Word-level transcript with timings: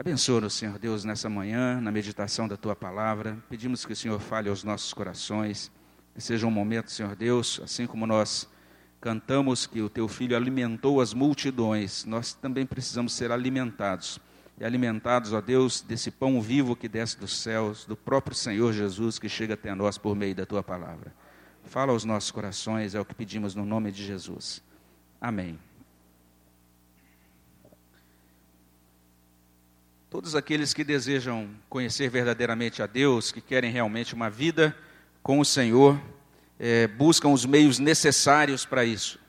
Abençoa-nos, 0.00 0.54
Senhor 0.54 0.78
Deus, 0.78 1.04
nessa 1.04 1.28
manhã, 1.28 1.78
na 1.78 1.92
meditação 1.92 2.48
da 2.48 2.56
tua 2.56 2.74
palavra. 2.74 3.36
Pedimos 3.50 3.84
que 3.84 3.92
o 3.92 3.96
Senhor 3.96 4.18
fale 4.18 4.48
aos 4.48 4.64
nossos 4.64 4.94
corações. 4.94 5.70
Que 6.14 6.22
seja 6.22 6.46
um 6.46 6.50
momento, 6.50 6.90
Senhor 6.90 7.14
Deus, 7.14 7.60
assim 7.62 7.86
como 7.86 8.06
nós 8.06 8.48
cantamos 8.98 9.66
que 9.66 9.82
o 9.82 9.90
teu 9.90 10.08
filho 10.08 10.34
alimentou 10.34 11.02
as 11.02 11.12
multidões, 11.12 12.06
nós 12.06 12.32
também 12.32 12.64
precisamos 12.64 13.12
ser 13.12 13.30
alimentados. 13.30 14.18
E 14.58 14.64
alimentados, 14.64 15.34
ó 15.34 15.40
Deus, 15.42 15.82
desse 15.82 16.10
pão 16.10 16.40
vivo 16.40 16.74
que 16.74 16.88
desce 16.88 17.18
dos 17.18 17.36
céus, 17.36 17.84
do 17.84 17.94
próprio 17.94 18.34
Senhor 18.34 18.72
Jesus 18.72 19.18
que 19.18 19.28
chega 19.28 19.52
até 19.52 19.74
nós 19.74 19.98
por 19.98 20.16
meio 20.16 20.34
da 20.34 20.46
tua 20.46 20.62
palavra. 20.62 21.14
Fala 21.64 21.92
aos 21.92 22.06
nossos 22.06 22.30
corações, 22.30 22.94
é 22.94 23.00
o 23.00 23.04
que 23.04 23.14
pedimos 23.14 23.54
no 23.54 23.66
nome 23.66 23.92
de 23.92 24.02
Jesus. 24.02 24.62
Amém. 25.20 25.58
Todos 30.10 30.34
aqueles 30.34 30.74
que 30.74 30.82
desejam 30.82 31.48
conhecer 31.68 32.10
verdadeiramente 32.10 32.82
a 32.82 32.86
Deus, 32.88 33.30
que 33.30 33.40
querem 33.40 33.70
realmente 33.70 34.12
uma 34.12 34.28
vida 34.28 34.76
com 35.22 35.38
o 35.38 35.44
Senhor, 35.44 36.02
é, 36.58 36.88
buscam 36.88 37.28
os 37.28 37.46
meios 37.46 37.78
necessários 37.78 38.64
para 38.66 38.84
isso. 38.84 39.20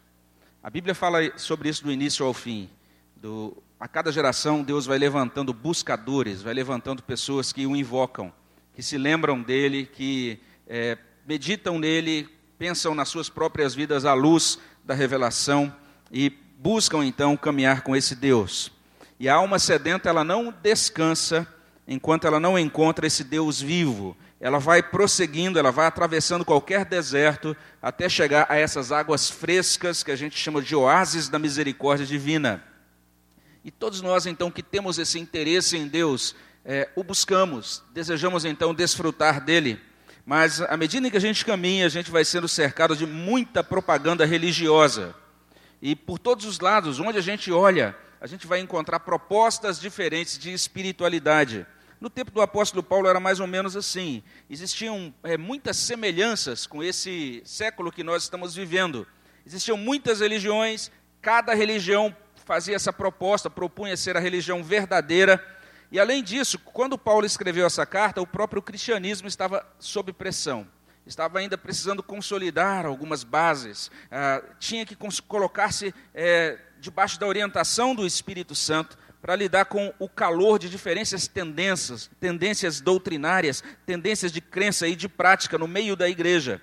A 0.63 0.71
Bíblia 0.71 0.95
fala 0.95 1.19
sobre 1.37 1.69
isso 1.69 1.83
do 1.83 1.91
início 1.91 2.25
ao 2.25 2.33
fim. 2.33 2.67
Do, 3.15 3.55
a 3.79 3.87
cada 3.87 4.11
geração, 4.11 4.63
Deus 4.63 4.87
vai 4.87 4.97
levantando 4.97 5.53
buscadores, 5.53 6.41
vai 6.41 6.55
levantando 6.55 7.03
pessoas 7.03 7.53
que 7.53 7.67
o 7.67 7.75
invocam, 7.75 8.33
que 8.73 8.81
se 8.81 8.97
lembram 8.97 9.39
dele, 9.39 9.85
que 9.85 10.39
é, 10.65 10.97
meditam 11.27 11.77
nele, 11.77 12.27
pensam 12.57 12.95
nas 12.95 13.07
suas 13.07 13.29
próprias 13.29 13.75
vidas 13.75 14.03
à 14.03 14.15
luz 14.15 14.57
da 14.83 14.95
revelação 14.95 15.71
e 16.11 16.31
buscam 16.57 17.05
então 17.05 17.37
caminhar 17.37 17.81
com 17.83 17.95
esse 17.95 18.15
Deus. 18.15 18.71
E 19.21 19.29
a 19.29 19.35
alma 19.35 19.59
sedenta, 19.59 20.09
ela 20.09 20.23
não 20.23 20.51
descansa 20.63 21.47
enquanto 21.87 22.25
ela 22.25 22.39
não 22.39 22.57
encontra 22.57 23.05
esse 23.05 23.23
Deus 23.23 23.61
vivo, 23.61 24.17
ela 24.39 24.57
vai 24.57 24.81
prosseguindo, 24.81 25.59
ela 25.59 25.71
vai 25.71 25.85
atravessando 25.85 26.43
qualquer 26.43 26.85
deserto 26.85 27.55
até 27.79 28.09
chegar 28.09 28.47
a 28.49 28.55
essas 28.55 28.91
águas 28.91 29.29
frescas 29.29 30.01
que 30.01 30.09
a 30.09 30.15
gente 30.15 30.35
chama 30.35 30.59
de 30.59 30.75
oásis 30.75 31.29
da 31.29 31.37
misericórdia 31.37 32.03
divina. 32.03 32.63
E 33.63 33.69
todos 33.69 34.01
nós, 34.01 34.25
então, 34.25 34.49
que 34.49 34.63
temos 34.63 34.97
esse 34.97 35.19
interesse 35.19 35.77
em 35.77 35.87
Deus, 35.87 36.35
é, 36.65 36.89
o 36.95 37.03
buscamos, 37.03 37.83
desejamos 37.93 38.43
então 38.43 38.73
desfrutar 38.73 39.39
dele. 39.39 39.79
Mas 40.25 40.61
à 40.61 40.75
medida 40.75 41.11
que 41.11 41.17
a 41.17 41.21
gente 41.21 41.45
caminha, 41.45 41.85
a 41.85 41.89
gente 41.89 42.09
vai 42.09 42.25
sendo 42.25 42.47
cercado 42.47 42.95
de 42.95 43.05
muita 43.05 43.63
propaganda 43.63 44.25
religiosa. 44.25 45.13
E 45.79 45.95
por 45.95 46.17
todos 46.17 46.43
os 46.43 46.59
lados, 46.59 46.99
onde 46.99 47.19
a 47.19 47.21
gente 47.21 47.51
olha, 47.51 47.95
a 48.21 48.27
gente 48.27 48.45
vai 48.45 48.59
encontrar 48.59 48.99
propostas 48.99 49.79
diferentes 49.79 50.37
de 50.37 50.53
espiritualidade. 50.53 51.65
No 51.99 52.07
tempo 52.07 52.29
do 52.29 52.39
apóstolo 52.39 52.83
Paulo 52.83 53.07
era 53.07 53.19
mais 53.19 53.39
ou 53.39 53.47
menos 53.47 53.75
assim. 53.75 54.21
Existiam 54.47 55.11
é, 55.23 55.37
muitas 55.37 55.75
semelhanças 55.77 56.67
com 56.67 56.83
esse 56.83 57.41
século 57.43 57.91
que 57.91 58.03
nós 58.03 58.21
estamos 58.21 58.53
vivendo. 58.53 59.07
Existiam 59.43 59.75
muitas 59.75 60.19
religiões, 60.19 60.91
cada 61.19 61.55
religião 61.55 62.15
fazia 62.45 62.75
essa 62.75 62.93
proposta, 62.93 63.49
propunha 63.49 63.97
ser 63.97 64.15
a 64.15 64.19
religião 64.19 64.63
verdadeira. 64.63 65.43
E 65.91 65.99
além 65.99 66.23
disso, 66.23 66.59
quando 66.59 66.99
Paulo 66.99 67.25
escreveu 67.25 67.65
essa 67.65 67.87
carta, 67.87 68.21
o 68.21 68.27
próprio 68.27 68.61
cristianismo 68.61 69.27
estava 69.27 69.65
sob 69.79 70.13
pressão. 70.13 70.67
Estava 71.07 71.39
ainda 71.39 71.57
precisando 71.57 72.03
consolidar 72.03 72.85
algumas 72.85 73.23
bases, 73.23 73.89
ah, 74.11 74.43
tinha 74.59 74.85
que 74.85 74.95
colocar-se 75.27 75.93
é, 76.13 76.59
debaixo 76.81 77.19
da 77.19 77.27
orientação 77.27 77.93
do 77.93 78.05
Espírito 78.05 78.55
Santo 78.55 78.97
para 79.21 79.35
lidar 79.35 79.65
com 79.65 79.93
o 79.99 80.09
calor 80.09 80.57
de 80.57 80.67
diferentes 80.67 81.27
tendências, 81.27 82.09
tendências 82.19 82.81
doutrinárias, 82.81 83.63
tendências 83.85 84.31
de 84.31 84.41
crença 84.41 84.87
e 84.87 84.95
de 84.95 85.07
prática 85.07 85.59
no 85.59 85.67
meio 85.67 85.95
da 85.95 86.09
igreja. 86.09 86.59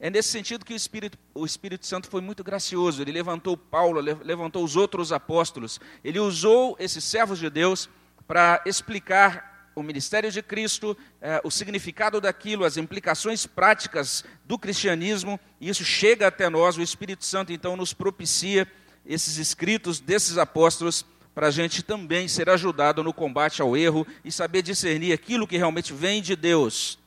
É 0.00 0.10
nesse 0.10 0.30
sentido 0.30 0.64
que 0.64 0.72
o 0.72 0.76
Espírito, 0.76 1.16
o 1.32 1.46
Espírito 1.46 1.86
Santo 1.86 2.08
foi 2.08 2.20
muito 2.20 2.42
gracioso. 2.42 3.00
Ele 3.00 3.12
levantou 3.12 3.56
Paulo, 3.56 4.00
levantou 4.00 4.64
os 4.64 4.74
outros 4.74 5.12
apóstolos. 5.12 5.80
Ele 6.02 6.18
usou 6.18 6.76
esses 6.80 7.04
servos 7.04 7.38
de 7.38 7.48
Deus 7.48 7.88
para 8.26 8.60
explicar 8.66 9.70
o 9.76 9.82
ministério 9.82 10.30
de 10.30 10.42
Cristo, 10.42 10.96
eh, 11.20 11.40
o 11.44 11.52
significado 11.52 12.20
daquilo, 12.20 12.64
as 12.64 12.76
implicações 12.76 13.46
práticas 13.46 14.24
do 14.44 14.58
cristianismo. 14.58 15.38
E 15.60 15.68
isso 15.68 15.84
chega 15.84 16.26
até 16.26 16.50
nós. 16.50 16.76
O 16.76 16.82
Espírito 16.82 17.24
Santo 17.24 17.52
então 17.52 17.76
nos 17.76 17.94
propicia 17.94 18.66
esses 19.06 19.36
escritos 19.36 20.00
desses 20.00 20.38
apóstolos 20.38 21.04
para 21.34 21.48
a 21.48 21.50
gente 21.50 21.82
também 21.82 22.28
ser 22.28 22.48
ajudado 22.50 23.02
no 23.02 23.12
combate 23.12 23.62
ao 23.62 23.76
erro 23.76 24.06
e 24.24 24.30
saber 24.30 24.62
discernir 24.62 25.12
aquilo 25.12 25.46
que 25.46 25.56
realmente 25.56 25.92
vem 25.92 26.20
de 26.20 26.36
Deus. 26.36 26.98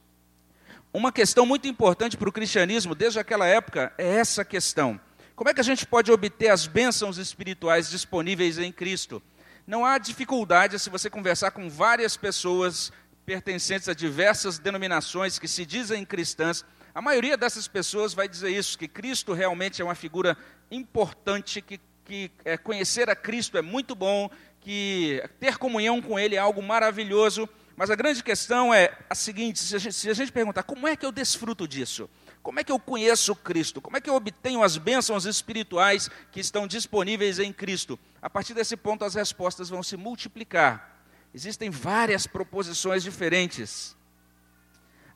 Uma 0.92 1.12
questão 1.12 1.46
muito 1.46 1.68
importante 1.68 2.18
para 2.18 2.30
o 2.30 2.32
cristianismo 2.32 2.96
desde 2.96 3.20
aquela 3.20 3.46
época 3.46 3.94
é 3.98 4.16
essa 4.16 4.46
questão. 4.46 5.00
Como 5.36 5.50
é 5.50 5.54
que 5.54 5.60
a 5.60 5.64
gente 5.64 5.86
pode 5.86 6.12
obter 6.12 6.48
as 6.48 6.66
bênçãos 6.66 7.18
espirituais 7.18 7.90
disponíveis 7.90 8.58
em 8.58 8.72
Cristo? 8.72 9.22
Não 9.68 9.86
há 9.86 9.98
dificuldade 9.98 10.80
se 10.80 10.90
você 10.90 11.10
conversar 11.10 11.52
com 11.52 11.70
várias 11.70 12.16
pessoas 12.16 12.94
pertencentes 13.26 13.90
a 13.90 13.94
diversas 13.94 14.58
denominações 14.58 15.38
que 15.38 15.48
se 15.48 15.66
dizem 15.66 16.06
cristãs. 16.06 16.64
A 16.96 17.02
maioria 17.02 17.38
dessas 17.38 17.68
pessoas 17.68 18.14
vai 18.16 18.28
dizer 18.28 18.50
isso, 18.50 18.80
que 18.80 18.88
Cristo 18.88 19.34
realmente 19.34 19.82
é 19.82 19.86
uma 19.86 19.94
figura 19.94 20.36
importante 20.72 21.62
que 21.62 21.80
que 22.06 22.32
é, 22.46 22.56
conhecer 22.56 23.10
a 23.10 23.16
Cristo 23.16 23.58
é 23.58 23.62
muito 23.62 23.96
bom, 23.96 24.30
que 24.62 25.22
ter 25.40 25.58
comunhão 25.58 26.02
com 26.02 26.18
Ele 26.18 26.36
é 26.36 26.40
algo 26.40 26.62
maravilhoso, 26.62 27.50
mas 27.76 27.90
a 27.90 27.96
grande 27.96 28.24
questão 28.24 28.74
é 28.74 28.96
a 29.10 29.16
seguinte: 29.16 29.60
se 29.60 29.76
a, 29.76 29.80
gente, 29.80 29.94
se 29.94 30.10
a 30.10 30.14
gente 30.14 30.32
perguntar 30.32 30.64
como 30.64 30.88
é 30.88 30.96
que 30.96 31.06
eu 31.06 31.12
desfruto 31.12 31.68
disso, 31.68 32.10
como 32.42 32.60
é 32.60 32.64
que 32.64 32.72
eu 32.72 32.80
conheço 32.80 33.36
Cristo, 33.36 33.82
como 33.82 33.98
é 33.98 34.02
que 34.02 34.10
eu 34.10 34.16
obtenho 34.16 34.64
as 34.64 34.78
bênçãos 34.78 35.26
espirituais 35.26 36.10
que 36.32 36.40
estão 36.40 36.68
disponíveis 36.68 37.40
em 37.40 37.52
Cristo, 37.52 38.00
a 38.22 38.30
partir 38.30 38.54
desse 38.54 38.78
ponto 38.78 39.04
as 39.04 39.16
respostas 39.16 39.68
vão 39.68 39.82
se 39.82 39.98
multiplicar. 39.98 41.02
Existem 41.34 41.70
várias 41.70 42.26
proposições 42.26 43.04
diferentes. 43.04 43.95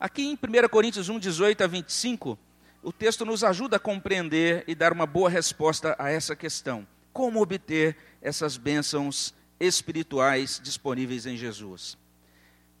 Aqui 0.00 0.22
em 0.22 0.32
1 0.32 0.68
Coríntios 0.70 1.10
1, 1.10 1.18
18 1.18 1.62
a 1.62 1.66
25 1.66 2.38
o 2.82 2.90
texto 2.90 3.26
nos 3.26 3.44
ajuda 3.44 3.76
a 3.76 3.78
compreender 3.78 4.64
e 4.66 4.74
dar 4.74 4.94
uma 4.94 5.04
boa 5.04 5.28
resposta 5.28 5.94
a 5.98 6.08
essa 6.08 6.34
questão. 6.34 6.88
Como 7.12 7.42
obter 7.42 7.94
essas 8.22 8.56
bênçãos 8.56 9.34
espirituais 9.60 10.58
disponíveis 10.64 11.26
em 11.26 11.36
Jesus? 11.36 11.98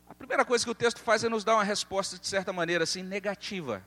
A 0.08 0.14
primeira 0.14 0.46
coisa 0.46 0.64
que 0.64 0.70
o 0.70 0.74
texto 0.74 1.00
faz 1.00 1.22
é 1.22 1.28
nos 1.28 1.44
dar 1.44 1.56
uma 1.56 1.64
resposta, 1.64 2.18
de 2.18 2.26
certa 2.26 2.54
maneira, 2.54 2.84
assim, 2.84 3.02
negativa. 3.02 3.84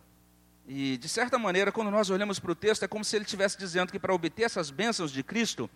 E, 0.67 0.97
de 0.97 1.09
certa 1.09 1.39
maneira, 1.39 1.71
quando 1.71 1.89
nós 1.89 2.11
olhamos 2.11 2.37
para 2.37 2.51
o 2.51 2.55
texto, 2.55 2.83
é 2.83 2.87
como 2.87 3.03
se 3.03 3.15
ele 3.15 3.25
estivesse 3.25 3.57
dizendo 3.57 3.91
que 3.91 3.97
para 3.97 4.13
obter 4.13 4.43
essas 4.43 4.69
bênçãos 4.69 5.11
de 5.11 5.23
Cristo, 5.23 5.67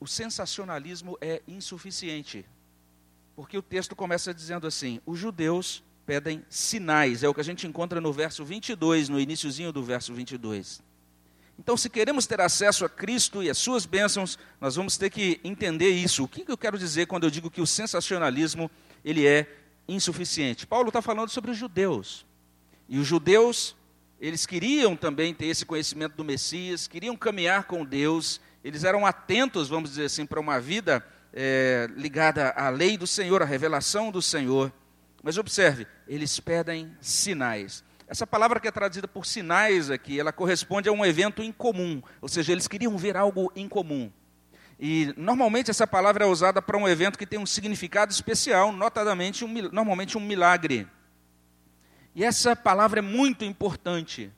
o 0.00 0.06
sensacionalismo 0.06 1.18
é 1.20 1.42
insuficiente. 1.46 2.46
Porque 3.36 3.58
o 3.58 3.62
texto 3.62 3.94
começa 3.94 4.32
dizendo 4.32 4.66
assim: 4.66 5.02
os 5.04 5.18
judeus 5.18 5.84
pedem 6.08 6.42
sinais. 6.48 7.22
É 7.22 7.28
o 7.28 7.34
que 7.34 7.40
a 7.42 7.44
gente 7.44 7.66
encontra 7.66 8.00
no 8.00 8.10
verso 8.10 8.42
22, 8.42 9.10
no 9.10 9.20
iníciozinho 9.20 9.70
do 9.70 9.82
verso 9.84 10.14
22. 10.14 10.80
Então, 11.58 11.76
se 11.76 11.90
queremos 11.90 12.26
ter 12.26 12.40
acesso 12.40 12.86
a 12.86 12.88
Cristo 12.88 13.42
e 13.42 13.50
as 13.50 13.58
suas 13.58 13.84
bênçãos, 13.84 14.38
nós 14.58 14.76
vamos 14.76 14.96
ter 14.96 15.10
que 15.10 15.38
entender 15.44 15.90
isso. 15.90 16.24
O 16.24 16.28
que 16.28 16.50
eu 16.50 16.56
quero 16.56 16.78
dizer 16.78 17.06
quando 17.06 17.24
eu 17.24 17.30
digo 17.30 17.50
que 17.50 17.60
o 17.60 17.66
sensacionalismo 17.66 18.70
ele 19.04 19.26
é 19.26 19.54
insuficiente? 19.86 20.66
Paulo 20.66 20.88
está 20.88 21.02
falando 21.02 21.28
sobre 21.28 21.50
os 21.50 21.58
judeus. 21.58 22.24
E 22.88 22.98
os 22.98 23.06
judeus, 23.06 23.76
eles 24.18 24.46
queriam 24.46 24.96
também 24.96 25.34
ter 25.34 25.48
esse 25.48 25.66
conhecimento 25.66 26.16
do 26.16 26.24
Messias, 26.24 26.86
queriam 26.86 27.18
caminhar 27.18 27.64
com 27.64 27.84
Deus, 27.84 28.40
eles 28.64 28.82
eram 28.82 29.04
atentos, 29.04 29.68
vamos 29.68 29.90
dizer 29.90 30.06
assim, 30.06 30.24
para 30.24 30.40
uma 30.40 30.58
vida 30.58 31.04
é, 31.34 31.86
ligada 31.94 32.48
à 32.56 32.70
lei 32.70 32.96
do 32.96 33.06
Senhor, 33.06 33.42
à 33.42 33.44
revelação 33.44 34.10
do 34.10 34.22
Senhor. 34.22 34.72
Mas 35.22 35.36
observe, 35.36 35.86
eles 36.06 36.38
pedem 36.38 36.96
sinais. 37.00 37.84
Essa 38.06 38.26
palavra 38.26 38.60
que 38.60 38.68
é 38.68 38.70
traduzida 38.70 39.06
por 39.06 39.26
sinais 39.26 39.90
aqui, 39.90 40.18
ela 40.18 40.32
corresponde 40.32 40.88
a 40.88 40.92
um 40.92 41.04
evento 41.04 41.42
incomum, 41.42 42.00
ou 42.22 42.28
seja, 42.28 42.52
eles 42.52 42.68
queriam 42.68 42.96
ver 42.96 43.16
algo 43.16 43.52
incomum. 43.54 44.10
E 44.80 45.12
normalmente 45.16 45.70
essa 45.70 45.86
palavra 45.86 46.24
é 46.24 46.26
usada 46.26 46.62
para 46.62 46.78
um 46.78 46.88
evento 46.88 47.18
que 47.18 47.26
tem 47.26 47.38
um 47.38 47.44
significado 47.44 48.12
especial, 48.12 48.72
notadamente 48.72 49.44
um, 49.44 49.52
normalmente 49.72 50.16
um 50.16 50.20
milagre. 50.20 50.86
E 52.14 52.24
essa 52.24 52.56
palavra 52.56 53.00
é 53.00 53.02
muito 53.02 53.44
importante, 53.44 54.32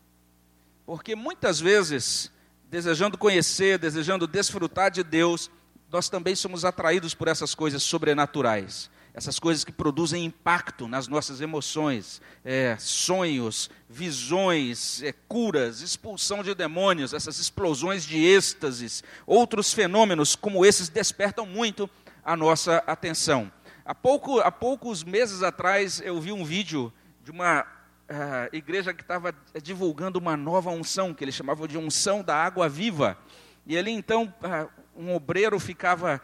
porque 0.86 1.14
muitas 1.14 1.60
vezes, 1.60 2.32
desejando 2.68 3.18
conhecer, 3.18 3.78
desejando 3.78 4.26
desfrutar 4.26 4.90
de 4.90 5.04
Deus, 5.04 5.50
nós 5.92 6.08
também 6.08 6.34
somos 6.34 6.64
atraídos 6.64 7.14
por 7.14 7.28
essas 7.28 7.54
coisas 7.54 7.82
sobrenaturais 7.82 8.90
essas 9.20 9.38
coisas 9.38 9.64
que 9.64 9.70
produzem 9.70 10.24
impacto 10.24 10.88
nas 10.88 11.06
nossas 11.06 11.42
emoções, 11.42 12.22
é, 12.42 12.74
sonhos, 12.78 13.68
visões, 13.86 15.02
é, 15.02 15.12
curas, 15.28 15.82
expulsão 15.82 16.42
de 16.42 16.54
demônios, 16.54 17.12
essas 17.12 17.38
explosões 17.38 18.06
de 18.06 18.16
êxtases, 18.16 19.04
outros 19.26 19.74
fenômenos 19.74 20.34
como 20.34 20.64
esses 20.64 20.88
despertam 20.88 21.44
muito 21.44 21.88
a 22.24 22.34
nossa 22.34 22.78
atenção. 22.86 23.52
Há, 23.84 23.94
pouco, 23.94 24.40
há 24.40 24.50
poucos 24.50 25.04
meses 25.04 25.42
atrás 25.42 26.00
eu 26.00 26.18
vi 26.18 26.32
um 26.32 26.42
vídeo 26.42 26.90
de 27.22 27.30
uma 27.30 27.60
uh, 27.60 28.56
igreja 28.56 28.94
que 28.94 29.02
estava 29.02 29.34
divulgando 29.62 30.18
uma 30.18 30.34
nova 30.34 30.70
unção, 30.70 31.12
que 31.12 31.22
eles 31.22 31.34
chamavam 31.34 31.66
de 31.66 31.76
unção 31.76 32.22
da 32.22 32.34
água 32.34 32.70
viva. 32.70 33.18
E 33.66 33.76
ali 33.76 33.90
então 33.90 34.32
uh, 34.42 34.70
um 34.96 35.14
obreiro 35.14 35.60
ficava 35.60 36.22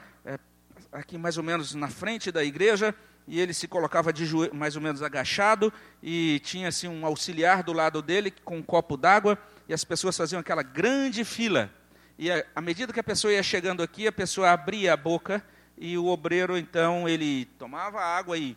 aqui 0.96 1.18
mais 1.18 1.36
ou 1.36 1.44
menos 1.44 1.74
na 1.74 1.88
frente 1.88 2.32
da 2.32 2.42
igreja 2.42 2.94
e 3.28 3.40
ele 3.40 3.52
se 3.52 3.68
colocava 3.68 4.12
de 4.12 4.24
joelho, 4.24 4.54
mais 4.54 4.76
ou 4.76 4.82
menos 4.82 5.02
agachado 5.02 5.72
e 6.02 6.40
tinha 6.42 6.68
assim 6.68 6.88
um 6.88 7.04
auxiliar 7.04 7.62
do 7.62 7.72
lado 7.72 8.00
dele 8.00 8.30
com 8.30 8.56
um 8.58 8.62
copo 8.62 8.96
d'água 8.96 9.38
e 9.68 9.74
as 9.74 9.84
pessoas 9.84 10.16
faziam 10.16 10.40
aquela 10.40 10.62
grande 10.62 11.24
fila. 11.24 11.70
E 12.18 12.30
à 12.30 12.60
medida 12.60 12.92
que 12.92 13.00
a 13.00 13.04
pessoa 13.04 13.32
ia 13.32 13.42
chegando 13.42 13.82
aqui, 13.82 14.06
a 14.06 14.12
pessoa 14.12 14.50
abria 14.50 14.94
a 14.94 14.96
boca 14.96 15.44
e 15.76 15.98
o 15.98 16.06
obreiro 16.06 16.56
então 16.56 17.06
ele 17.06 17.44
tomava 17.58 18.00
água 18.00 18.38
e 18.38 18.56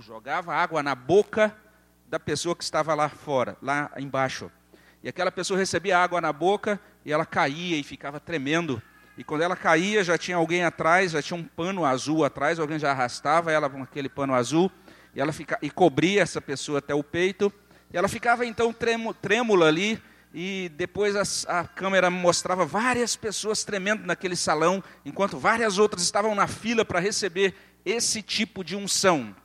jogava 0.00 0.54
água 0.54 0.82
na 0.82 0.94
boca 0.94 1.56
da 2.08 2.18
pessoa 2.18 2.56
que 2.56 2.64
estava 2.64 2.92
lá 2.94 3.08
fora, 3.08 3.56
lá 3.62 3.90
embaixo. 3.96 4.50
E 5.02 5.08
aquela 5.08 5.30
pessoa 5.30 5.58
recebia 5.58 5.98
água 5.98 6.20
na 6.20 6.32
boca 6.32 6.80
e 7.04 7.12
ela 7.12 7.24
caía 7.24 7.76
e 7.76 7.82
ficava 7.82 8.18
tremendo. 8.18 8.82
E 9.16 9.22
quando 9.22 9.42
ela 9.42 9.54
caía, 9.54 10.02
já 10.02 10.16
tinha 10.16 10.36
alguém 10.36 10.64
atrás, 10.64 11.12
já 11.12 11.20
tinha 11.22 11.38
um 11.38 11.44
pano 11.44 11.84
azul 11.84 12.24
atrás, 12.24 12.58
alguém 12.58 12.78
já 12.78 12.90
arrastava 12.90 13.52
ela 13.52 13.68
com 13.68 13.82
aquele 13.82 14.08
pano 14.08 14.34
azul 14.34 14.70
e 15.14 15.20
ela 15.20 15.32
fica, 15.32 15.58
e 15.60 15.70
cobria 15.70 16.22
essa 16.22 16.40
pessoa 16.40 16.78
até 16.78 16.94
o 16.94 17.02
peito. 17.02 17.52
E 17.92 17.96
ela 17.96 18.08
ficava 18.08 18.46
então 18.46 18.74
trêmula 19.20 19.68
ali, 19.68 20.02
e 20.34 20.70
depois 20.76 21.46
a, 21.46 21.60
a, 21.60 21.64
câmera 21.64 22.08
mostrava 22.08 22.64
várias 22.64 23.14
pessoas 23.14 23.64
tremendo 23.64 24.06
naquele 24.06 24.34
salão, 24.34 24.82
enquanto 25.04 25.38
várias 25.38 25.78
outras 25.78 26.02
estavam 26.02 26.34
na 26.34 26.46
fila 26.46 26.84
para 26.84 27.00
receber 27.00 27.54
esse 27.84 28.22
tipo 28.22 28.64
de 28.64 28.74
unção. 28.74 29.36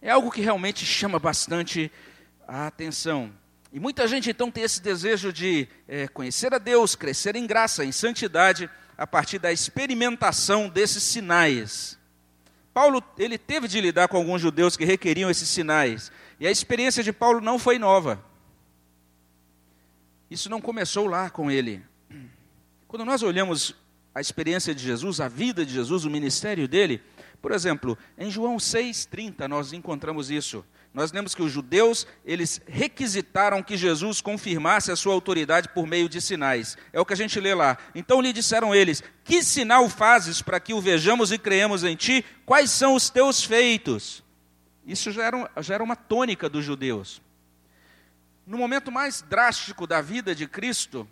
É 0.00 0.10
algo 0.10 0.32
que 0.32 0.40
realmente 0.40 0.84
chama 0.84 1.20
bastante 1.20 1.92
a 2.48 2.66
atenção. 2.66 3.32
E 3.72 3.80
muita 3.80 4.06
gente 4.06 4.28
então 4.28 4.50
tem 4.50 4.64
esse 4.64 4.82
desejo 4.82 5.32
de 5.32 5.66
é, 5.88 6.06
conhecer 6.06 6.52
a 6.52 6.58
Deus, 6.58 6.94
crescer 6.94 7.34
em 7.36 7.46
graça, 7.46 7.84
em 7.84 7.90
santidade, 7.90 8.68
a 8.98 9.06
partir 9.06 9.38
da 9.38 9.50
experimentação 9.50 10.68
desses 10.68 11.02
sinais. 11.02 11.98
Paulo 12.74 13.02
ele 13.16 13.38
teve 13.38 13.66
de 13.66 13.80
lidar 13.80 14.08
com 14.08 14.18
alguns 14.18 14.42
judeus 14.42 14.76
que 14.76 14.84
requeriam 14.84 15.30
esses 15.30 15.48
sinais, 15.48 16.12
e 16.38 16.46
a 16.46 16.50
experiência 16.50 17.02
de 17.02 17.12
Paulo 17.12 17.40
não 17.40 17.58
foi 17.58 17.78
nova. 17.78 18.22
Isso 20.30 20.50
não 20.50 20.60
começou 20.60 21.06
lá 21.06 21.30
com 21.30 21.50
ele. 21.50 21.82
Quando 22.86 23.06
nós 23.06 23.22
olhamos 23.22 23.74
a 24.14 24.20
experiência 24.20 24.74
de 24.74 24.82
Jesus, 24.82 25.18
a 25.20 25.28
vida 25.28 25.64
de 25.64 25.72
Jesus, 25.72 26.04
o 26.04 26.10
ministério 26.10 26.68
dele, 26.68 27.02
por 27.42 27.50
exemplo, 27.50 27.98
em 28.16 28.30
João 28.30 28.56
6:30 28.56 29.48
nós 29.48 29.72
encontramos 29.72 30.30
isso. 30.30 30.64
Nós 30.94 31.10
lemos 31.10 31.34
que 31.34 31.42
os 31.42 31.50
judeus, 31.50 32.06
eles 32.24 32.60
requisitaram 32.66 33.62
que 33.62 33.76
Jesus 33.76 34.20
confirmasse 34.20 34.92
a 34.92 34.96
sua 34.96 35.14
autoridade 35.14 35.68
por 35.70 35.86
meio 35.86 36.08
de 36.08 36.20
sinais. 36.20 36.76
É 36.92 37.00
o 37.00 37.04
que 37.04 37.14
a 37.14 37.16
gente 37.16 37.40
lê 37.40 37.52
lá. 37.52 37.78
Então 37.94 38.20
lhe 38.20 38.32
disseram 38.32 38.72
eles: 38.72 39.02
"Que 39.24 39.42
sinal 39.42 39.88
fazes 39.88 40.40
para 40.40 40.60
que 40.60 40.72
o 40.72 40.80
vejamos 40.80 41.32
e 41.32 41.38
creemos 41.38 41.82
em 41.82 41.96
ti? 41.96 42.24
Quais 42.46 42.70
são 42.70 42.94
os 42.94 43.10
teus 43.10 43.42
feitos?" 43.42 44.22
Isso 44.86 45.10
já 45.10 45.24
era, 45.24 45.50
já 45.60 45.74
era 45.74 45.82
uma 45.82 45.96
tônica 45.96 46.48
dos 46.48 46.64
judeus. 46.64 47.20
No 48.46 48.56
momento 48.56 48.92
mais 48.92 49.22
drástico 49.22 49.86
da 49.86 50.00
vida 50.00 50.34
de 50.34 50.46
Cristo, 50.46 51.08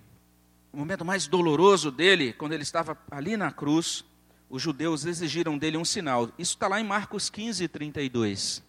o 0.72 0.76
momento 0.76 1.04
mais 1.04 1.26
doloroso 1.26 1.90
dele, 1.90 2.32
quando 2.32 2.52
ele 2.52 2.62
estava 2.62 2.96
ali 3.10 3.36
na 3.36 3.50
cruz, 3.50 4.04
os 4.50 4.60
judeus 4.60 5.06
exigiram 5.06 5.56
dele 5.56 5.76
um 5.76 5.84
sinal. 5.84 6.28
Isso 6.36 6.54
está 6.54 6.66
lá 6.66 6.80
em 6.80 6.84
Marcos 6.84 7.30
15, 7.30 7.68
32. 7.68 8.62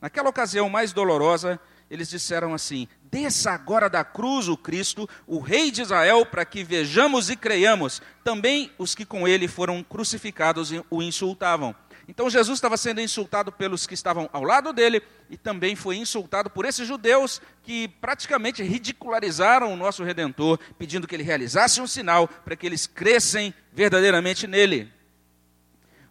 Naquela 0.00 0.28
ocasião 0.28 0.68
mais 0.68 0.92
dolorosa, 0.92 1.58
eles 1.90 2.10
disseram 2.10 2.52
assim: 2.52 2.86
Desça 3.10 3.50
agora 3.50 3.88
da 3.88 4.04
cruz 4.04 4.46
o 4.48 4.56
Cristo, 4.56 5.08
o 5.26 5.40
Rei 5.40 5.70
de 5.70 5.80
Israel, 5.80 6.26
para 6.26 6.44
que 6.44 6.62
vejamos 6.62 7.30
e 7.30 7.36
creiamos. 7.36 8.02
Também 8.22 8.70
os 8.76 8.94
que 8.94 9.06
com 9.06 9.26
ele 9.26 9.48
foram 9.48 9.82
crucificados 9.82 10.70
o 10.90 11.02
insultavam. 11.02 11.74
Então 12.08 12.28
Jesus 12.28 12.58
estava 12.58 12.76
sendo 12.76 13.00
insultado 13.00 13.50
pelos 13.52 13.86
que 13.86 13.94
estavam 13.94 14.28
ao 14.32 14.42
lado 14.42 14.72
dele 14.72 15.00
e 15.30 15.36
também 15.36 15.76
foi 15.76 15.96
insultado 15.96 16.50
por 16.50 16.64
esses 16.64 16.86
judeus 16.86 17.40
que 17.62 17.88
praticamente 17.88 18.62
ridicularizaram 18.62 19.72
o 19.72 19.76
nosso 19.76 20.02
redentor, 20.02 20.58
pedindo 20.76 21.06
que 21.06 21.14
ele 21.14 21.22
realizasse 21.22 21.80
um 21.80 21.86
sinal 21.86 22.26
para 22.26 22.56
que 22.56 22.66
eles 22.66 22.86
crescem 22.86 23.54
verdadeiramente 23.72 24.46
nele. 24.46 24.92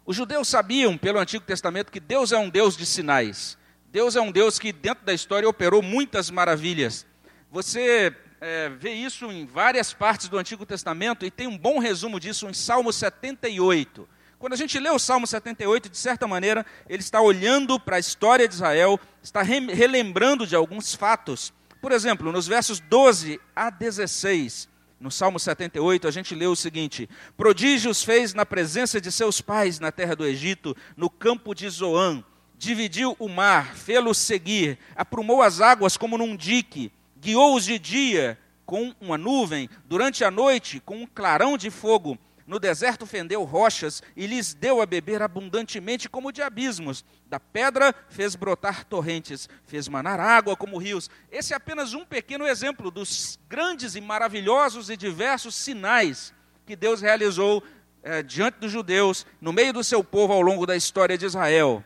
Os 0.04 0.16
judeus 0.16 0.48
sabiam 0.48 0.98
pelo 0.98 1.18
Antigo 1.18 1.44
Testamento 1.44 1.92
que 1.92 2.00
Deus 2.00 2.32
é 2.32 2.38
um 2.38 2.50
Deus 2.50 2.76
de 2.76 2.84
sinais. 2.84 3.56
Deus 3.90 4.16
é 4.16 4.20
um 4.20 4.32
Deus 4.32 4.58
que 4.58 4.72
dentro 4.72 5.04
da 5.04 5.12
história 5.12 5.48
operou 5.48 5.80
muitas 5.80 6.30
maravilhas. 6.30 7.06
Você 7.50 8.12
é, 8.40 8.68
vê 8.70 8.92
isso 8.92 9.30
em 9.30 9.46
várias 9.46 9.92
partes 9.92 10.28
do 10.28 10.38
Antigo 10.38 10.66
Testamento 10.66 11.24
e 11.24 11.30
tem 11.30 11.46
um 11.46 11.56
bom 11.56 11.78
resumo 11.78 12.18
disso 12.18 12.48
em 12.48 12.54
Salmo 12.54 12.92
78. 12.92 14.08
Quando 14.40 14.54
a 14.54 14.56
gente 14.56 14.76
lê 14.80 14.90
o 14.90 14.98
Salmo 14.98 15.24
78, 15.24 15.88
de 15.88 15.96
certa 15.96 16.26
maneira, 16.26 16.66
ele 16.88 17.00
está 17.00 17.20
olhando 17.20 17.78
para 17.78 17.94
a 17.94 18.00
história 18.00 18.48
de 18.48 18.54
Israel, 18.54 18.98
está 19.22 19.40
relembrando 19.40 20.44
de 20.48 20.56
alguns 20.56 20.96
fatos. 20.96 21.52
Por 21.80 21.92
exemplo, 21.92 22.32
nos 22.32 22.48
versos 22.48 22.80
12 22.80 23.40
a 23.54 23.70
16, 23.70 24.68
no 25.02 25.10
Salmo 25.10 25.38
78, 25.38 26.06
a 26.06 26.10
gente 26.10 26.34
lê 26.34 26.46
o 26.46 26.54
seguinte: 26.54 27.08
Prodígios 27.36 28.02
fez 28.02 28.32
na 28.32 28.46
presença 28.46 29.00
de 29.00 29.10
seus 29.10 29.40
pais 29.40 29.80
na 29.80 29.90
terra 29.90 30.14
do 30.14 30.24
Egito, 30.24 30.76
no 30.96 31.10
campo 31.10 31.54
de 31.54 31.68
Zoan. 31.68 32.24
Dividiu 32.56 33.16
o 33.18 33.28
mar, 33.28 33.74
fê-lo 33.74 34.14
seguir, 34.14 34.78
aprumou 34.94 35.42
as 35.42 35.60
águas 35.60 35.96
como 35.96 36.16
num 36.16 36.36
dique, 36.36 36.92
guiou-os 37.20 37.64
de 37.64 37.76
dia 37.76 38.38
com 38.64 38.94
uma 39.00 39.18
nuvem, 39.18 39.68
durante 39.86 40.24
a 40.24 40.30
noite 40.30 40.78
com 40.78 41.02
um 41.02 41.06
clarão 41.06 41.58
de 41.58 41.70
fogo 41.70 42.16
no 42.52 42.60
deserto 42.60 43.06
fendeu 43.06 43.42
rochas 43.44 44.02
e 44.14 44.26
lhes 44.26 44.52
deu 44.52 44.82
a 44.82 44.86
beber 44.86 45.22
abundantemente 45.22 46.06
como 46.06 46.30
de 46.30 46.42
abismos. 46.42 47.02
Da 47.26 47.40
pedra 47.40 47.94
fez 48.10 48.36
brotar 48.36 48.84
torrentes, 48.84 49.48
fez 49.64 49.88
manar 49.88 50.20
água 50.20 50.54
como 50.54 50.76
rios. 50.76 51.08
Esse 51.30 51.54
é 51.54 51.56
apenas 51.56 51.94
um 51.94 52.04
pequeno 52.04 52.46
exemplo 52.46 52.90
dos 52.90 53.38
grandes 53.48 53.94
e 53.94 54.02
maravilhosos 54.02 54.90
e 54.90 54.98
diversos 54.98 55.54
sinais 55.54 56.34
que 56.66 56.76
Deus 56.76 57.00
realizou 57.00 57.64
eh, 58.02 58.22
diante 58.22 58.58
dos 58.58 58.70
judeus, 58.70 59.24
no 59.40 59.50
meio 59.50 59.72
do 59.72 59.82
seu 59.82 60.04
povo 60.04 60.34
ao 60.34 60.42
longo 60.42 60.66
da 60.66 60.76
história 60.76 61.16
de 61.16 61.24
Israel. 61.24 61.82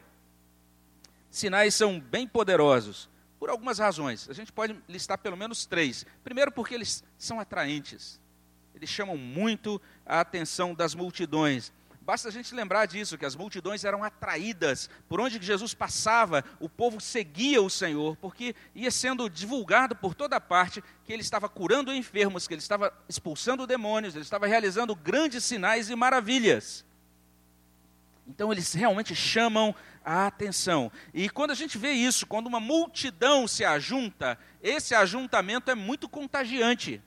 Sinais 1.30 1.76
são 1.76 2.00
bem 2.00 2.26
poderosos, 2.26 3.08
por 3.38 3.50
algumas 3.50 3.78
razões. 3.78 4.28
A 4.28 4.32
gente 4.32 4.52
pode 4.52 4.76
listar 4.88 5.16
pelo 5.16 5.37
menos 5.37 5.64
três. 5.64 6.04
Primeiro, 6.25 6.50
porque 6.50 6.75
eles 6.75 7.04
são 7.16 7.38
atraentes 7.38 8.18
eles 8.76 8.90
chamam 8.90 9.16
muito 9.16 9.80
a 10.04 10.21
atenção 10.21 10.75
das 10.75 10.95
multidões. 10.95 11.73
Basta 12.02 12.28
a 12.28 12.30
gente 12.30 12.54
lembrar 12.54 12.87
disso, 12.87 13.16
que 13.16 13.25
as 13.25 13.35
multidões 13.35 13.85
eram 13.85 14.04
atraídas. 14.04 14.88
Por 15.09 15.18
onde 15.18 15.42
Jesus 15.42 15.73
passava, 15.73 16.45
o 16.61 16.68
povo 16.68 17.00
seguia 17.00 17.61
o 17.61 17.71
Senhor, 17.71 18.16
porque 18.18 18.54
ia 18.75 18.90
sendo 18.90 19.30
divulgado 19.30 19.97
por 19.97 20.14
toda 20.14 20.40
parte 20.40 20.85
que 21.04 21.12
ele 21.12 21.23
estava 21.23 21.49
curando 21.49 21.92
enfermos, 21.92 22.47
que 22.47 22.54
ele 22.54 22.61
estava 22.61 22.92
expulsando 23.09 23.66
demônios, 23.66 24.14
ele 24.14 24.23
estava 24.23 24.47
realizando 24.47 24.95
grandes 24.95 25.42
sinais 25.42 25.88
e 25.88 25.97
maravilhas. 25.97 26.85
Então 28.28 28.52
eles 28.52 28.75
realmente 28.75 29.14
chamam 29.14 29.75
a 30.04 30.26
atenção. 30.26 30.92
E 31.14 31.30
quando 31.30 31.52
a 31.52 31.54
gente 31.54 31.78
vê 31.78 31.92
isso, 31.92 32.26
quando 32.26 32.47
uma 32.47 32.61
multidão 32.61 33.49
se 33.49 33.64
ajunta, 33.64 34.38
esse 34.62 34.95
ajuntamento 34.95 35.71
é 35.71 35.75
muito 35.75 36.09
contagiante. 36.09 37.02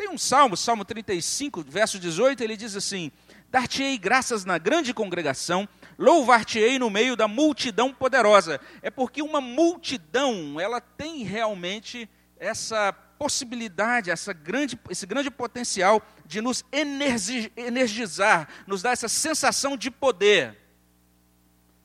Tem 0.00 0.08
um 0.08 0.16
salmo, 0.16 0.56
Salmo 0.56 0.82
35, 0.82 1.62
verso 1.68 1.98
18, 1.98 2.42
ele 2.42 2.56
diz 2.56 2.74
assim: 2.74 3.12
Dar-te-ei 3.50 3.98
graças 3.98 4.46
na 4.46 4.56
grande 4.56 4.94
congregação, 4.94 5.68
louvar-te-ei 5.98 6.78
no 6.78 6.88
meio 6.88 7.14
da 7.14 7.28
multidão 7.28 7.92
poderosa. 7.92 8.58
É 8.80 8.88
porque 8.88 9.20
uma 9.20 9.42
multidão, 9.42 10.58
ela 10.58 10.80
tem 10.80 11.22
realmente 11.22 12.08
essa 12.38 12.94
possibilidade, 12.94 14.10
essa 14.10 14.32
grande, 14.32 14.80
esse 14.88 15.04
grande 15.04 15.30
potencial 15.30 16.00
de 16.24 16.40
nos 16.40 16.64
energizar, 16.72 18.48
nos 18.66 18.80
dar 18.80 18.92
essa 18.92 19.06
sensação 19.06 19.76
de 19.76 19.90
poder. 19.90 20.56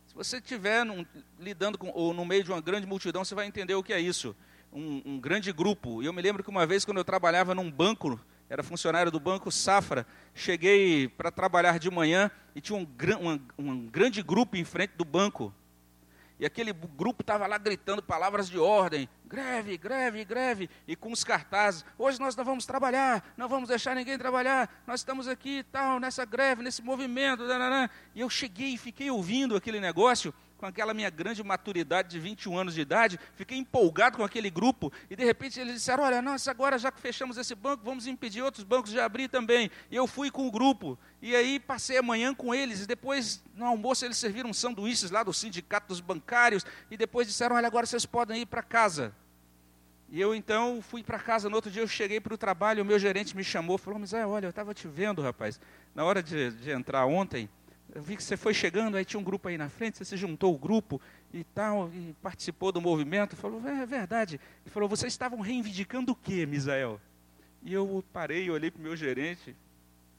Se 0.07 0.15
você 0.15 0.37
estiver 0.37 0.85
lidando 1.37 1.77
com, 1.77 1.91
ou 1.93 2.13
no 2.13 2.23
meio 2.23 2.45
de 2.45 2.49
uma 2.49 2.61
grande 2.61 2.87
multidão, 2.87 3.25
você 3.25 3.35
vai 3.35 3.45
entender 3.45 3.75
o 3.75 3.83
que 3.83 3.91
é 3.91 3.99
isso 3.99 4.33
um, 4.75 5.01
um 5.05 5.19
grande 5.19 5.51
grupo. 5.53 6.03
E 6.03 6.05
eu 6.05 6.13
me 6.13 6.21
lembro 6.21 6.43
que 6.43 6.49
uma 6.49 6.65
vez, 6.65 6.83
quando 6.83 6.97
eu 6.97 7.05
trabalhava 7.05 7.55
num 7.55 7.71
banco, 7.71 8.19
era 8.49 8.61
funcionário 8.61 9.11
do 9.11 9.19
Banco 9.19 9.51
Safra, 9.51 10.05
cheguei 10.33 11.07
para 11.07 11.31
trabalhar 11.31 11.79
de 11.79 11.89
manhã 11.89 12.29
e 12.53 12.61
tinha 12.61 12.77
um, 12.77 12.85
um, 13.19 13.39
um 13.57 13.87
grande 13.87 14.21
grupo 14.21 14.57
em 14.57 14.65
frente 14.65 14.91
do 14.97 15.05
banco. 15.05 15.53
E 16.37 16.45
aquele 16.45 16.73
grupo 16.73 17.21
estava 17.21 17.47
lá 17.47 17.57
gritando 17.57 18.03
palavras 18.03 18.49
de 18.49 18.59
ordem: 18.59 19.07
greve, 19.25 19.77
greve, 19.77 20.25
greve, 20.25 20.69
e 20.85 20.93
com 20.93 21.09
os 21.11 21.23
cartazes: 21.23 21.85
hoje 21.97 22.19
nós 22.19 22.35
não 22.35 22.43
vamos 22.43 22.65
trabalhar, 22.65 23.33
não 23.37 23.47
vamos 23.47 23.69
deixar 23.69 23.95
ninguém 23.95 24.17
trabalhar, 24.17 24.83
nós 24.85 24.99
estamos 24.99 25.29
aqui 25.29 25.63
tal, 25.71 25.97
nessa 25.97 26.25
greve, 26.25 26.61
nesse 26.61 26.81
movimento. 26.81 27.43
E 28.13 28.19
eu 28.19 28.29
cheguei 28.29 28.73
e 28.73 28.77
fiquei 28.77 29.09
ouvindo 29.09 29.55
aquele 29.55 29.79
negócio 29.79 30.33
com 30.57 30.65
aquela 30.65 30.93
minha 30.93 31.09
grande 31.09 31.43
maturidade 31.43 32.09
de 32.09 32.19
21 32.19 32.57
anos 32.57 32.73
de 32.73 32.81
idade, 32.81 33.19
fiquei 33.35 33.57
empolgado 33.57 34.17
com 34.17 34.23
aquele 34.23 34.49
grupo, 34.49 34.91
e 35.09 35.15
de 35.15 35.23
repente 35.23 35.59
eles 35.59 35.75
disseram: 35.75 36.03
Olha, 36.03 36.21
nós 36.21 36.47
agora 36.47 36.77
já 36.77 36.91
que 36.91 37.01
fechamos 37.01 37.37
esse 37.37 37.53
banco, 37.53 37.83
vamos 37.83 38.07
impedir 38.07 38.41
outros 38.41 38.63
bancos 38.63 38.91
de 38.91 38.99
abrir 38.99 39.27
também. 39.27 39.69
E 39.91 39.95
eu 39.95 40.07
fui 40.07 40.31
com 40.31 40.47
o 40.47 40.51
grupo, 40.51 40.97
e 41.21 41.35
aí 41.35 41.59
passei 41.59 41.97
a 41.97 42.03
manhã 42.03 42.33
com 42.33 42.53
eles, 42.53 42.81
e 42.81 42.87
depois 42.87 43.43
no 43.53 43.65
almoço 43.65 44.05
eles 44.05 44.17
serviram 44.17 44.53
sanduíches 44.53 45.11
lá 45.11 45.23
do 45.23 45.33
sindicato 45.33 45.87
dos 45.87 45.99
bancários, 45.99 46.65
e 46.89 46.97
depois 46.97 47.27
disseram: 47.27 47.55
Olha, 47.55 47.67
agora 47.67 47.85
vocês 47.85 48.05
podem 48.05 48.41
ir 48.41 48.45
para 48.45 48.63
casa. 48.63 49.13
E 50.07 50.21
eu 50.21 50.35
então 50.35 50.81
fui 50.81 51.03
para 51.03 51.19
casa, 51.19 51.49
no 51.49 51.55
outro 51.55 51.71
dia 51.71 51.81
eu 51.81 51.87
cheguei 51.87 52.21
para 52.21 52.33
o 52.33 52.37
trabalho, 52.37 52.83
o 52.83 52.85
meu 52.85 52.99
gerente 52.99 53.35
me 53.35 53.43
chamou, 53.43 53.77
falou: 53.77 53.99
Mas 53.99 54.13
olha, 54.13 54.45
eu 54.45 54.49
estava 54.49 54.73
te 54.73 54.87
vendo, 54.87 55.21
rapaz, 55.21 55.59
na 55.93 56.03
hora 56.03 56.21
de, 56.21 56.51
de 56.51 56.71
entrar 56.71 57.05
ontem 57.05 57.49
eu 57.93 58.01
vi 58.01 58.15
que 58.15 58.23
você 58.23 58.35
foi 58.35 58.53
chegando, 58.53 58.97
aí 58.97 59.05
tinha 59.05 59.19
um 59.19 59.23
grupo 59.23 59.47
aí 59.47 59.57
na 59.57 59.69
frente, 59.69 59.97
você 59.97 60.05
se 60.05 60.17
juntou 60.17 60.51
ao 60.51 60.57
grupo 60.57 60.99
e 61.33 61.43
tal, 61.43 61.89
e 61.93 62.15
participou 62.21 62.71
do 62.71 62.81
movimento. 62.81 63.35
Falou, 63.35 63.65
é, 63.67 63.83
é 63.83 63.85
verdade. 63.85 64.39
Ele 64.65 64.73
falou, 64.73 64.89
vocês 64.89 65.13
estavam 65.13 65.39
reivindicando 65.39 66.11
o 66.11 66.15
quê, 66.15 66.45
Misael? 66.45 66.99
E 67.63 67.73
eu 67.73 68.03
parei, 68.11 68.49
olhei 68.49 68.69
para 68.69 68.79
o 68.79 68.83
meu 68.83 68.95
gerente, 68.95 69.55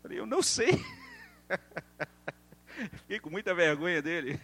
falei, 0.02 0.18
eu 0.18 0.26
não 0.26 0.42
sei. 0.42 0.82
Fiquei 2.92 3.18
com 3.18 3.30
muita 3.30 3.54
vergonha 3.54 4.00
dele. 4.02 4.40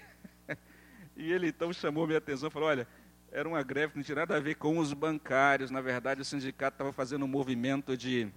E 1.17 1.31
ele 1.31 1.49
então 1.49 1.73
chamou 1.73 2.07
minha 2.07 2.19
atenção 2.19 2.50
falou, 2.50 2.69
olha, 2.69 2.87
era 3.31 3.49
uma 3.49 3.62
greve 3.62 3.93
que 3.93 3.99
não 3.99 4.05
tinha 4.05 4.17
nada 4.17 4.37
a 4.37 4.41
ver 4.41 4.57
com 4.57 4.79
os 4.79 4.93
bancários. 4.93 5.71
Na 5.71 5.81
verdade, 5.81 6.21
o 6.21 6.25
sindicato 6.25 6.75
estava 6.75 6.93
fazendo 6.93 7.25
um 7.25 7.29
movimento 7.29 7.97
de 7.97 8.31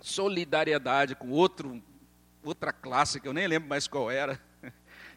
solidariedade 0.00 1.14
com 1.14 1.30
outro 1.30 1.82
outra 2.42 2.72
classe, 2.72 3.20
que 3.20 3.28
eu 3.28 3.32
nem 3.32 3.46
lembro 3.46 3.68
mais 3.68 3.86
qual 3.86 4.10
era, 4.10 4.40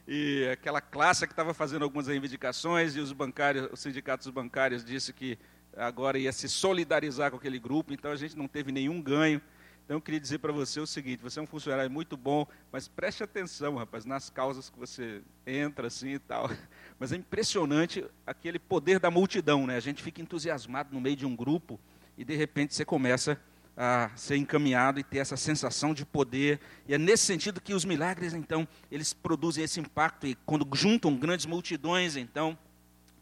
e 0.08 0.48
aquela 0.52 0.82
classe 0.82 1.26
que 1.26 1.34
estava 1.34 1.54
fazendo 1.54 1.84
algumas 1.84 2.08
reivindicações, 2.08 2.96
e 2.96 3.00
os 3.00 3.12
bancários, 3.12 3.70
os 3.72 3.80
sindicatos 3.80 4.28
bancários 4.30 4.84
disse 4.84 5.12
que 5.12 5.38
agora 5.76 6.18
ia 6.18 6.32
se 6.32 6.48
solidarizar 6.48 7.32
com 7.32 7.38
aquele 7.38 7.60
grupo, 7.60 7.94
então 7.94 8.12
a 8.12 8.16
gente 8.16 8.38
não 8.38 8.48
teve 8.48 8.72
nenhum 8.72 9.02
ganho. 9.02 9.42
Então 9.86 9.98
eu 9.98 10.02
queria 10.02 10.20
dizer 10.20 10.40
para 10.40 10.52
você 10.52 10.80
o 10.80 10.88
seguinte, 10.88 11.22
você 11.22 11.40
é 11.40 11.44
um 11.44 11.46
funcionário 11.46 11.92
muito 11.92 12.18
bom, 12.18 12.48
mas 12.72 12.88
preste 12.88 13.24
atenção, 13.24 13.76
rapaz, 13.76 14.04
nas 14.04 14.32
causas 14.32 14.68
que 14.68 14.80
você 14.80 15.22
entra 15.46 15.88
assim 15.88 16.14
e 16.14 16.20
tal. 16.20 16.50
Mas 16.98 17.12
é 17.12 17.18
impressionante 17.18 18.04
aquele 18.26 18.58
poder 18.58 19.00
da 19.00 19.12
multidão, 19.12 19.68
né? 19.68 19.76
A 19.76 19.82
gente 19.82 20.02
fica 20.02 20.22
entusiasmado 20.22 20.92
no 20.92 21.00
meio 21.00 21.16
de 21.16 21.26
um 21.26 21.36
grupo 21.36 21.80
e 22.18 22.24
de 22.24 22.34
repente 22.36 22.74
você 22.74 22.84
começa 22.84 23.34
a 23.34 23.38
a 23.78 24.10
ser 24.16 24.38
encaminhado 24.38 25.00
e 25.00 25.04
ter 25.04 25.18
essa 25.18 25.36
sensação 25.36 25.94
de 25.94 26.06
poder. 26.06 26.60
E 26.88 26.94
é 26.94 26.98
nesse 26.98 27.26
sentido 27.26 27.60
que 27.60 27.74
os 27.74 27.86
milagres, 27.86 28.34
então, 28.34 28.68
eles 28.92 29.14
produzem 29.14 29.64
esse 29.64 29.80
impacto 29.80 30.26
e 30.28 30.36
quando 30.46 30.68
juntam 30.74 31.16
grandes 31.16 31.46
multidões, 31.46 32.16
então, 32.16 32.58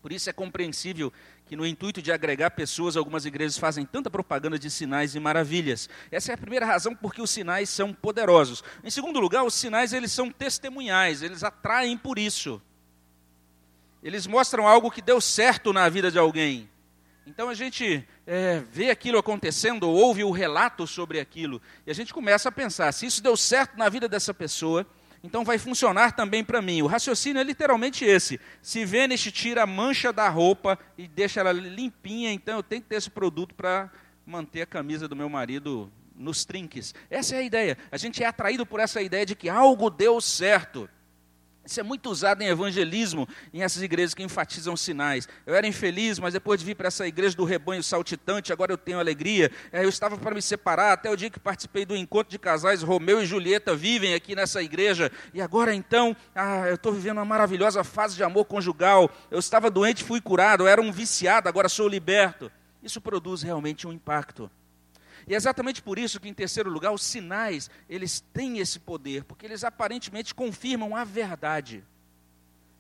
por 0.02 0.12
isso 0.12 0.30
é 0.30 0.34
compreensível 0.34 1.14
que 1.46 1.56
no 1.56 1.66
intuito 1.66 2.02
de 2.02 2.12
agregar 2.12 2.52
pessoas, 2.52 2.98
algumas 2.98 3.26
igrejas 3.26 3.58
fazem 3.58 3.86
tanta 3.86 4.10
propaganda 4.10 4.60
de 4.60 4.70
sinais 4.70 5.16
e 5.16 5.20
maravilhas. 5.20 5.90
Essa 6.12 6.32
é 6.32 6.36
a 6.36 6.38
primeira 6.38 6.66
razão 6.66 6.94
porque 6.94 7.22
os 7.22 7.30
sinais 7.30 7.70
são 7.70 7.94
poderosos. 7.94 8.64
Em 8.84 8.90
segundo 8.90 9.20
lugar, 9.20 9.44
os 9.44 9.54
sinais 9.54 9.94
eles 9.94 10.12
são 10.12 10.30
testemunhais, 10.30 11.22
eles 11.22 11.44
atraem 11.44 11.98
por 11.98 12.20
isso. 12.20 12.62
Eles 14.04 14.28
mostram 14.28 14.68
algo 14.68 14.92
que 14.92 15.02
deu 15.02 15.22
certo 15.22 15.72
na 15.72 15.88
vida 15.88 16.12
de 16.12 16.20
alguém. 16.20 16.70
Então 17.26 17.48
a 17.50 17.54
gente 17.54 18.06
é, 18.28 18.62
vê 18.72 18.90
aquilo 18.90 19.18
acontecendo, 19.18 19.84
ou 19.84 19.96
ouve 19.96 20.24
o 20.24 20.32
relato 20.32 20.86
sobre 20.86 21.20
aquilo, 21.20 21.62
e 21.86 21.92
a 21.92 21.94
gente 21.94 22.14
começa 22.14 22.50
a 22.50 22.52
pensar: 22.52 22.92
se 22.92 23.06
isso 23.06 23.24
deu 23.24 23.38
certo 23.38 23.78
na 23.78 23.88
vida 23.88 24.10
dessa 24.10 24.34
pessoa, 24.34 24.86
então 25.24 25.46
vai 25.46 25.58
funcionar 25.58 26.12
também 26.12 26.44
para 26.44 26.62
mim. 26.62 26.82
O 26.82 26.88
raciocínio 26.88 27.40
é 27.40 27.44
literalmente 27.44 28.04
esse: 28.04 28.40
se 28.62 28.84
Vênus 28.84 29.22
tira 29.22 29.64
a 29.64 29.68
mancha 29.68 30.12
da 30.12 30.28
roupa 30.28 30.78
e 30.98 31.08
deixa 31.08 31.40
ela 31.40 31.54
limpinha, 31.54 32.34
então 32.34 32.58
eu 32.58 32.64
tenho 32.64 32.82
que 32.82 32.90
ter 32.90 32.96
esse 32.96 33.10
produto 33.10 33.56
para 33.56 33.90
manter 34.26 34.64
a 34.64 34.66
camisa 34.66 35.08
do 35.08 35.16
meu 35.16 35.30
marido 35.30 35.90
nos 36.16 36.44
trinques. 36.44 36.94
Essa 37.10 37.36
é 37.36 37.40
a 37.40 37.44
ideia. 37.44 37.78
A 37.90 37.98
gente 37.98 38.22
é 38.22 38.26
atraído 38.26 38.66
por 38.66 38.80
essa 38.80 39.02
ideia 39.02 39.26
de 39.26 39.36
que 39.36 39.50
algo 39.50 39.90
deu 39.90 40.20
certo. 40.20 40.90
Isso 41.66 41.80
é 41.80 41.84
muito 41.84 42.10
usado 42.10 42.42
em 42.42 42.48
evangelismo, 42.48 43.28
em 43.54 43.64
essas 43.64 43.82
igrejas 43.82 44.14
que 44.14 44.22
enfatizam 44.22 44.76
sinais. 44.76 45.30
Eu 45.46 45.56
era 45.56 45.66
infeliz, 45.66 46.20
mas 46.20 46.34
depois 46.34 46.60
de 46.60 46.66
vir 46.66 46.76
para 46.76 46.88
essa 46.88 47.08
igreja 47.08 47.38
do 47.38 47.46
rebanho 47.46 47.82
saltitante, 47.82 48.52
agora 48.52 48.74
eu 48.74 48.78
tenho 48.78 49.00
alegria. 49.00 49.50
É, 49.72 49.86
eu 49.86 49.90
estava 49.90 50.18
para 50.18 50.36
me 50.36 50.42
separar, 50.42 50.92
até 50.92 51.10
o 51.10 51.16
dia 51.16 51.30
que 51.30 51.40
participei 51.40 51.86
do 51.86 51.96
encontro 51.96 52.30
de 52.30 52.38
casais, 52.38 52.84
Romeu 52.84 53.22
e 53.22 53.26
Julieta 53.26 53.74
vivem 53.74 54.14
aqui 54.14 54.36
nessa 54.36 54.62
igreja. 54.62 55.10
E 55.34 55.42
agora 55.42 55.74
então, 55.74 56.14
ah, 56.36 56.68
eu 56.68 56.76
estou 56.76 56.92
vivendo 56.92 57.18
uma 57.18 57.26
maravilhosa 57.26 57.82
fase 57.82 58.18
de 58.18 58.24
amor 58.24 58.44
conjugal. 58.44 59.10
Eu 59.32 59.40
estava 59.40 59.72
doente, 59.72 60.04
fui 60.04 60.20
curado, 60.20 60.64
eu 60.64 60.68
era 60.68 60.82
um 60.82 60.92
viciado, 60.92 61.48
agora 61.48 61.70
sou 61.70 61.88
liberto. 61.88 62.52
Isso 62.82 63.00
produz 63.00 63.42
realmente 63.42 63.88
um 63.88 63.94
impacto. 63.94 64.52
E 65.28 65.34
é 65.34 65.38
exatamente 65.38 65.82
por 65.82 65.98
isso 65.98 66.20
que, 66.20 66.30
em 66.30 66.34
terceiro 66.34 66.70
lugar, 66.70 66.92
os 66.92 67.04
sinais, 67.04 67.70
eles 67.90 68.24
têm 68.34 68.60
esse 68.60 68.80
poder, 68.80 69.24
porque 69.24 69.46
eles 69.46 69.64
aparentemente 69.64 70.34
confirmam 70.34 70.96
a 70.96 71.04
verdade. 71.04 71.84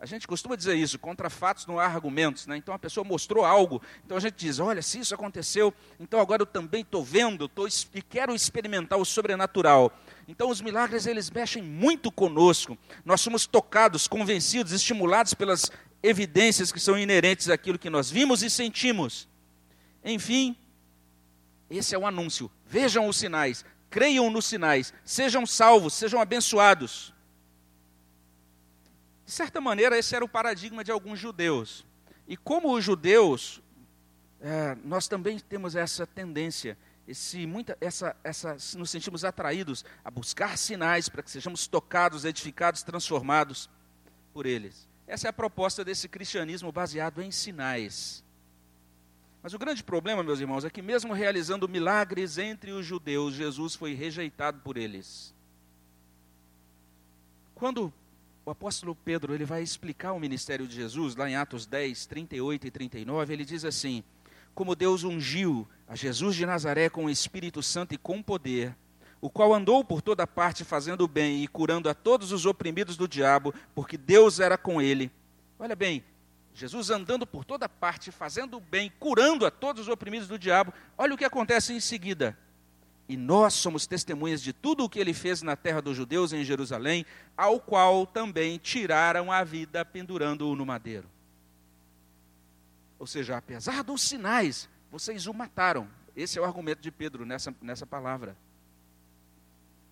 A 0.04 0.06
gente 0.06 0.28
costuma 0.28 0.58
dizer 0.58 0.76
isso, 0.76 1.00
contra 1.00 1.30
fatos 1.30 1.66
não 1.66 1.80
há 1.80 1.86
argumentos. 1.86 2.46
Né? 2.46 2.58
Então 2.58 2.74
a 2.74 2.78
pessoa 2.78 3.06
mostrou 3.06 3.46
algo, 3.46 3.82
então 4.04 4.18
a 4.18 4.20
gente 4.20 4.36
diz: 4.36 4.60
olha, 4.60 4.82
se 4.82 5.00
isso 5.00 5.16
aconteceu, 5.16 5.74
então 5.98 6.20
agora 6.20 6.42
eu 6.42 6.46
também 6.46 6.82
estou 6.82 7.02
vendo 7.02 7.48
tô, 7.48 7.66
e 7.94 8.02
quero 8.02 8.36
experimentar 8.36 9.00
o 9.00 9.06
sobrenatural. 9.06 9.98
Então 10.28 10.50
os 10.50 10.60
milagres 10.60 11.06
eles 11.06 11.32
mexem 11.32 11.64
muito 11.64 12.12
conosco. 12.12 12.78
Nós 13.06 13.22
somos 13.22 13.48
tocados, 13.48 14.06
convencidos, 14.06 14.74
estimulados 14.74 15.34
pelas 15.34 15.72
evidências 16.04 16.70
que 16.70 16.82
são 16.82 17.00
inerentes 17.00 17.50
àquilo 17.50 17.80
que 17.80 17.90
nós 17.90 18.12
vimos 18.12 18.44
e 18.44 18.50
sentimos. 18.50 19.26
Enfim, 20.04 20.54
esse 21.78 21.96
é 21.96 21.98
o 21.98 22.06
anúncio. 22.06 22.52
Vejam 22.66 23.08
os 23.08 23.18
sinais, 23.18 23.66
creiam 23.90 24.30
nos 24.30 24.46
sinais, 24.46 24.94
sejam 25.04 25.46
salvos, 25.46 25.94
sejam 25.94 26.20
abençoados. 26.20 27.14
De 29.26 29.32
certa 29.32 29.62
maneira, 29.62 29.98
esse 29.98 30.16
era 30.16 30.26
o 30.26 30.30
paradigma 30.30 30.84
de 30.84 30.92
alguns 30.92 31.20
judeus. 31.20 31.86
E 32.28 32.36
como 32.36 32.74
os 32.74 32.84
judeus, 32.84 33.62
é, 34.42 34.76
nós 34.84 35.08
também 35.08 35.40
temos 35.40 35.76
essa 35.76 36.06
tendência, 36.06 36.78
esse, 37.08 37.46
muita, 37.46 37.78
essa, 37.80 38.16
essa, 38.24 38.58
nos 38.78 38.90
sentimos 38.90 39.24
atraídos 39.24 39.86
a 40.04 40.12
buscar 40.12 40.58
sinais 40.58 41.08
para 41.08 41.24
que 41.24 41.32
sejamos 41.32 41.68
tocados, 41.68 42.26
edificados, 42.26 42.84
transformados 42.84 43.70
por 44.34 44.46
eles. 44.46 44.88
Essa 45.08 45.28
é 45.28 45.30
a 45.30 45.34
proposta 45.34 45.84
desse 45.84 46.08
cristianismo 46.10 46.72
baseado 46.72 47.22
em 47.22 47.32
sinais. 47.32 48.24
Mas 49.44 49.54
o 49.54 49.60
grande 49.60 49.84
problema, 49.84 50.24
meus 50.24 50.40
irmãos, 50.40 50.64
é 50.64 50.70
que 50.70 50.82
mesmo 50.82 51.12
realizando 51.12 51.68
milagres 51.68 52.38
entre 52.38 52.72
os 52.72 52.86
judeus, 52.86 53.34
Jesus 53.34 53.76
foi 53.76 53.94
rejeitado 53.94 54.62
por 54.62 54.78
eles. 54.78 55.36
Quando 57.54 57.92
o 58.46 58.52
apóstolo 58.52 58.96
Pedro 58.96 59.34
ele 59.34 59.44
vai 59.44 59.62
explicar 59.62 60.14
o 60.14 60.20
ministério 60.20 60.66
de 60.66 60.74
Jesus, 60.74 61.18
lá 61.18 61.30
em 61.30 61.36
Atos 61.36 61.66
10, 61.66 62.06
38 62.06 62.68
e 62.68 62.72
39, 62.72 63.34
ele 63.34 63.44
diz 63.44 63.66
assim: 63.66 64.02
Como 64.56 64.78
Deus 64.78 65.04
ungiu 65.04 65.68
a 65.90 65.96
Jesus 65.96 66.38
de 66.38 66.46
Nazaré 66.46 66.90
com 66.90 67.06
o 67.06 67.10
Espírito 67.10 67.62
Santo 67.62 67.94
e 67.94 67.98
com 67.98 68.24
poder, 68.24 68.74
o 69.20 69.30
qual 69.30 69.54
andou 69.54 69.84
por 69.84 70.02
toda 70.02 70.26
parte 70.26 70.64
fazendo 70.64 71.04
o 71.04 71.08
bem 71.08 71.44
e 71.44 71.50
curando 71.50 71.90
a 71.90 71.94
todos 71.94 72.32
os 72.32 72.46
oprimidos 72.46 72.96
do 72.96 73.10
diabo, 73.10 73.54
porque 73.76 73.98
Deus 73.98 74.40
era 74.40 74.58
com 74.58 74.82
ele. 74.82 75.12
Olha 75.60 75.76
bem, 75.76 76.02
Jesus 76.54 76.90
andando 76.90 77.26
por 77.26 77.44
toda 77.44 77.68
parte, 77.68 78.12
fazendo 78.12 78.58
o 78.58 78.62
bem, 78.62 78.92
curando 79.00 79.46
a 79.46 79.52
todos 79.52 79.84
os 79.84 79.88
oprimidos 79.88 80.28
do 80.28 80.38
diabo. 80.38 80.74
Olha 80.98 81.16
o 81.16 81.18
que 81.18 81.26
acontece 81.26 81.74
em 81.74 81.80
seguida. 81.80 82.38
E 83.10 83.18
nós 83.18 83.54
somos 83.56 83.86
testemunhas 83.86 84.42
de 84.42 84.54
tudo 84.54 84.84
o 84.84 84.90
que 84.90 85.00
ele 85.00 85.14
fez 85.14 85.42
na 85.42 85.56
terra 85.56 85.82
dos 85.82 85.98
judeus 85.98 86.32
em 86.32 86.44
Jerusalém, 86.44 87.06
ao 87.36 87.60
qual 87.60 88.06
também 88.06 88.58
tiraram 88.58 89.32
a 89.32 89.44
vida 89.44 89.84
pendurando-o 89.84 90.56
no 90.56 90.66
madeiro. 90.66 91.10
Ou 93.00 93.08
seja, 93.08 93.36
apesar 93.36 93.84
dos 93.84 94.02
sinais, 94.02 94.70
vocês 94.90 95.28
o 95.28 95.34
mataram. 95.34 95.90
Esse 96.16 96.38
é 96.38 96.42
o 96.42 96.46
argumento 96.46 96.82
de 96.82 96.92
Pedro 96.92 97.26
nessa, 97.26 97.54
nessa 97.62 97.86
palavra. 97.86 98.38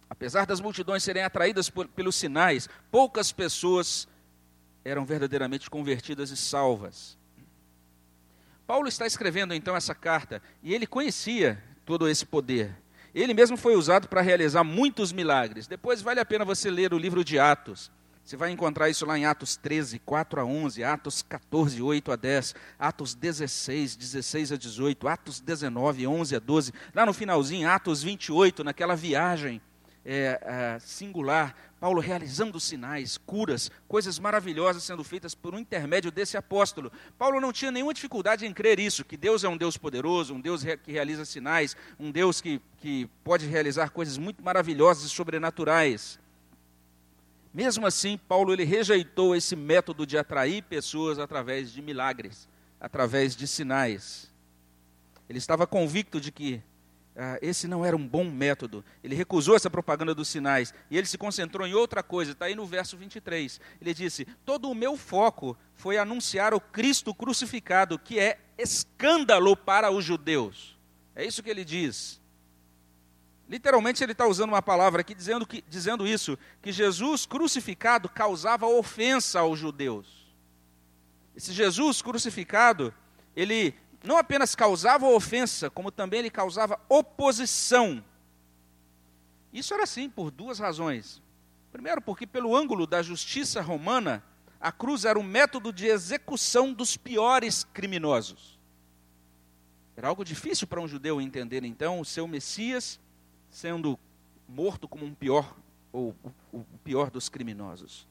Apesar 0.09 0.45
das 0.45 0.61
multidões 0.61 1.03
serem 1.03 1.23
atraídas 1.23 1.69
por, 1.69 1.87
pelos 1.87 2.15
sinais, 2.15 2.69
poucas 2.91 3.31
pessoas 3.31 4.07
eram 4.83 5.05
verdadeiramente 5.05 5.69
convertidas 5.69 6.31
e 6.31 6.37
salvas. 6.37 7.17
Paulo 8.65 8.87
está 8.87 9.05
escrevendo 9.05 9.53
então 9.53 9.75
essa 9.75 9.93
carta 9.93 10.41
e 10.63 10.73
ele 10.73 10.87
conhecia 10.87 11.61
todo 11.85 12.07
esse 12.07 12.25
poder. 12.25 12.75
Ele 13.13 13.33
mesmo 13.33 13.57
foi 13.57 13.75
usado 13.75 14.07
para 14.07 14.21
realizar 14.21 14.63
muitos 14.63 15.11
milagres. 15.11 15.67
Depois 15.67 16.01
vale 16.01 16.19
a 16.19 16.25
pena 16.25 16.45
você 16.45 16.71
ler 16.71 16.93
o 16.93 16.97
livro 16.97 17.23
de 17.23 17.37
Atos. 17.37 17.91
Você 18.23 18.37
vai 18.37 18.51
encontrar 18.51 18.89
isso 18.89 19.05
lá 19.05 19.17
em 19.17 19.25
Atos 19.25 19.57
13, 19.57 19.99
4 19.99 20.39
a 20.39 20.45
11, 20.45 20.83
Atos 20.83 21.21
14, 21.21 21.81
8 21.81 22.11
a 22.11 22.15
10, 22.15 22.55
Atos 22.79 23.13
16, 23.13 23.95
16 23.95 24.51
a 24.53 24.57
18, 24.57 25.07
Atos 25.07 25.41
19, 25.41 26.07
11 26.07 26.35
a 26.35 26.39
12. 26.39 26.73
Lá 26.93 27.05
no 27.05 27.13
finalzinho, 27.13 27.67
Atos 27.67 28.03
28, 28.03 28.63
naquela 28.63 28.95
viagem 28.95 29.61
é, 30.05 30.39
é, 30.43 30.79
singular, 30.79 31.55
Paulo 31.81 31.99
realizando 31.99 32.59
sinais, 32.59 33.17
curas, 33.17 33.71
coisas 33.87 34.19
maravilhosas 34.19 34.83
sendo 34.83 35.03
feitas 35.03 35.33
por 35.33 35.55
um 35.55 35.57
intermédio 35.57 36.11
desse 36.11 36.37
apóstolo. 36.37 36.91
Paulo 37.17 37.41
não 37.41 37.51
tinha 37.51 37.71
nenhuma 37.71 37.91
dificuldade 37.91 38.45
em 38.45 38.53
crer 38.53 38.79
isso, 38.79 39.03
que 39.03 39.17
Deus 39.17 39.43
é 39.43 39.49
um 39.49 39.57
Deus 39.57 39.77
poderoso, 39.77 40.35
um 40.35 40.39
Deus 40.39 40.63
que 40.83 40.91
realiza 40.91 41.25
sinais, 41.25 41.75
um 41.99 42.11
Deus 42.11 42.39
que, 42.39 42.61
que 42.77 43.09
pode 43.23 43.47
realizar 43.47 43.89
coisas 43.89 44.19
muito 44.19 44.43
maravilhosas 44.43 45.05
e 45.05 45.09
sobrenaturais. 45.09 46.19
Mesmo 47.51 47.87
assim, 47.87 48.15
Paulo 48.15 48.53
ele 48.53 48.63
rejeitou 48.63 49.35
esse 49.35 49.55
método 49.55 50.05
de 50.05 50.19
atrair 50.19 50.61
pessoas 50.61 51.17
através 51.17 51.71
de 51.73 51.81
milagres, 51.81 52.47
através 52.79 53.35
de 53.35 53.47
sinais. 53.47 54.31
Ele 55.27 55.39
estava 55.39 55.65
convicto 55.65 56.21
de 56.21 56.31
que 56.31 56.61
ah, 57.15 57.37
esse 57.41 57.67
não 57.67 57.85
era 57.85 57.95
um 57.95 58.07
bom 58.07 58.23
método. 58.23 58.83
Ele 59.03 59.15
recusou 59.15 59.55
essa 59.55 59.69
propaganda 59.69 60.15
dos 60.15 60.27
sinais 60.27 60.73
e 60.89 60.97
ele 60.97 61.07
se 61.07 61.17
concentrou 61.17 61.67
em 61.67 61.73
outra 61.73 62.01
coisa. 62.01 62.31
Está 62.31 62.45
aí 62.45 62.55
no 62.55 62.65
verso 62.65 62.95
23. 62.95 63.59
Ele 63.81 63.93
disse: 63.93 64.25
Todo 64.45 64.69
o 64.69 64.75
meu 64.75 64.95
foco 64.95 65.57
foi 65.73 65.97
anunciar 65.97 66.53
o 66.53 66.61
Cristo 66.61 67.13
crucificado, 67.13 67.99
que 67.99 68.19
é 68.19 68.39
escândalo 68.57 69.55
para 69.55 69.91
os 69.91 70.05
judeus. 70.05 70.77
É 71.15 71.25
isso 71.25 71.43
que 71.43 71.49
ele 71.49 71.65
diz. 71.65 72.21
Literalmente 73.49 74.01
ele 74.01 74.13
está 74.13 74.25
usando 74.25 74.49
uma 74.49 74.61
palavra 74.61 75.01
aqui 75.01 75.13
dizendo, 75.13 75.45
que, 75.45 75.61
dizendo 75.67 76.07
isso, 76.07 76.37
que 76.61 76.71
Jesus 76.71 77.25
crucificado 77.25 78.07
causava 78.07 78.65
ofensa 78.65 79.41
aos 79.41 79.59
judeus. 79.59 80.07
Esse 81.35 81.51
Jesus 81.51 82.01
crucificado, 82.01 82.93
ele 83.35 83.75
não 84.03 84.17
apenas 84.17 84.55
causava 84.55 85.05
ofensa, 85.07 85.69
como 85.69 85.91
também 85.91 86.19
ele 86.19 86.29
causava 86.29 86.79
oposição. 86.89 88.03
Isso 89.53 89.73
era 89.73 89.83
assim 89.83 90.09
por 90.09 90.31
duas 90.31 90.59
razões. 90.59 91.21
Primeiro, 91.71 92.01
porque 92.01 92.25
pelo 92.25 92.55
ângulo 92.55 92.87
da 92.87 93.01
justiça 93.01 93.61
romana, 93.61 94.23
a 94.59 94.71
cruz 94.71 95.05
era 95.05 95.19
um 95.19 95.23
método 95.23 95.71
de 95.71 95.87
execução 95.87 96.73
dos 96.73 96.97
piores 96.97 97.63
criminosos. 97.73 98.59
Era 99.95 100.07
algo 100.07 100.23
difícil 100.23 100.67
para 100.67 100.81
um 100.81 100.87
judeu 100.87 101.21
entender, 101.21 101.63
então, 101.63 101.99
o 101.99 102.05
seu 102.05 102.27
Messias 102.27 102.99
sendo 103.49 103.99
morto 104.47 104.87
como 104.87 105.05
um 105.05 105.13
pior, 105.13 105.55
ou 105.91 106.15
o 106.51 106.63
pior 106.83 107.09
dos 107.09 107.29
criminosos. 107.29 108.07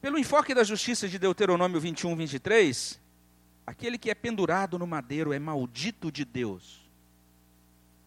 Pelo 0.00 0.18
enfoque 0.18 0.54
da 0.54 0.62
justiça 0.62 1.08
de 1.08 1.18
Deuteronômio 1.18 1.80
21, 1.80 2.14
23, 2.14 3.00
Aquele 3.66 3.98
que 3.98 4.10
é 4.10 4.14
pendurado 4.14 4.78
no 4.78 4.86
madeiro 4.86 5.32
é 5.32 5.38
maldito 5.38 6.12
de 6.12 6.24
Deus. 6.24 6.88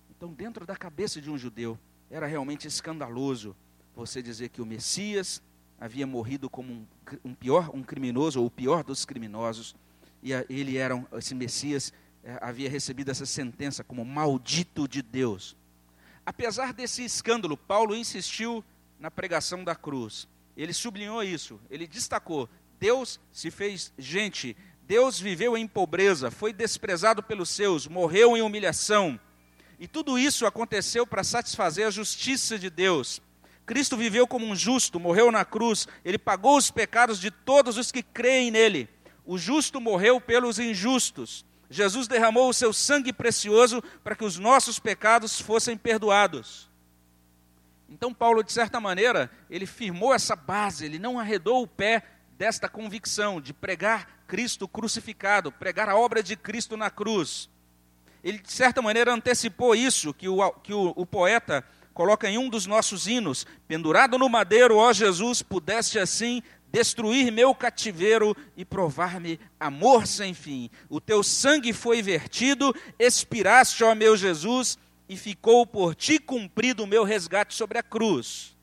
Então, 0.09 0.31
dentro 0.31 0.65
da 0.65 0.75
cabeça 0.75 1.21
de 1.21 1.29
um 1.29 1.37
judeu, 1.37 1.77
era 2.09 2.25
realmente 2.25 2.67
escandaloso 2.67 3.55
você 3.95 4.21
dizer 4.21 4.49
que 4.49 4.61
o 4.61 4.65
Messias 4.65 5.41
havia 5.79 6.07
morrido 6.07 6.49
como 6.49 6.71
um, 6.71 6.85
um 7.23 7.33
pior, 7.33 7.69
um 7.73 7.83
criminoso, 7.83 8.39
ou 8.39 8.47
o 8.47 8.51
pior 8.51 8.83
dos 8.83 9.05
criminosos, 9.05 9.75
e 10.21 10.31
ele 10.49 10.77
era, 10.77 11.05
esse 11.13 11.33
Messias 11.33 11.93
é, 12.23 12.37
havia 12.41 12.69
recebido 12.69 13.11
essa 13.11 13.25
sentença 13.25 13.83
como 13.83 14.03
maldito 14.03 14.87
de 14.87 15.01
Deus. 15.01 15.55
Apesar 16.25 16.73
desse 16.73 17.03
escândalo, 17.03 17.55
Paulo 17.55 17.95
insistiu 17.95 18.63
na 18.99 19.09
pregação 19.09 19.63
da 19.63 19.75
cruz. 19.75 20.27
Ele 20.55 20.73
sublinhou 20.73 21.23
isso, 21.23 21.59
ele 21.69 21.87
destacou: 21.87 22.49
Deus 22.79 23.19
se 23.31 23.49
fez 23.49 23.93
gente, 23.97 24.55
Deus 24.89 25.19
viveu 25.19 25.55
em 25.55 25.67
pobreza, 25.67 26.31
foi 26.31 26.51
desprezado 26.51 27.21
pelos 27.21 27.51
seus, 27.51 27.85
morreu 27.85 28.35
em 28.35 28.41
humilhação. 28.41 29.19
E 29.79 29.87
tudo 29.87 30.17
isso 30.17 30.47
aconteceu 30.47 31.05
para 31.05 31.23
satisfazer 31.23 31.85
a 31.85 31.91
justiça 31.91 32.57
de 32.57 32.71
Deus. 32.71 33.21
Cristo 33.67 33.95
viveu 33.95 34.25
como 34.25 34.47
um 34.47 34.55
justo, 34.55 34.99
morreu 34.99 35.31
na 35.31 35.45
cruz, 35.45 35.87
ele 36.03 36.17
pagou 36.17 36.57
os 36.57 36.71
pecados 36.71 37.19
de 37.19 37.29
todos 37.29 37.77
os 37.77 37.91
que 37.91 38.01
creem 38.01 38.49
nele. 38.49 38.89
O 39.27 39.37
justo 39.37 39.79
morreu 39.79 40.19
pelos 40.19 40.57
injustos. 40.57 41.45
Jesus 41.69 42.07
derramou 42.07 42.49
o 42.49 42.53
seu 42.53 42.73
sangue 42.73 43.13
precioso 43.13 43.83
para 44.03 44.15
que 44.15 44.25
os 44.25 44.39
nossos 44.39 44.79
pecados 44.79 45.39
fossem 45.39 45.77
perdoados. 45.77 46.67
Então, 47.87 48.11
Paulo, 48.11 48.43
de 48.43 48.51
certa 48.51 48.79
maneira, 48.79 49.29
ele 49.51 49.67
firmou 49.67 50.15
essa 50.15 50.35
base, 50.35 50.83
ele 50.83 50.97
não 50.97 51.19
arredou 51.19 51.61
o 51.61 51.67
pé 51.67 52.03
desta 52.39 52.69
convicção 52.69 53.41
de 53.41 53.53
pregar 53.53 54.23
Cristo 54.25 54.65
crucificado, 54.65 55.51
pregar 55.51 55.89
a 55.89 55.97
obra 55.97 56.23
de 56.23 56.37
Cristo 56.37 56.77
na 56.77 56.89
cruz. 56.89 57.49
Ele, 58.23 58.39
de 58.39 58.49
certa 58.49 58.81
maneira, 58.81 59.13
antecipou 59.13 59.75
isso 59.75 60.13
que 60.13 60.29
o, 60.29 60.51
que 60.63 60.73
o, 60.73 60.93
o 60.95 61.05
poeta 61.05 61.65
coloca 61.93 62.29
em 62.29 62.37
um 62.37 62.47
dos 62.47 62.65
nossos 62.65 63.07
hinos: 63.07 63.45
pendurado 63.67 64.17
no 64.17 64.29
madeiro, 64.29 64.77
ó 64.77 64.93
Jesus, 64.93 65.41
pudeste 65.41 65.99
assim 65.99 66.41
destruir 66.71 67.29
meu 67.29 67.53
cativeiro 67.53 68.37
e 68.55 68.63
provar-me 68.63 69.37
amor 69.59 70.07
sem 70.07 70.33
fim. 70.33 70.69
O 70.87 71.01
teu 71.01 71.21
sangue 71.21 71.73
foi 71.73 72.01
vertido, 72.01 72.73
expiraste, 72.97 73.83
ó 73.83 73.93
meu 73.93 74.15
Jesus, 74.15 74.77
e 75.09 75.17
ficou 75.17 75.67
por 75.67 75.93
ti 75.93 76.17
cumprido 76.17 76.83
o 76.83 76.87
meu 76.87 77.03
resgate 77.03 77.53
sobre 77.53 77.77
a 77.79 77.83
cruz. 77.83 78.55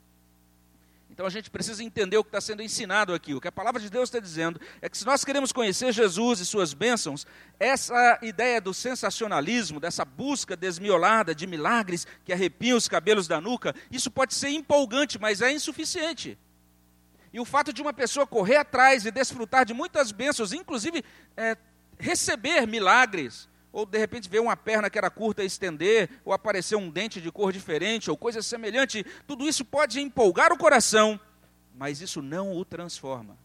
Então 1.17 1.25
a 1.25 1.31
gente 1.31 1.49
precisa 1.49 1.83
entender 1.83 2.19
o 2.19 2.23
que 2.23 2.29
está 2.29 2.43
sendo 2.43 2.61
ensinado 2.61 3.15
aqui. 3.15 3.33
O 3.33 3.41
que 3.41 3.49
a 3.49 3.53
palavra 3.53 3.81
de 3.81 3.89
Deus 3.89 4.11
está 4.11 4.21
dizendo 4.21 4.61
é 4.83 4.89
que 4.91 4.99
se 4.99 5.07
nós 5.07 5.25
queremos 5.25 5.51
conhecer 5.51 5.91
Jesus 5.91 6.41
e 6.41 6.45
suas 6.45 6.75
bênçãos, 6.75 7.27
essa 7.59 8.19
ideia 8.21 8.61
do 8.61 8.75
sensacionalismo, 8.75 9.81
dessa 9.81 10.05
busca 10.05 10.55
desmiolada 10.55 11.35
de 11.35 11.47
milagres 11.47 12.07
que 12.23 12.35
arrepiam 12.35 12.77
os 12.77 12.87
cabelos 12.87 13.27
da 13.27 13.41
nuca, 13.41 13.75
isso 13.91 14.11
pode 14.11 14.35
ser 14.35 14.51
empolgante, 14.51 15.19
mas 15.19 15.41
é 15.41 15.51
insuficiente. 15.51 16.39
E 17.33 17.41
o 17.41 17.47
fato 17.47 17.73
de 17.73 17.81
uma 17.81 17.95
pessoa 17.95 18.27
correr 18.27 18.57
atrás 18.57 19.07
e 19.07 19.11
desfrutar 19.11 19.65
de 19.65 19.73
muitas 19.73 20.13
bênçãos, 20.13 20.53
inclusive 20.53 21.03
é, 21.35 21.57
receber 21.99 22.67
milagres, 22.67 23.49
ou 23.73 23.85
de 23.85 23.99
repente 23.99 24.29
ver 24.29 24.41
uma 24.41 24.57
perna 24.57 24.89
que 24.89 24.99
era 24.99 25.11
curta 25.11 25.45
estender, 25.45 26.09
ou 26.25 26.33
aparecer 26.33 26.77
um 26.77 26.91
dente 26.91 27.21
de 27.21 27.31
cor 27.31 27.53
diferente, 27.53 28.11
ou 28.11 28.17
coisa 28.17 28.43
semelhante, 28.43 29.05
tudo 29.27 29.47
isso 29.47 29.65
pode 29.65 30.01
empolgar 30.01 30.53
o 30.53 30.59
coração, 30.59 31.21
mas 31.75 32.01
isso 32.01 32.23
não 32.23 32.57
o 32.57 32.65
transforma. 32.65 33.37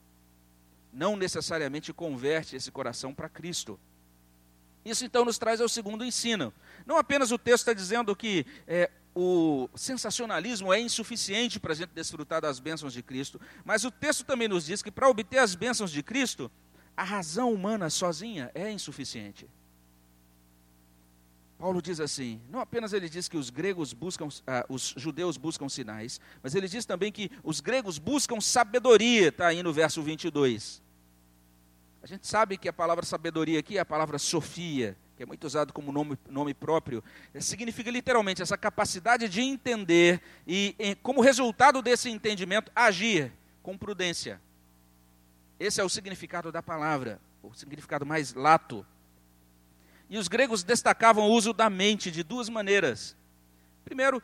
Não 0.93 1.15
necessariamente 1.15 1.93
converte 1.93 2.55
esse 2.55 2.71
coração 2.71 3.13
para 3.13 3.29
Cristo. 3.29 3.79
Isso 4.83 5.05
então 5.05 5.23
nos 5.23 5.37
traz 5.37 5.61
ao 5.61 5.69
segundo 5.69 6.03
ensino. 6.03 6.53
Não 6.85 6.97
apenas 6.97 7.31
o 7.31 7.37
texto 7.37 7.61
está 7.61 7.73
dizendo 7.73 8.15
que 8.15 8.45
é, 8.67 8.89
o 9.13 9.69
sensacionalismo 9.75 10.73
é 10.73 10.79
insuficiente 10.79 11.59
para 11.59 11.73
a 11.73 11.75
gente 11.75 11.91
desfrutar 11.93 12.41
das 12.41 12.59
bênçãos 12.59 12.93
de 12.93 13.03
Cristo, 13.03 13.39
mas 13.63 13.83
o 13.83 13.91
texto 13.91 14.23
também 14.23 14.47
nos 14.47 14.65
diz 14.65 14.81
que 14.81 14.91
para 14.91 15.09
obter 15.09 15.37
as 15.37 15.55
bênçãos 15.55 15.91
de 15.91 16.01
Cristo, 16.01 16.49
a 16.95 17.03
razão 17.03 17.53
humana 17.53 17.89
sozinha 17.89 18.49
é 18.55 18.71
insuficiente. 18.71 19.47
Paulo 21.61 21.79
diz 21.79 21.99
assim: 21.99 22.41
não 22.49 22.59
apenas 22.59 22.91
ele 22.91 23.07
diz 23.07 23.27
que 23.27 23.37
os 23.37 23.51
gregos 23.51 23.93
buscam, 23.93 24.27
ah, 24.47 24.65
os 24.67 24.95
judeus 24.97 25.37
buscam 25.37 25.69
sinais, 25.69 26.19
mas 26.41 26.55
ele 26.55 26.67
diz 26.67 26.85
também 26.85 27.11
que 27.11 27.29
os 27.43 27.59
gregos 27.61 27.99
buscam 27.99 28.41
sabedoria, 28.41 29.27
está 29.27 29.45
aí 29.45 29.61
no 29.61 29.71
verso 29.71 30.01
22. 30.01 30.81
A 32.01 32.07
gente 32.07 32.25
sabe 32.25 32.57
que 32.57 32.67
a 32.67 32.73
palavra 32.73 33.05
sabedoria 33.05 33.59
aqui 33.59 33.77
é 33.77 33.81
a 33.81 33.85
palavra 33.85 34.17
sofia, 34.17 34.97
que 35.15 35.21
é 35.21 35.25
muito 35.27 35.45
usado 35.45 35.71
como 35.71 35.91
nome, 35.91 36.17
nome 36.27 36.51
próprio, 36.51 37.03
significa 37.39 37.91
literalmente 37.91 38.41
essa 38.41 38.57
capacidade 38.57 39.29
de 39.29 39.41
entender 39.41 40.19
e, 40.47 40.75
em, 40.79 40.95
como 40.95 41.21
resultado 41.21 41.79
desse 41.83 42.09
entendimento, 42.09 42.71
agir 42.75 43.31
com 43.61 43.77
prudência. 43.77 44.41
Esse 45.59 45.79
é 45.79 45.83
o 45.83 45.89
significado 45.89 46.51
da 46.51 46.63
palavra, 46.63 47.21
o 47.43 47.53
significado 47.53 48.03
mais 48.03 48.33
lato. 48.33 48.83
E 50.11 50.17
os 50.17 50.27
gregos 50.27 50.61
destacavam 50.61 51.23
o 51.23 51.31
uso 51.31 51.53
da 51.53 51.69
mente 51.69 52.11
de 52.11 52.21
duas 52.21 52.49
maneiras. 52.49 53.15
Primeiro, 53.85 54.21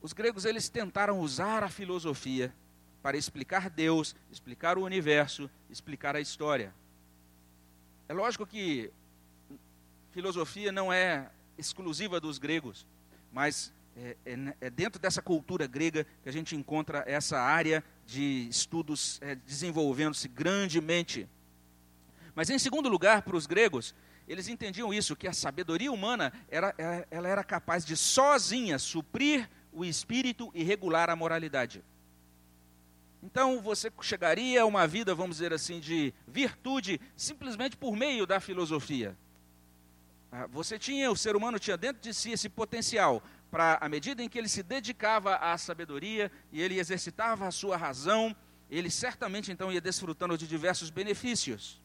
os 0.00 0.14
gregos 0.14 0.46
eles 0.46 0.70
tentaram 0.70 1.20
usar 1.20 1.62
a 1.62 1.68
filosofia 1.68 2.54
para 3.02 3.18
explicar 3.18 3.68
Deus, 3.68 4.16
explicar 4.32 4.78
o 4.78 4.84
universo, 4.84 5.50
explicar 5.68 6.16
a 6.16 6.22
história. 6.22 6.72
É 8.08 8.14
lógico 8.14 8.46
que 8.46 8.90
filosofia 10.10 10.72
não 10.72 10.90
é 10.90 11.28
exclusiva 11.58 12.18
dos 12.18 12.38
gregos, 12.38 12.86
mas 13.30 13.70
é, 13.94 14.16
é, 14.24 14.54
é 14.58 14.70
dentro 14.70 14.98
dessa 14.98 15.20
cultura 15.20 15.66
grega 15.66 16.06
que 16.22 16.30
a 16.30 16.32
gente 16.32 16.56
encontra 16.56 17.04
essa 17.06 17.38
área 17.38 17.84
de 18.06 18.48
estudos 18.48 19.18
é, 19.20 19.34
desenvolvendo-se 19.34 20.28
grandemente. 20.28 21.28
Mas 22.34 22.48
em 22.48 22.58
segundo 22.58 22.88
lugar, 22.88 23.20
para 23.20 23.36
os 23.36 23.46
gregos, 23.46 23.94
eles 24.28 24.48
entendiam 24.48 24.92
isso, 24.92 25.16
que 25.16 25.28
a 25.28 25.32
sabedoria 25.32 25.92
humana 25.92 26.32
era, 26.48 26.74
ela 27.10 27.28
era 27.28 27.44
capaz 27.44 27.84
de 27.84 27.96
sozinha 27.96 28.78
suprir 28.78 29.48
o 29.72 29.84
espírito 29.84 30.50
e 30.54 30.64
regular 30.64 31.10
a 31.10 31.16
moralidade. 31.16 31.84
Então 33.22 33.60
você 33.60 33.90
chegaria 34.00 34.62
a 34.62 34.66
uma 34.66 34.86
vida, 34.86 35.14
vamos 35.14 35.36
dizer 35.36 35.52
assim, 35.52 35.80
de 35.80 36.14
virtude 36.26 37.00
simplesmente 37.16 37.76
por 37.76 37.96
meio 37.96 38.26
da 38.26 38.40
filosofia. 38.40 39.16
Ah, 40.30 40.46
você 40.46 40.78
tinha, 40.78 41.10
o 41.10 41.16
ser 41.16 41.36
humano 41.36 41.58
tinha 41.58 41.76
dentro 41.76 42.02
de 42.02 42.12
si 42.12 42.32
esse 42.32 42.48
potencial 42.48 43.22
para, 43.50 43.78
à 43.80 43.88
medida 43.88 44.22
em 44.22 44.28
que 44.28 44.38
ele 44.38 44.48
se 44.48 44.62
dedicava 44.62 45.36
à 45.36 45.56
sabedoria 45.56 46.30
e 46.52 46.60
ele 46.60 46.78
exercitava 46.78 47.46
a 47.46 47.50
sua 47.50 47.76
razão, 47.76 48.34
ele 48.70 48.90
certamente 48.90 49.52
então 49.52 49.72
ia 49.72 49.80
desfrutando 49.80 50.36
de 50.36 50.46
diversos 50.46 50.90
benefícios. 50.90 51.80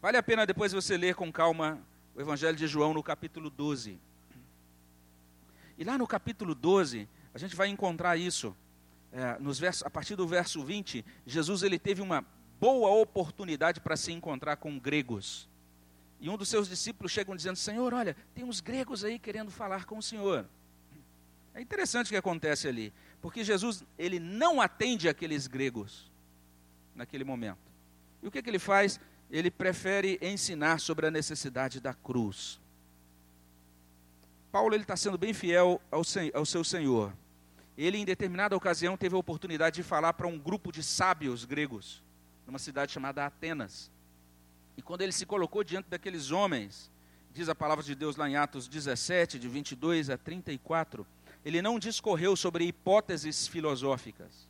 Vale 0.00 0.16
a 0.16 0.22
pena 0.22 0.46
depois 0.46 0.72
você 0.72 0.96
ler 0.96 1.14
com 1.14 1.30
calma 1.30 1.78
o 2.14 2.20
Evangelho 2.22 2.56
de 2.56 2.66
João 2.66 2.94
no 2.94 3.02
capítulo 3.02 3.50
12. 3.50 3.98
E 5.76 5.84
lá 5.84 5.98
no 5.98 6.06
capítulo 6.06 6.54
12, 6.54 7.06
a 7.34 7.38
gente 7.38 7.54
vai 7.54 7.68
encontrar 7.68 8.16
isso. 8.16 8.56
É, 9.12 9.38
nos 9.38 9.58
versos, 9.58 9.82
a 9.84 9.90
partir 9.90 10.16
do 10.16 10.26
verso 10.26 10.64
20, 10.64 11.04
Jesus 11.26 11.62
ele 11.62 11.78
teve 11.78 12.00
uma 12.00 12.24
boa 12.58 12.88
oportunidade 12.90 13.78
para 13.78 13.94
se 13.94 14.10
encontrar 14.10 14.56
com 14.56 14.78
gregos. 14.78 15.46
E 16.18 16.30
um 16.30 16.36
dos 16.38 16.48
seus 16.48 16.66
discípulos 16.66 17.12
chegam 17.12 17.36
dizendo: 17.36 17.56
Senhor, 17.56 17.92
olha, 17.92 18.16
tem 18.34 18.42
uns 18.42 18.60
gregos 18.60 19.04
aí 19.04 19.18
querendo 19.18 19.50
falar 19.50 19.84
com 19.84 19.98
o 19.98 20.02
Senhor. 20.02 20.46
É 21.54 21.60
interessante 21.60 22.06
o 22.06 22.10
que 22.10 22.16
acontece 22.16 22.66
ali, 22.66 22.90
porque 23.20 23.44
Jesus 23.44 23.84
ele 23.98 24.18
não 24.18 24.62
atende 24.62 25.10
aqueles 25.10 25.46
gregos 25.46 26.10
naquele 26.94 27.24
momento. 27.24 27.58
E 28.22 28.28
o 28.28 28.30
que, 28.30 28.42
que 28.42 28.48
ele 28.48 28.58
faz? 28.58 28.98
Ele 29.30 29.50
prefere 29.50 30.18
ensinar 30.20 30.80
sobre 30.80 31.06
a 31.06 31.10
necessidade 31.10 31.80
da 31.80 31.94
cruz. 31.94 32.60
Paulo 34.50 34.74
ele 34.74 34.82
está 34.82 34.96
sendo 34.96 35.16
bem 35.16 35.32
fiel 35.32 35.80
ao, 35.90 36.02
ao 36.34 36.44
seu 36.44 36.64
Senhor. 36.64 37.12
Ele, 37.78 37.98
em 37.98 38.04
determinada 38.04 38.56
ocasião, 38.56 38.96
teve 38.96 39.14
a 39.14 39.18
oportunidade 39.18 39.76
de 39.76 39.82
falar 39.82 40.12
para 40.12 40.26
um 40.26 40.38
grupo 40.38 40.72
de 40.72 40.82
sábios 40.82 41.44
gregos, 41.44 42.02
numa 42.46 42.58
cidade 42.58 42.92
chamada 42.92 43.24
Atenas. 43.24 43.90
E 44.76 44.82
quando 44.82 45.02
ele 45.02 45.12
se 45.12 45.24
colocou 45.24 45.62
diante 45.62 45.88
daqueles 45.88 46.30
homens, 46.30 46.90
diz 47.32 47.48
a 47.48 47.54
palavra 47.54 47.84
de 47.84 47.94
Deus 47.94 48.16
lá 48.16 48.28
em 48.28 48.36
Atos 48.36 48.66
17, 48.66 49.38
de 49.38 49.48
22 49.48 50.10
a 50.10 50.18
34, 50.18 51.06
ele 51.44 51.62
não 51.62 51.78
discorreu 51.78 52.36
sobre 52.36 52.64
hipóteses 52.64 53.46
filosóficas. 53.46 54.48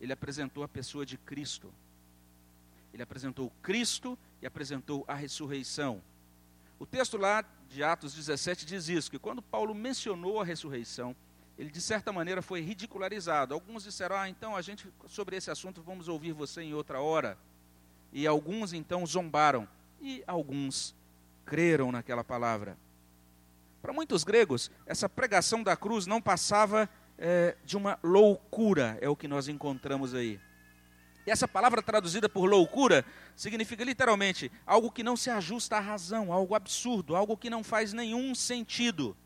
Ele 0.00 0.12
apresentou 0.12 0.62
a 0.62 0.68
pessoa 0.68 1.04
de 1.04 1.16
Cristo. 1.16 1.72
Ele 2.94 3.02
apresentou 3.02 3.52
Cristo 3.60 4.16
e 4.40 4.46
apresentou 4.46 5.04
a 5.08 5.14
ressurreição. 5.14 6.00
O 6.78 6.86
texto 6.86 7.16
lá 7.16 7.44
de 7.68 7.82
Atos 7.82 8.14
17 8.14 8.64
diz 8.64 8.88
isso, 8.88 9.10
que 9.10 9.18
quando 9.18 9.42
Paulo 9.42 9.74
mencionou 9.74 10.40
a 10.40 10.44
ressurreição, 10.44 11.14
ele 11.58 11.70
de 11.70 11.80
certa 11.80 12.12
maneira 12.12 12.40
foi 12.40 12.60
ridicularizado. 12.60 13.52
Alguns 13.52 13.82
disseram: 13.82 14.14
"Ah, 14.14 14.28
então 14.28 14.54
a 14.54 14.62
gente 14.62 14.88
sobre 15.08 15.36
esse 15.36 15.50
assunto 15.50 15.82
vamos 15.82 16.06
ouvir 16.06 16.32
você 16.32 16.62
em 16.62 16.72
outra 16.72 17.00
hora". 17.00 17.36
E 18.12 18.28
alguns 18.28 18.72
então 18.72 19.04
zombaram 19.04 19.68
e 20.00 20.22
alguns 20.24 20.94
creram 21.44 21.90
naquela 21.90 22.22
palavra. 22.22 22.78
Para 23.82 23.92
muitos 23.92 24.22
gregos, 24.22 24.70
essa 24.86 25.08
pregação 25.08 25.64
da 25.64 25.76
cruz 25.76 26.06
não 26.06 26.22
passava 26.22 26.88
é, 27.18 27.56
de 27.64 27.76
uma 27.76 27.98
loucura, 28.04 28.96
é 29.00 29.08
o 29.08 29.16
que 29.16 29.26
nós 29.26 29.48
encontramos 29.48 30.14
aí. 30.14 30.40
E 31.26 31.30
essa 31.30 31.48
palavra 31.48 31.82
traduzida 31.82 32.28
por 32.28 32.46
loucura 32.46 33.04
significa 33.34 33.82
literalmente 33.82 34.52
algo 34.66 34.90
que 34.90 35.02
não 35.02 35.16
se 35.16 35.30
ajusta 35.30 35.76
à 35.76 35.80
razão, 35.80 36.32
algo 36.32 36.54
absurdo, 36.54 37.16
algo 37.16 37.36
que 37.36 37.48
não 37.48 37.64
faz 37.64 37.92
nenhum 37.92 38.34
sentido. 38.34 39.16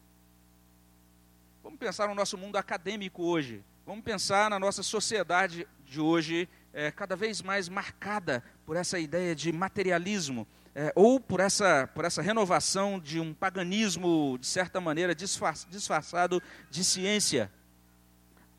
Vamos 1.62 1.78
pensar 1.78 2.08
no 2.08 2.14
nosso 2.14 2.38
mundo 2.38 2.56
acadêmico 2.56 3.24
hoje. 3.24 3.62
Vamos 3.84 4.04
pensar 4.04 4.48
na 4.48 4.58
nossa 4.58 4.82
sociedade 4.82 5.66
de 5.84 6.00
hoje, 6.00 6.48
é, 6.72 6.90
cada 6.90 7.16
vez 7.16 7.42
mais 7.42 7.68
marcada 7.68 8.44
por 8.64 8.76
essa 8.76 8.98
ideia 8.98 9.34
de 9.34 9.50
materialismo, 9.50 10.46
é, 10.74 10.92
ou 10.94 11.18
por 11.18 11.40
essa, 11.40 11.88
por 11.94 12.04
essa 12.04 12.22
renovação 12.22 13.00
de 13.00 13.18
um 13.18 13.34
paganismo, 13.34 14.38
de 14.38 14.46
certa 14.46 14.80
maneira, 14.80 15.14
disfarçado 15.14 16.40
de 16.70 16.84
ciência. 16.84 17.50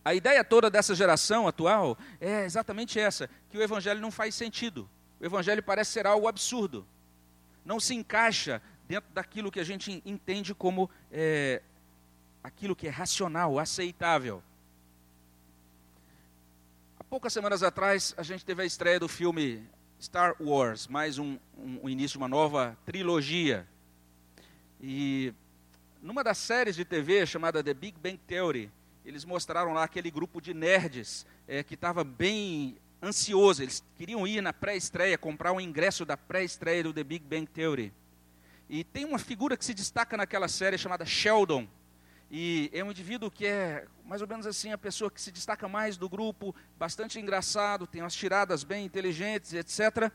A 0.10 0.15
ideia 0.15 0.43
toda 0.43 0.72
dessa 0.72 0.95
geração 0.95 1.48
atual 1.48 1.95
é 2.19 2.43
exatamente 2.43 3.00
essa: 3.00 3.30
que 3.48 3.56
o 3.56 3.62
evangelho 3.62 4.02
não 4.02 4.10
faz 4.10 4.34
sentido. 4.34 4.89
O 5.19 5.26
evangelho 5.26 5.62
parece 5.62 5.91
ser 5.91 6.08
algo 6.08 6.28
absurdo. 6.28 6.84
Não 7.63 7.80
se 7.80 7.93
encaixa 7.93 8.60
dentro 8.88 9.08
daquilo 9.13 9.52
que 9.52 9.60
a 9.60 9.63
gente 9.63 10.02
entende 10.04 10.56
como 10.56 10.89
é, 11.12 11.62
aquilo 12.43 12.76
que 12.76 12.88
é 12.88 12.89
racional, 12.89 13.60
aceitável. 13.60 14.41
Há 17.00 17.04
poucas 17.04 17.32
semanas 17.32 17.62
atrás, 17.62 18.15
a 18.17 18.24
gente 18.24 18.43
teve 18.43 18.63
a 18.63 18.65
estreia 18.65 19.00
do 19.00 19.08
filme 19.08 19.63
Star 20.02 20.36
Wars, 20.39 20.88
mais 20.88 21.19
um, 21.19 21.38
um, 21.56 21.82
um 21.84 21.89
início 21.89 22.13
de 22.13 22.17
uma 22.17 22.28
nova 22.28 22.76
trilogia. 22.84 23.67
E 24.82 25.36
numa 26.02 26.24
das 26.24 26.39
séries 26.39 26.76
de 26.76 26.84
TV 26.84 27.28
chamada 27.28 27.63
The 27.63 27.76
Big 27.76 27.95
Bang 28.00 28.17
Theory, 28.26 28.72
eles 29.05 29.25
mostraram 29.25 29.73
lá 29.73 29.83
aquele 29.83 30.12
grupo 30.12 30.41
de 30.41 30.53
nerds 30.53 31.25
é, 31.47 31.63
que 31.63 31.73
estava 31.73 32.03
bem 32.03 32.77
ansioso. 33.01 33.63
Eles 33.63 33.83
queriam 33.97 34.27
ir 34.27 34.41
na 34.41 34.53
pré-estreia, 34.53 35.17
comprar 35.17 35.51
um 35.51 35.59
ingresso 35.59 36.05
da 36.05 36.17
pré-estreia 36.17 36.83
do 36.83 36.93
The 36.93 37.03
Big 37.03 37.25
Bang 37.25 37.47
Theory. 37.47 37.93
E 38.69 38.83
tem 38.83 39.05
uma 39.05 39.17
figura 39.17 39.57
que 39.57 39.65
se 39.65 39.73
destaca 39.73 40.15
naquela 40.15 40.47
série 40.47 40.77
chamada 40.77 41.05
Sheldon. 41.05 41.67
E 42.29 42.69
é 42.71 42.83
um 42.83 42.91
indivíduo 42.91 43.31
que 43.31 43.47
é 43.47 43.88
mais 44.05 44.21
ou 44.21 44.27
menos 44.27 44.45
assim 44.45 44.71
a 44.71 44.77
pessoa 44.77 45.09
que 45.09 45.21
se 45.21 45.31
destaca 45.31 45.67
mais 45.67 45.97
do 45.97 46.09
grupo, 46.09 46.55
bastante 46.77 47.19
engraçado, 47.19 47.85
tem 47.85 48.01
umas 48.01 48.15
tiradas 48.15 48.63
bem 48.63 48.85
inteligentes, 48.85 49.53
etc. 49.53 50.12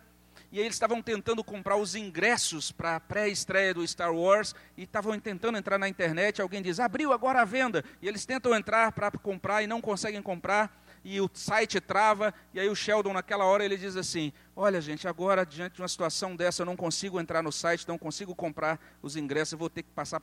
E 0.55 0.61
eles 0.61 0.75
estavam 0.75 1.03
tentando 1.03 1.43
comprar 1.43 1.75
os 1.75 1.97
ingressos 1.97 2.71
para 2.71 2.95
a 2.95 3.01
pré-estreia 3.01 3.75
do 3.75 3.85
Star 3.85 4.15
Wars 4.15 4.55
e 4.77 4.85
estavam 4.85 5.19
tentando 5.19 5.59
entrar 5.59 5.79
na 5.79 5.89
internet. 5.89 6.41
Alguém 6.41 6.63
diz: 6.63 6.79
abriu 6.79 7.13
agora 7.13 7.43
a 7.43 7.45
venda. 7.45 7.85
E 8.01 8.07
eles 8.07 8.25
tentam 8.25 8.55
entrar 8.55 8.93
para 8.93 9.11
comprar 9.11 9.65
e 9.65 9.67
não 9.67 9.81
conseguem 9.81 10.23
comprar. 10.23 10.81
E 11.05 11.21
o 11.21 11.29
site 11.35 11.81
trava. 11.81 12.33
E 12.53 12.61
aí 12.61 12.69
o 12.69 12.77
Sheldon, 12.77 13.13
naquela 13.13 13.45
hora, 13.45 13.65
ele 13.65 13.77
diz 13.77 13.97
assim: 13.97 14.33
Olha, 14.55 14.81
gente, 14.81 15.09
agora, 15.09 15.45
diante 15.45 15.75
de 15.75 15.83
uma 15.83 15.89
situação 15.89 16.37
dessa, 16.37 16.63
eu 16.63 16.67
não 16.67 16.77
consigo 16.77 17.19
entrar 17.19 17.43
no 17.43 17.51
site, 17.51 17.89
não 17.89 17.99
consigo 17.99 18.33
comprar 18.33 18.79
os 19.03 19.17
ingressos, 19.17 19.55
eu 19.55 19.59
vou 19.59 19.69
ter 19.69 19.83
que 19.83 19.91
passar 19.91 20.23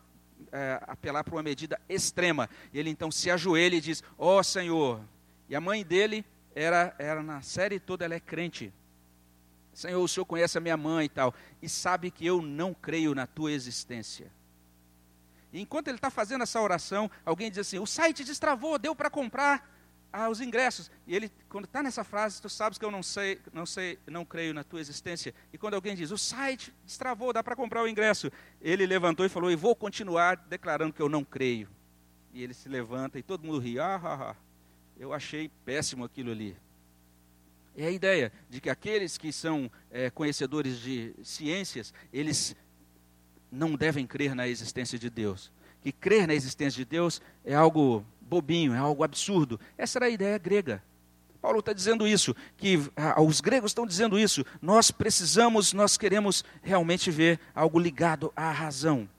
é, 0.50 0.80
apelar 0.88 1.26
para 1.26 1.36
uma 1.36 1.44
medida 1.44 1.78
extrema. 1.89 2.50
E 2.72 2.80
ele 2.80 2.89
então 2.89 3.12
se 3.12 3.30
ajoelha 3.30 3.76
e 3.76 3.82
diz: 3.82 4.02
Ó 4.17 4.39
oh, 4.39 4.44
Senhor. 4.44 5.02
E 5.50 5.58
a 5.58 5.60
mãe 5.60 5.84
dele 5.84 6.24
era, 6.56 6.96
era 6.98 7.22
na 7.22 7.41
série 7.41 7.82
toda, 7.82 8.06
ela 8.06 8.15
é 8.15 8.20
crente. 8.22 8.72
Senhor, 9.74 10.02
o 10.02 10.08
Senhor 10.08 10.26
conhece 10.26 10.58
a 10.58 10.62
minha 10.62 10.78
mãe 10.78 11.06
e 11.06 11.10
tal, 11.10 11.34
e 11.62 11.70
sabe 11.70 12.12
que 12.12 12.26
eu 12.26 12.42
não 12.42 12.74
creio 12.74 13.16
na 13.16 13.26
tua 13.26 13.52
existência. 13.52 14.32
E 15.54 15.60
enquanto 15.62 15.88
ele 15.88 15.98
está 15.98 16.10
fazendo 16.10 16.44
essa 16.44 16.62
oração, 16.62 17.10
alguém 17.26 17.50
diz 17.50 17.60
assim: 17.60 17.80
o 17.80 17.86
site 17.86 18.24
destravou, 18.24 18.80
deu 18.80 18.96
para 18.96 19.10
comprar 19.10 19.70
ah, 20.12 20.30
os 20.30 20.42
ingressos. 20.42 20.92
E 21.08 21.16
ele, 21.16 21.32
quando 21.50 21.66
está 21.66 21.82
nessa 21.82 22.04
frase, 22.04 22.42
tu 22.42 22.50
sabes 22.50 22.78
que 22.78 22.86
eu 22.86 22.92
não 22.92 23.04
sei, 23.04 23.40
não 23.54 23.66
sei, 23.66 23.98
não 24.08 24.26
creio 24.26 24.54
na 24.54 24.64
tua 24.64 24.80
existência. 24.80 25.34
E 25.54 25.58
quando 25.58 25.74
alguém 25.74 25.96
diz, 25.96 26.12
o 26.12 26.18
site 26.18 26.74
destravou, 26.86 27.32
dá 27.32 27.44
para 27.44 27.56
comprar 27.56 27.84
o 27.84 27.88
ingresso, 27.88 28.32
ele 28.62 28.86
levantou 28.86 29.26
e 29.26 29.30
falou, 29.30 29.52
e 29.52 29.56
vou 29.56 29.76
continuar 29.76 30.36
declarando 30.36 30.94
que 30.94 31.02
eu 31.02 31.10
não 31.10 31.24
creio. 31.24 31.70
E 32.34 32.44
ele 32.44 32.54
se 32.54 32.70
levanta 32.70 33.20
e 33.20 33.24
todo 33.24 33.46
mundo 33.46 33.60
ri, 33.60 33.80
ah, 33.80 34.00
ah, 34.04 34.32
ah. 34.32 34.36
eu 34.98 35.14
achei 35.14 35.50
péssimo 35.66 36.04
aquilo 36.04 36.32
ali. 36.32 36.58
É 37.76 37.88
a 37.88 37.92
ideia 37.92 38.32
de 38.50 38.60
que 38.60 38.70
aqueles 38.70 39.18
que 39.18 39.32
são 39.32 39.72
é, 39.90 40.10
conhecedores 40.10 40.80
de 40.80 41.14
ciências, 41.24 41.94
eles 42.12 42.56
não 43.52 43.76
devem 43.76 44.06
crer 44.06 44.36
na 44.36 44.48
existência 44.48 45.00
de 45.00 45.10
Deus. 45.10 45.52
Que 45.82 45.92
crer 45.92 46.28
na 46.28 46.34
existência 46.34 46.78
de 46.78 46.86
Deus 46.86 47.22
é 47.44 47.56
algo 47.56 48.06
bobinho, 48.22 48.74
é 48.74 48.78
algo 48.78 49.04
absurdo. 49.04 49.60
Essa 49.78 50.00
era 50.00 50.06
a 50.06 50.10
ideia 50.10 50.38
grega. 50.38 50.84
Paulo 51.42 51.60
está 51.60 51.74
dizendo 51.74 52.08
isso, 52.08 52.36
que 52.56 52.80
ah, 52.96 53.20
os 53.20 53.42
gregos 53.42 53.72
estão 53.72 53.88
dizendo 53.88 54.20
isso. 54.20 54.46
Nós 54.62 54.92
precisamos, 54.92 55.74
nós 55.74 55.98
queremos 55.98 56.46
realmente 56.62 57.10
ver 57.10 57.40
algo 57.56 57.80
ligado 57.80 58.32
à 58.36 58.52
razão. 58.52 59.10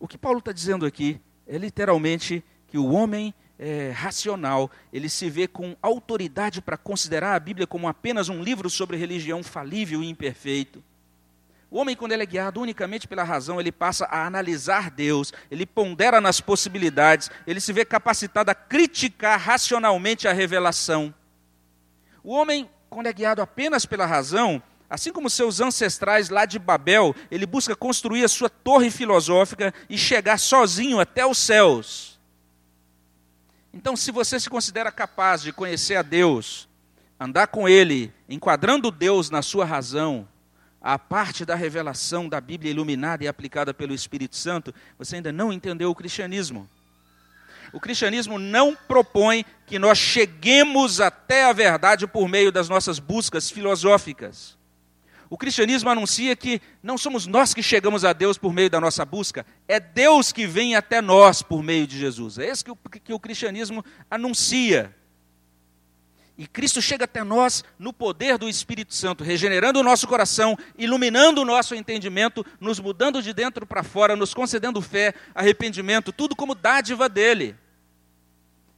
O 0.00 0.08
que 0.08 0.16
Paulo 0.16 0.38
está 0.38 0.50
dizendo 0.50 0.86
aqui 0.86 1.20
é 1.46 1.58
literalmente 1.58 2.42
que 2.66 2.78
o 2.78 2.90
homem 2.90 3.34
é, 3.58 3.90
racional, 3.90 4.70
ele 4.92 5.08
se 5.08 5.28
vê 5.28 5.48
com 5.48 5.76
autoridade 5.82 6.62
para 6.62 6.76
considerar 6.76 7.34
a 7.34 7.40
Bíblia 7.40 7.66
como 7.66 7.88
apenas 7.88 8.28
um 8.28 8.42
livro 8.42 8.70
sobre 8.70 8.96
religião 8.96 9.42
falível 9.42 10.02
e 10.02 10.08
imperfeito. 10.08 10.82
O 11.70 11.78
homem, 11.78 11.94
quando 11.94 12.12
ele 12.12 12.22
é 12.22 12.26
guiado 12.26 12.60
unicamente 12.60 13.06
pela 13.06 13.22
razão, 13.22 13.60
ele 13.60 13.70
passa 13.70 14.06
a 14.06 14.24
analisar 14.24 14.90
Deus, 14.90 15.34
ele 15.50 15.66
pondera 15.66 16.18
nas 16.20 16.40
possibilidades, 16.40 17.30
ele 17.46 17.60
se 17.60 17.72
vê 17.74 17.84
capacitado 17.84 18.50
a 18.50 18.54
criticar 18.54 19.38
racionalmente 19.38 20.26
a 20.26 20.32
revelação. 20.32 21.12
O 22.24 22.32
homem, 22.32 22.70
quando 22.88 23.08
é 23.08 23.12
guiado 23.12 23.42
apenas 23.42 23.84
pela 23.84 24.06
razão, 24.06 24.62
assim 24.88 25.12
como 25.12 25.28
seus 25.28 25.60
ancestrais 25.60 26.30
lá 26.30 26.46
de 26.46 26.58
Babel, 26.58 27.14
ele 27.30 27.44
busca 27.44 27.76
construir 27.76 28.24
a 28.24 28.28
sua 28.28 28.48
torre 28.48 28.90
filosófica 28.90 29.74
e 29.90 29.98
chegar 29.98 30.38
sozinho 30.38 30.98
até 30.98 31.26
os 31.26 31.36
céus. 31.36 32.17
Então, 33.78 33.94
se 33.94 34.10
você 34.10 34.40
se 34.40 34.50
considera 34.50 34.90
capaz 34.90 35.40
de 35.40 35.52
conhecer 35.52 35.94
a 35.94 36.02
Deus, 36.02 36.68
andar 37.18 37.46
com 37.46 37.68
Ele, 37.68 38.12
enquadrando 38.28 38.90
Deus 38.90 39.30
na 39.30 39.40
sua 39.40 39.64
razão, 39.64 40.26
a 40.82 40.98
parte 40.98 41.44
da 41.44 41.54
revelação 41.54 42.28
da 42.28 42.40
Bíblia 42.40 42.72
iluminada 42.72 43.22
e 43.22 43.28
aplicada 43.28 43.72
pelo 43.72 43.94
Espírito 43.94 44.34
Santo, 44.34 44.74
você 44.98 45.14
ainda 45.14 45.30
não 45.30 45.52
entendeu 45.52 45.92
o 45.92 45.94
cristianismo. 45.94 46.68
O 47.72 47.78
cristianismo 47.78 48.36
não 48.36 48.74
propõe 48.74 49.44
que 49.64 49.78
nós 49.78 49.96
cheguemos 49.96 51.00
até 51.00 51.44
a 51.44 51.52
verdade 51.52 52.04
por 52.04 52.28
meio 52.28 52.50
das 52.50 52.68
nossas 52.68 52.98
buscas 52.98 53.48
filosóficas. 53.48 54.57
O 55.30 55.36
cristianismo 55.36 55.90
anuncia 55.90 56.34
que 56.34 56.60
não 56.82 56.96
somos 56.96 57.26
nós 57.26 57.52
que 57.52 57.62
chegamos 57.62 58.04
a 58.04 58.12
Deus 58.12 58.38
por 58.38 58.52
meio 58.52 58.70
da 58.70 58.80
nossa 58.80 59.04
busca, 59.04 59.44
é 59.66 59.78
Deus 59.78 60.32
que 60.32 60.46
vem 60.46 60.74
até 60.74 61.02
nós 61.02 61.42
por 61.42 61.62
meio 61.62 61.86
de 61.86 61.98
Jesus. 61.98 62.38
É 62.38 62.50
isso 62.50 62.64
que 62.64 62.70
o, 62.70 62.76
que 62.76 63.12
o 63.12 63.20
cristianismo 63.20 63.84
anuncia. 64.10 64.94
E 66.38 66.46
Cristo 66.46 66.80
chega 66.80 67.04
até 67.04 67.24
nós 67.24 67.64
no 67.78 67.92
poder 67.92 68.38
do 68.38 68.48
Espírito 68.48 68.94
Santo, 68.94 69.24
regenerando 69.24 69.80
o 69.80 69.82
nosso 69.82 70.06
coração, 70.06 70.56
iluminando 70.78 71.42
o 71.42 71.44
nosso 71.44 71.74
entendimento, 71.74 72.46
nos 72.60 72.78
mudando 72.78 73.20
de 73.20 73.34
dentro 73.34 73.66
para 73.66 73.82
fora, 73.82 74.14
nos 74.14 74.32
concedendo 74.32 74.80
fé, 74.80 75.12
arrependimento, 75.34 76.12
tudo 76.12 76.36
como 76.36 76.54
dádiva 76.54 77.08
dele. 77.08 77.56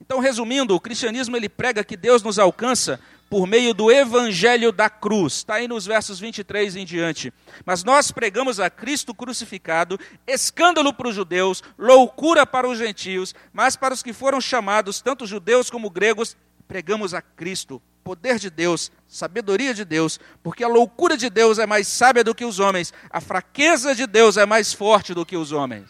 Então, 0.00 0.18
resumindo, 0.18 0.74
o 0.74 0.80
cristianismo 0.80 1.36
ele 1.36 1.50
prega 1.50 1.84
que 1.84 1.98
Deus 1.98 2.22
nos 2.22 2.38
alcança 2.38 2.98
por 3.30 3.46
meio 3.46 3.72
do 3.72 3.92
evangelho 3.92 4.72
da 4.72 4.90
cruz. 4.90 5.34
Está 5.34 5.54
aí 5.54 5.68
nos 5.68 5.86
versos 5.86 6.18
23 6.18 6.74
em 6.74 6.84
diante. 6.84 7.32
Mas 7.64 7.84
nós 7.84 8.10
pregamos 8.10 8.58
a 8.58 8.68
Cristo 8.68 9.14
crucificado, 9.14 9.98
escândalo 10.26 10.92
para 10.92 11.08
os 11.08 11.14
judeus, 11.14 11.62
loucura 11.78 12.44
para 12.44 12.68
os 12.68 12.76
gentios, 12.76 13.32
mas 13.52 13.76
para 13.76 13.94
os 13.94 14.02
que 14.02 14.12
foram 14.12 14.40
chamados, 14.40 15.00
tanto 15.00 15.28
judeus 15.28 15.70
como 15.70 15.88
gregos, 15.88 16.36
pregamos 16.66 17.14
a 17.14 17.22
Cristo, 17.22 17.80
poder 18.02 18.36
de 18.40 18.50
Deus, 18.50 18.90
sabedoria 19.06 19.72
de 19.72 19.84
Deus, 19.84 20.18
porque 20.42 20.64
a 20.64 20.68
loucura 20.68 21.16
de 21.16 21.30
Deus 21.30 21.60
é 21.60 21.66
mais 21.66 21.86
sábia 21.86 22.24
do 22.24 22.34
que 22.34 22.44
os 22.44 22.58
homens, 22.58 22.92
a 23.08 23.20
fraqueza 23.20 23.94
de 23.94 24.08
Deus 24.08 24.36
é 24.36 24.44
mais 24.44 24.72
forte 24.72 25.14
do 25.14 25.24
que 25.24 25.36
os 25.36 25.52
homens. 25.52 25.88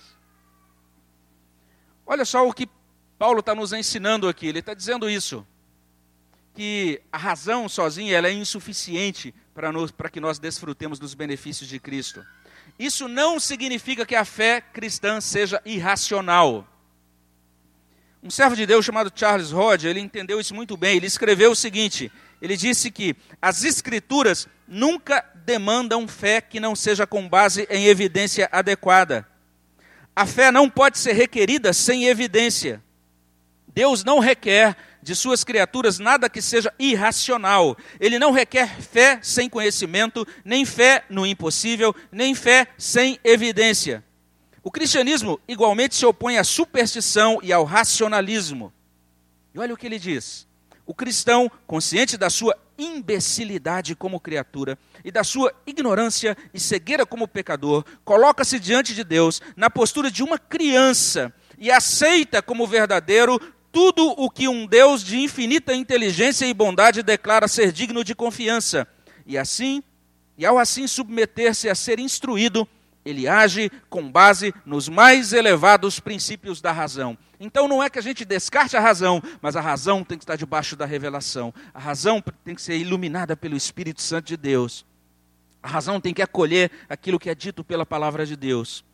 Olha 2.07 2.27
só 2.27 2.47
o 2.47 2.53
que 2.53 2.69
Paulo 3.19 3.41
está 3.41 3.55
nos 3.55 3.73
ensinando 3.73 4.29
aqui, 4.29 4.47
ele 4.47 4.59
está 4.59 4.75
dizendo 4.75 5.09
isso, 5.09 5.47
que 6.55 7.01
a 7.13 7.19
razão 7.19 7.69
sozinha 7.69 8.17
ela 8.17 8.29
é 8.29 8.33
insuficiente 8.33 9.35
para 9.55 10.11
que 10.11 10.21
nós 10.21 10.39
desfrutemos 10.39 10.99
dos 10.99 11.15
benefícios 11.15 11.69
de 11.69 11.79
Cristo. 11.79 12.25
Isso 12.79 13.09
não 13.09 13.39
significa 13.39 14.07
que 14.07 14.15
a 14.15 14.25
fé 14.25 14.61
cristã 14.61 15.21
seja 15.21 15.61
irracional. 15.65 16.67
Um 18.23 18.31
servo 18.31 18.55
de 18.55 18.67
Deus 18.67 18.85
chamado 18.85 19.13
Charles 19.15 19.53
Hodge, 19.53 19.89
ele 19.89 20.01
entendeu 20.01 20.41
isso 20.41 20.55
muito 20.55 20.77
bem. 20.77 20.97
Ele 20.97 21.07
escreveu 21.07 21.53
o 21.53 21.57
seguinte: 21.57 22.13
ele 22.41 22.57
disse 22.57 22.91
que 22.91 23.17
as 23.41 23.65
escrituras 23.65 24.49
nunca 24.67 25.25
demandam 25.45 26.07
fé 26.07 26.41
que 26.41 26.61
não 26.61 26.77
seja 26.77 27.07
com 27.07 27.29
base 27.29 27.67
em 27.71 27.87
evidência 27.87 28.49
adequada. 28.53 29.27
A 30.15 30.27
fé 30.27 30.51
não 30.51 30.69
pode 30.69 30.99
ser 30.99 31.13
requerida 31.13 31.73
sem 31.73 32.07
evidência. 32.07 32.83
Deus 33.69 34.05
não 34.05 34.19
requer 34.19 34.77
de 35.03 35.15
suas 35.15 35.45
criaturas 35.45 35.99
nada 35.99 36.29
que 36.29 36.43
seja 36.43 36.73
irracional. 36.79 37.77
Ele 37.99 38.19
não 38.19 38.33
requer 38.33 38.81
fé 38.81 39.19
sem 39.23 39.49
conhecimento, 39.49 40.27
nem 40.45 40.65
fé 40.65 41.05
no 41.09 41.27
impossível, 41.27 41.95
nem 42.11 42.35
fé 42.35 42.69
sem 42.77 43.19
evidência. 43.25 44.05
O 44.63 44.71
cristianismo 44.71 45.41
igualmente 45.49 45.95
se 45.95 46.05
opõe 46.05 46.37
à 46.37 46.45
superstição 46.45 47.39
e 47.43 47.53
ao 47.53 47.65
racionalismo. 47.65 48.73
E 49.55 49.59
olha 49.59 49.75
o 49.75 49.77
que 49.77 49.87
ele 49.87 49.99
diz. 49.99 50.47
O 50.87 50.95
cristão, 50.95 51.51
consciente 51.67 52.17
da 52.17 52.29
sua 52.29 52.57
imbecilidade 52.77 53.95
como 53.95 54.19
criatura 54.19 54.79
e 55.05 55.11
da 55.11 55.23
sua 55.23 55.53
ignorância 55.67 56.37
e 56.53 56.59
cegueira 56.59 57.07
como 57.07 57.29
pecador, 57.29 57.85
coloca-se 58.05 58.59
diante 58.59 58.95
de 58.95 59.05
Deus 59.05 59.41
na 59.57 59.71
postura 59.71 60.11
de 60.11 60.23
uma 60.23 60.39
criança 60.39 61.33
e 61.59 61.71
aceita 61.71 62.43
como 62.43 62.67
verdadeiro 62.67 63.39
tudo 63.73 64.09
o 64.17 64.29
que 64.29 64.49
um 64.49 64.67
Deus 64.67 65.03
de 65.03 65.19
infinita 65.19 65.75
inteligência 65.75 66.47
e 66.47 66.55
bondade 66.55 67.03
declara 67.03 67.49
ser 67.49 67.73
digno 67.73 68.03
de 68.03 68.15
confiança. 68.15 68.87
E 69.27 69.39
assim, 69.39 69.83
e 70.37 70.45
ao 70.45 70.59
assim 70.59 70.87
submeter-se 70.87 71.69
a 71.69 71.75
ser 71.75 71.99
instruído, 72.01 72.67
ele 73.05 73.27
age 73.29 73.71
com 73.89 74.11
base 74.11 74.53
nos 74.65 74.89
mais 74.89 75.33
elevados 75.33 76.01
princípios 76.01 76.61
da 76.61 76.73
razão. 76.73 77.17
Então 77.39 77.67
não 77.67 77.83
é 77.83 77.89
que 77.89 77.99
a 77.99 78.03
gente 78.03 78.25
descarte 78.25 78.77
a 78.77 78.81
razão, 78.81 79.23
mas 79.41 79.57
a 79.57 79.61
razão 79.61 80.05
tem 80.05 80.19
que 80.19 80.25
estar 80.25 80.37
debaixo 80.37 80.77
da 80.77 80.85
revelação. 80.85 81.55
A 81.73 81.79
razão 81.79 82.23
tem 82.45 82.55
que 82.55 82.61
ser 82.61 82.77
iluminada 82.77 83.37
pelo 83.37 83.57
Espírito 83.57 84.03
Santo 84.03 84.27
de 84.27 84.37
Deus. 84.37 84.85
A 85.63 85.69
razão 85.69 86.01
tem 86.01 86.13
que 86.13 86.23
acolher 86.23 86.71
aquilo 86.89 87.19
que 87.19 87.31
é 87.31 87.35
dito 87.35 87.65
pela 87.65 87.87
palavra 87.87 88.27
de 88.27 88.37
Deus. 88.37 88.85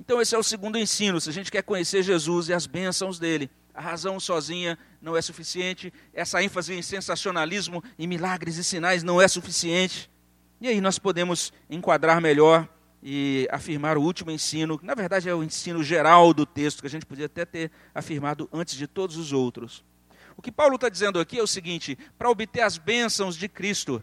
Então 0.00 0.20
esse 0.20 0.34
é 0.34 0.38
o 0.38 0.42
segundo 0.42 0.78
ensino, 0.78 1.20
se 1.20 1.30
a 1.30 1.32
gente 1.32 1.50
quer 1.50 1.62
conhecer 1.62 2.02
Jesus 2.02 2.48
e 2.48 2.52
as 2.52 2.66
bênçãos 2.66 3.20
dele. 3.20 3.48
A 3.74 3.80
razão 3.80 4.20
sozinha 4.20 4.78
não 5.00 5.16
é 5.16 5.22
suficiente, 5.22 5.92
essa 6.12 6.42
ênfase 6.42 6.74
em 6.74 6.82
sensacionalismo, 6.82 7.82
em 7.98 8.06
milagres 8.06 8.56
e 8.56 8.64
sinais 8.64 9.02
não 9.02 9.20
é 9.20 9.26
suficiente. 9.26 10.10
E 10.60 10.68
aí 10.68 10.80
nós 10.80 10.98
podemos 10.98 11.52
enquadrar 11.68 12.20
melhor 12.20 12.68
e 13.02 13.48
afirmar 13.50 13.98
o 13.98 14.02
último 14.02 14.30
ensino, 14.30 14.78
que 14.78 14.86
na 14.86 14.94
verdade 14.94 15.28
é 15.28 15.34
o 15.34 15.42
ensino 15.42 15.82
geral 15.82 16.32
do 16.32 16.46
texto, 16.46 16.80
que 16.80 16.86
a 16.86 16.90
gente 16.90 17.06
podia 17.06 17.26
até 17.26 17.44
ter 17.44 17.70
afirmado 17.94 18.48
antes 18.52 18.76
de 18.76 18.86
todos 18.86 19.16
os 19.16 19.32
outros. 19.32 19.84
O 20.36 20.42
que 20.42 20.52
Paulo 20.52 20.76
está 20.76 20.88
dizendo 20.88 21.18
aqui 21.18 21.38
é 21.38 21.42
o 21.42 21.46
seguinte: 21.46 21.98
para 22.16 22.30
obter 22.30 22.60
as 22.60 22.78
bênçãos 22.78 23.36
de 23.36 23.48
Cristo, 23.48 24.02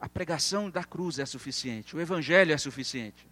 a 0.00 0.08
pregação 0.08 0.68
da 0.68 0.82
cruz 0.82 1.18
é 1.18 1.26
suficiente, 1.26 1.94
o 1.94 2.00
evangelho 2.00 2.52
é 2.52 2.58
suficiente. 2.58 3.28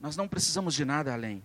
Nós 0.00 0.16
não 0.16 0.28
precisamos 0.28 0.74
de 0.74 0.84
nada 0.84 1.12
além. 1.12 1.42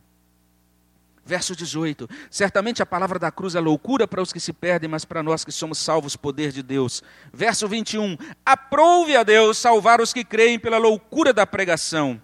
Verso 1.25 1.55
18: 1.55 2.09
Certamente 2.29 2.81
a 2.81 2.85
palavra 2.85 3.17
da 3.17 3.31
cruz 3.31 3.55
é 3.55 3.59
loucura 3.59 4.07
para 4.07 4.21
os 4.21 4.33
que 4.33 4.39
se 4.39 4.51
perdem, 4.51 4.89
mas 4.89 5.05
para 5.05 5.23
nós 5.23 5.45
que 5.45 5.51
somos 5.51 5.77
salvos, 5.77 6.15
poder 6.15 6.51
de 6.51 6.61
Deus. 6.61 7.01
Verso 7.31 7.67
21: 7.67 8.17
Aprove 8.45 9.15
a 9.15 9.23
Deus 9.23 9.57
salvar 9.57 10.01
os 10.01 10.11
que 10.11 10.25
creem 10.25 10.59
pela 10.59 10.77
loucura 10.77 11.31
da 11.31 11.47
pregação. 11.47 12.21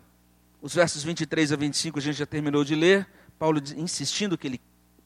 Os 0.61 0.75
versos 0.75 1.03
23 1.03 1.53
a 1.53 1.55
25 1.55 1.99
a 1.99 2.01
gente 2.01 2.17
já 2.17 2.25
terminou 2.25 2.65
de 2.65 2.75
ler. 2.75 3.07
Paulo 3.37 3.61
insistindo 3.77 4.37
que 4.37 4.47
ele 4.47 4.61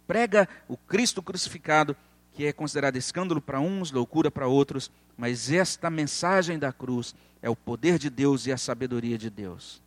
prega 0.08 0.50
o 0.68 0.76
Cristo 0.76 1.22
crucificado, 1.22 1.96
que 2.34 2.48
é 2.48 2.52
considerado 2.52 2.96
escândalo 2.96 3.40
para 3.40 3.60
uns, 3.60 3.92
loucura 3.92 4.32
para 4.32 4.48
outros, 4.48 4.90
mas 5.16 5.52
esta 5.52 5.92
mensagem 5.92 6.58
da 6.58 6.74
cruz 6.74 7.14
é 7.44 7.50
o 7.50 7.56
poder 7.56 8.00
de 8.00 8.10
Deus 8.10 8.48
e 8.48 8.52
a 8.52 8.58
sabedoria 8.58 9.20
de 9.20 9.30
Deus. 9.30 9.84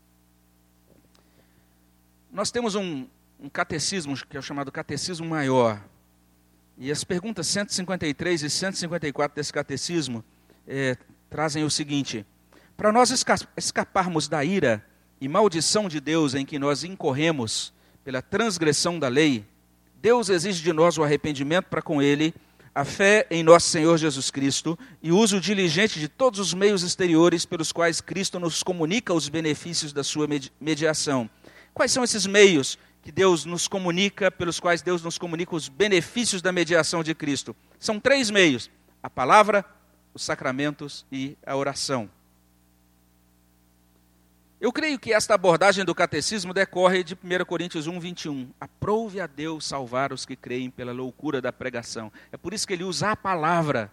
Nós 2.31 2.53
temos 2.53 2.77
um, 2.77 3.07
um 3.41 3.49
catecismo 3.49 4.17
que 4.17 4.37
é 4.37 4.41
o 4.41 4.43
chamado 4.43 4.73
Catecismo 4.73 5.27
Maior. 5.27 5.81
E 6.79 6.91
as 6.91 7.05
perguntas 7.05 7.47
153 7.47 8.43
e 8.43 8.51
154 8.51 9.35
desse 9.35 9.53
catecismo 9.53 10.25
é, 10.67 10.97
trazem 11.31 11.65
o 11.65 11.71
seguinte: 11.71 12.25
para 12.77 12.93
nós 12.93 13.11
escaparmos 13.57 14.29
da 14.29 14.45
ira 14.45 14.85
e 15.21 15.29
maldição 15.29 15.89
de 15.89 16.01
Deus 16.01 16.35
em 16.35 16.45
que 16.45 16.59
nós 16.59 16.85
incorremos 16.85 17.73
pela 18.05 18.21
transgressão 18.21 18.99
da 18.99 19.09
lei, 19.09 19.45
Deus 20.01 20.29
exige 20.29 20.63
de 20.63 20.73
nós 20.73 20.99
o 20.99 21.03
arrependimento 21.03 21.67
para 21.67 21.83
com 21.83 22.03
Ele, 22.03 22.35
a 22.75 22.85
fé 22.85 23.27
em 23.31 23.43
nosso 23.43 23.71
Senhor 23.71 23.97
Jesus 23.97 24.31
Cristo 24.31 24.79
e 25.03 25.11
o 25.11 25.17
uso 25.17 25.41
diligente 25.41 25.99
de 25.99 26.09
todos 26.09 26.39
os 26.39 26.53
meios 26.53 26.83
exteriores 26.83 27.47
pelos 27.47 27.73
quais 27.73 28.03
Cristo 28.03 28.39
nos 28.39 28.63
comunica 28.63 29.15
os 29.15 29.31
benefícios 29.31 29.95
da 29.95 30.05
sua 30.05 30.29
mediação. 30.61 31.29
Quais 31.73 31.91
são 31.91 32.05
esses 32.05 32.27
meios 32.27 32.79
que 33.07 33.13
Deus 33.13 33.45
nos 33.45 33.69
comunica, 33.69 34.33
pelos 34.33 34.59
quais 34.59 34.83
Deus 34.83 35.01
nos 35.01 35.17
comunica 35.17 35.55
os 35.55 35.69
benefícios 35.69 36.43
da 36.43 36.51
mediação 36.51 37.05
de 37.05 37.15
Cristo? 37.15 37.55
São 37.79 38.01
três 38.01 38.31
meios: 38.33 38.69
a 39.01 39.09
palavra, 39.09 39.65
os 40.13 40.25
sacramentos 40.25 41.07
e 41.13 41.39
a 41.47 41.55
oração. 41.55 42.11
Eu 44.61 44.73
creio 44.73 44.99
que 44.99 45.13
esta 45.13 45.35
abordagem 45.35 45.85
do 45.85 45.95
catecismo 45.95 46.53
decorre 46.53 47.05
de 47.05 47.15
1 47.15 47.45
Coríntios 47.45 47.87
1, 47.87 48.01
21. 48.01 48.51
Aprove 48.61 49.21
a 49.21 49.29
Deus 49.29 49.65
salvar 49.65 50.13
os 50.13 50.27
que 50.27 50.35
creem 50.35 50.69
pela 50.69 50.91
loucura 50.91 51.41
da 51.41 51.53
pregação. 51.53 52.13
É 52.33 52.37
por 52.37 52.53
isso 52.53 52.67
que 52.67 52.73
ele 52.73 52.83
usa 52.83 53.13
a 53.13 53.17
palavra, 53.17 53.89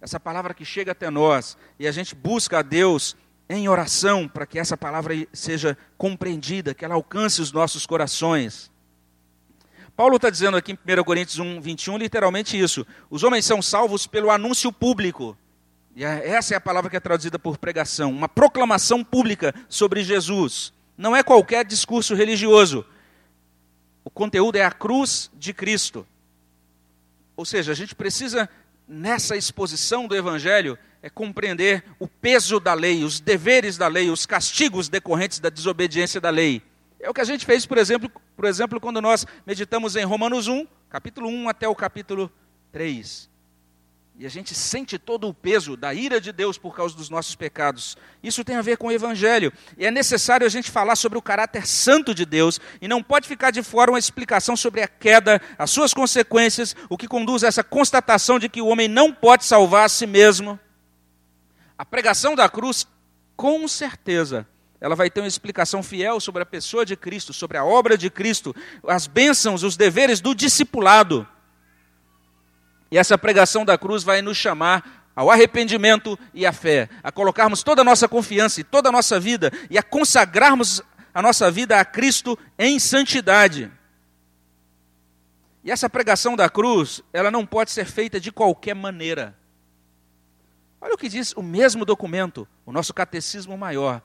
essa 0.00 0.18
palavra 0.18 0.52
que 0.52 0.64
chega 0.64 0.90
até 0.90 1.08
nós, 1.10 1.56
e 1.78 1.86
a 1.86 1.92
gente 1.92 2.12
busca 2.12 2.58
a 2.58 2.62
Deus 2.62 3.16
em 3.48 3.68
oração 3.68 4.28
para 4.28 4.46
que 4.46 4.58
essa 4.58 4.76
palavra 4.76 5.14
seja 5.32 5.76
compreendida, 5.96 6.74
que 6.74 6.84
ela 6.84 6.94
alcance 6.94 7.40
os 7.40 7.52
nossos 7.52 7.86
corações. 7.86 8.70
Paulo 9.96 10.16
está 10.16 10.28
dizendo 10.28 10.56
aqui 10.56 10.72
em 10.72 11.00
1 11.00 11.04
Coríntios 11.04 11.38
1, 11.38 11.60
21, 11.60 11.96
literalmente 11.96 12.58
isso. 12.58 12.86
Os 13.08 13.22
homens 13.22 13.46
são 13.46 13.62
salvos 13.62 14.06
pelo 14.06 14.30
anúncio 14.30 14.70
público. 14.70 15.36
E 15.94 16.04
essa 16.04 16.52
é 16.52 16.56
a 16.58 16.60
palavra 16.60 16.90
que 16.90 16.96
é 16.96 17.00
traduzida 17.00 17.38
por 17.38 17.56
pregação, 17.56 18.10
uma 18.10 18.28
proclamação 18.28 19.02
pública 19.02 19.54
sobre 19.68 20.04
Jesus. 20.04 20.70
Não 20.98 21.16
é 21.16 21.22
qualquer 21.22 21.64
discurso 21.64 22.14
religioso. 22.14 22.84
O 24.04 24.10
conteúdo 24.10 24.56
é 24.56 24.64
a 24.64 24.70
cruz 24.70 25.30
de 25.34 25.54
Cristo. 25.54 26.06
Ou 27.34 27.46
seja, 27.46 27.72
a 27.72 27.74
gente 27.74 27.94
precisa, 27.94 28.48
nessa 28.88 29.36
exposição 29.36 30.06
do 30.06 30.16
Evangelho, 30.16 30.78
é 31.02 31.10
compreender 31.10 31.84
o 31.98 32.08
peso 32.08 32.58
da 32.58 32.74
lei, 32.74 33.04
os 33.04 33.20
deveres 33.20 33.76
da 33.76 33.86
lei, 33.86 34.10
os 34.10 34.26
castigos 34.26 34.88
decorrentes 34.88 35.38
da 35.38 35.48
desobediência 35.48 36.20
da 36.20 36.30
lei. 36.30 36.62
É 36.98 37.08
o 37.08 37.14
que 37.14 37.20
a 37.20 37.24
gente 37.24 37.46
fez, 37.46 37.66
por 37.66 37.78
exemplo, 37.78 38.10
por 38.36 38.44
exemplo, 38.44 38.80
quando 38.80 39.00
nós 39.00 39.26
meditamos 39.46 39.96
em 39.96 40.04
Romanos 40.04 40.48
1, 40.48 40.66
capítulo 40.88 41.28
1 41.28 41.48
até 41.48 41.68
o 41.68 41.74
capítulo 41.74 42.30
3. 42.72 43.28
E 44.18 44.24
a 44.24 44.30
gente 44.30 44.54
sente 44.54 44.98
todo 44.98 45.28
o 45.28 45.34
peso 45.34 45.76
da 45.76 45.92
ira 45.92 46.18
de 46.18 46.32
Deus 46.32 46.56
por 46.56 46.74
causa 46.74 46.96
dos 46.96 47.10
nossos 47.10 47.34
pecados. 47.34 47.98
Isso 48.22 48.42
tem 48.42 48.56
a 48.56 48.62
ver 48.62 48.78
com 48.78 48.86
o 48.86 48.92
Evangelho. 48.92 49.52
E 49.76 49.84
é 49.84 49.90
necessário 49.90 50.46
a 50.46 50.48
gente 50.48 50.70
falar 50.70 50.96
sobre 50.96 51.18
o 51.18 51.22
caráter 51.22 51.66
santo 51.66 52.14
de 52.14 52.24
Deus. 52.24 52.58
E 52.80 52.88
não 52.88 53.02
pode 53.02 53.28
ficar 53.28 53.50
de 53.50 53.62
fora 53.62 53.90
uma 53.90 53.98
explicação 53.98 54.56
sobre 54.56 54.80
a 54.80 54.88
queda, 54.88 55.38
as 55.58 55.70
suas 55.70 55.92
consequências, 55.92 56.74
o 56.88 56.96
que 56.96 57.06
conduz 57.06 57.44
a 57.44 57.48
essa 57.48 57.62
constatação 57.62 58.38
de 58.38 58.48
que 58.48 58.62
o 58.62 58.68
homem 58.68 58.88
não 58.88 59.12
pode 59.12 59.44
salvar 59.44 59.84
a 59.84 59.88
si 59.88 60.06
mesmo. 60.06 60.58
A 61.76 61.84
pregação 61.84 62.34
da 62.34 62.48
cruz, 62.48 62.86
com 63.36 63.68
certeza, 63.68 64.48
ela 64.80 64.96
vai 64.96 65.10
ter 65.10 65.20
uma 65.20 65.28
explicação 65.28 65.82
fiel 65.82 66.20
sobre 66.20 66.42
a 66.42 66.46
pessoa 66.46 66.86
de 66.86 66.96
Cristo, 66.96 67.34
sobre 67.34 67.58
a 67.58 67.64
obra 67.66 67.98
de 67.98 68.08
Cristo, 68.08 68.56
as 68.88 69.06
bênçãos, 69.06 69.62
os 69.62 69.76
deveres 69.76 70.22
do 70.22 70.34
discipulado. 70.34 71.28
E 72.90 72.98
essa 72.98 73.18
pregação 73.18 73.64
da 73.64 73.76
cruz 73.76 74.02
vai 74.02 74.22
nos 74.22 74.36
chamar 74.36 75.10
ao 75.14 75.30
arrependimento 75.30 76.18
e 76.34 76.44
à 76.44 76.52
fé, 76.52 76.88
a 77.02 77.10
colocarmos 77.10 77.62
toda 77.62 77.80
a 77.80 77.84
nossa 77.84 78.06
confiança 78.06 78.60
e 78.60 78.64
toda 78.64 78.90
a 78.90 78.92
nossa 78.92 79.18
vida 79.18 79.50
e 79.70 79.78
a 79.78 79.82
consagrarmos 79.82 80.82
a 81.14 81.22
nossa 81.22 81.50
vida 81.50 81.80
a 81.80 81.84
Cristo 81.84 82.38
em 82.58 82.78
santidade. 82.78 83.70
E 85.64 85.70
essa 85.70 85.88
pregação 85.88 86.36
da 86.36 86.48
cruz, 86.48 87.02
ela 87.12 87.30
não 87.30 87.46
pode 87.46 87.70
ser 87.70 87.86
feita 87.86 88.20
de 88.20 88.30
qualquer 88.30 88.74
maneira. 88.74 89.34
Olha 90.80 90.94
o 90.94 90.98
que 90.98 91.08
diz 91.08 91.32
o 91.32 91.42
mesmo 91.42 91.84
documento, 91.84 92.46
o 92.64 92.70
nosso 92.70 92.92
catecismo 92.92 93.56
maior. 93.56 94.02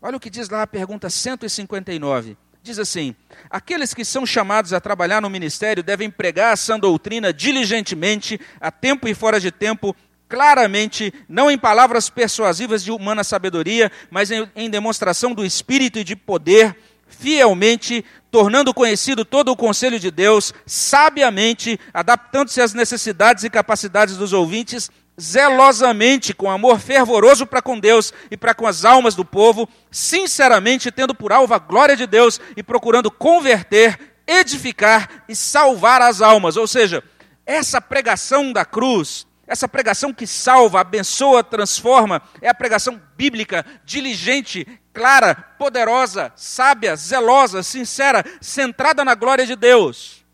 Olha 0.00 0.16
o 0.16 0.20
que 0.20 0.30
diz 0.30 0.48
lá 0.48 0.62
a 0.62 0.66
pergunta 0.66 1.10
159. 1.10 2.36
Diz 2.62 2.78
assim: 2.78 3.14
Aqueles 3.48 3.94
que 3.94 4.04
são 4.04 4.26
chamados 4.26 4.72
a 4.72 4.80
trabalhar 4.80 5.22
no 5.22 5.30
ministério 5.30 5.82
devem 5.82 6.10
pregar 6.10 6.52
a 6.52 6.56
sã 6.56 6.78
doutrina 6.78 7.32
diligentemente, 7.32 8.38
a 8.60 8.70
tempo 8.70 9.08
e 9.08 9.14
fora 9.14 9.40
de 9.40 9.50
tempo, 9.50 9.96
claramente, 10.28 11.12
não 11.28 11.50
em 11.50 11.56
palavras 11.58 12.10
persuasivas 12.10 12.84
de 12.84 12.92
humana 12.92 13.24
sabedoria, 13.24 13.90
mas 14.10 14.30
em, 14.30 14.48
em 14.54 14.68
demonstração 14.68 15.32
do 15.32 15.44
espírito 15.44 15.98
e 15.98 16.04
de 16.04 16.14
poder, 16.14 16.76
fielmente, 17.08 18.04
tornando 18.30 18.74
conhecido 18.74 19.24
todo 19.24 19.50
o 19.50 19.56
conselho 19.56 19.98
de 19.98 20.10
Deus, 20.10 20.52
sabiamente, 20.66 21.80
adaptando-se 21.94 22.60
às 22.60 22.74
necessidades 22.74 23.42
e 23.42 23.50
capacidades 23.50 24.16
dos 24.16 24.34
ouvintes, 24.34 24.90
zelosamente, 25.18 26.34
com 26.34 26.50
amor 26.50 26.78
fervoroso 26.80 27.46
para 27.46 27.62
com 27.62 27.78
Deus 27.78 28.12
e 28.30 28.36
para 28.36 28.54
com 28.54 28.66
as 28.66 28.84
almas 28.84 29.14
do 29.14 29.24
povo, 29.24 29.68
sinceramente 29.90 30.90
tendo 30.90 31.14
por 31.14 31.32
alvo 31.32 31.54
a 31.54 31.58
glória 31.58 31.96
de 31.96 32.06
Deus 32.06 32.40
e 32.56 32.62
procurando 32.62 33.10
converter, 33.10 33.98
edificar 34.26 35.24
e 35.28 35.34
salvar 35.34 36.02
as 36.02 36.20
almas. 36.20 36.56
Ou 36.56 36.66
seja, 36.66 37.02
essa 37.44 37.80
pregação 37.80 38.52
da 38.52 38.64
cruz, 38.64 39.26
essa 39.46 39.68
pregação 39.68 40.12
que 40.12 40.26
salva, 40.26 40.80
abençoa, 40.80 41.42
transforma, 41.42 42.22
é 42.40 42.48
a 42.48 42.54
pregação 42.54 43.00
bíblica, 43.16 43.66
diligente, 43.84 44.66
clara, 44.92 45.34
poderosa, 45.34 46.32
sábia, 46.36 46.94
zelosa, 46.96 47.62
sincera, 47.62 48.24
centrada 48.40 49.04
na 49.04 49.14
glória 49.14 49.46
de 49.46 49.56
Deus. 49.56 50.24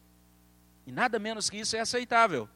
E 0.86 0.92
nada 0.92 1.18
menos 1.18 1.50
que 1.50 1.58
isso 1.58 1.76
é 1.76 1.80
aceitável. 1.80 2.48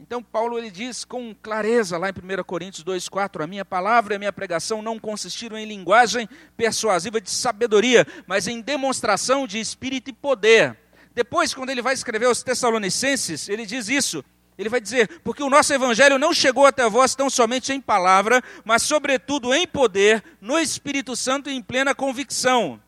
Então 0.00 0.22
Paulo 0.22 0.56
ele 0.56 0.70
diz 0.70 1.04
com 1.04 1.34
clareza 1.34 1.98
lá 1.98 2.08
em 2.08 2.12
1 2.12 2.44
Coríntios 2.44 2.84
2:4, 2.84 3.42
a 3.42 3.46
minha 3.46 3.64
palavra 3.64 4.14
e 4.14 4.16
a 4.16 4.18
minha 4.18 4.32
pregação 4.32 4.80
não 4.80 4.98
consistiram 4.98 5.58
em 5.58 5.66
linguagem 5.66 6.28
persuasiva 6.56 7.20
de 7.20 7.30
sabedoria, 7.30 8.06
mas 8.26 8.46
em 8.46 8.60
demonstração 8.60 9.46
de 9.46 9.58
espírito 9.58 10.10
e 10.10 10.12
poder. 10.12 10.76
Depois, 11.14 11.52
quando 11.52 11.70
ele 11.70 11.82
vai 11.82 11.94
escrever 11.94 12.26
aos 12.26 12.44
Tessalonicenses, 12.44 13.48
ele 13.48 13.66
diz 13.66 13.88
isso. 13.88 14.24
Ele 14.56 14.68
vai 14.68 14.80
dizer: 14.80 15.20
Porque 15.24 15.42
o 15.42 15.50
nosso 15.50 15.72
evangelho 15.72 16.18
não 16.18 16.32
chegou 16.32 16.64
até 16.64 16.88
vós 16.88 17.16
tão 17.16 17.28
somente 17.28 17.72
em 17.72 17.80
palavra, 17.80 18.40
mas 18.64 18.82
sobretudo 18.82 19.52
em 19.52 19.66
poder, 19.66 20.22
no 20.40 20.58
Espírito 20.58 21.16
Santo 21.16 21.50
e 21.50 21.54
em 21.54 21.62
plena 21.62 21.94
convicção. 21.94 22.80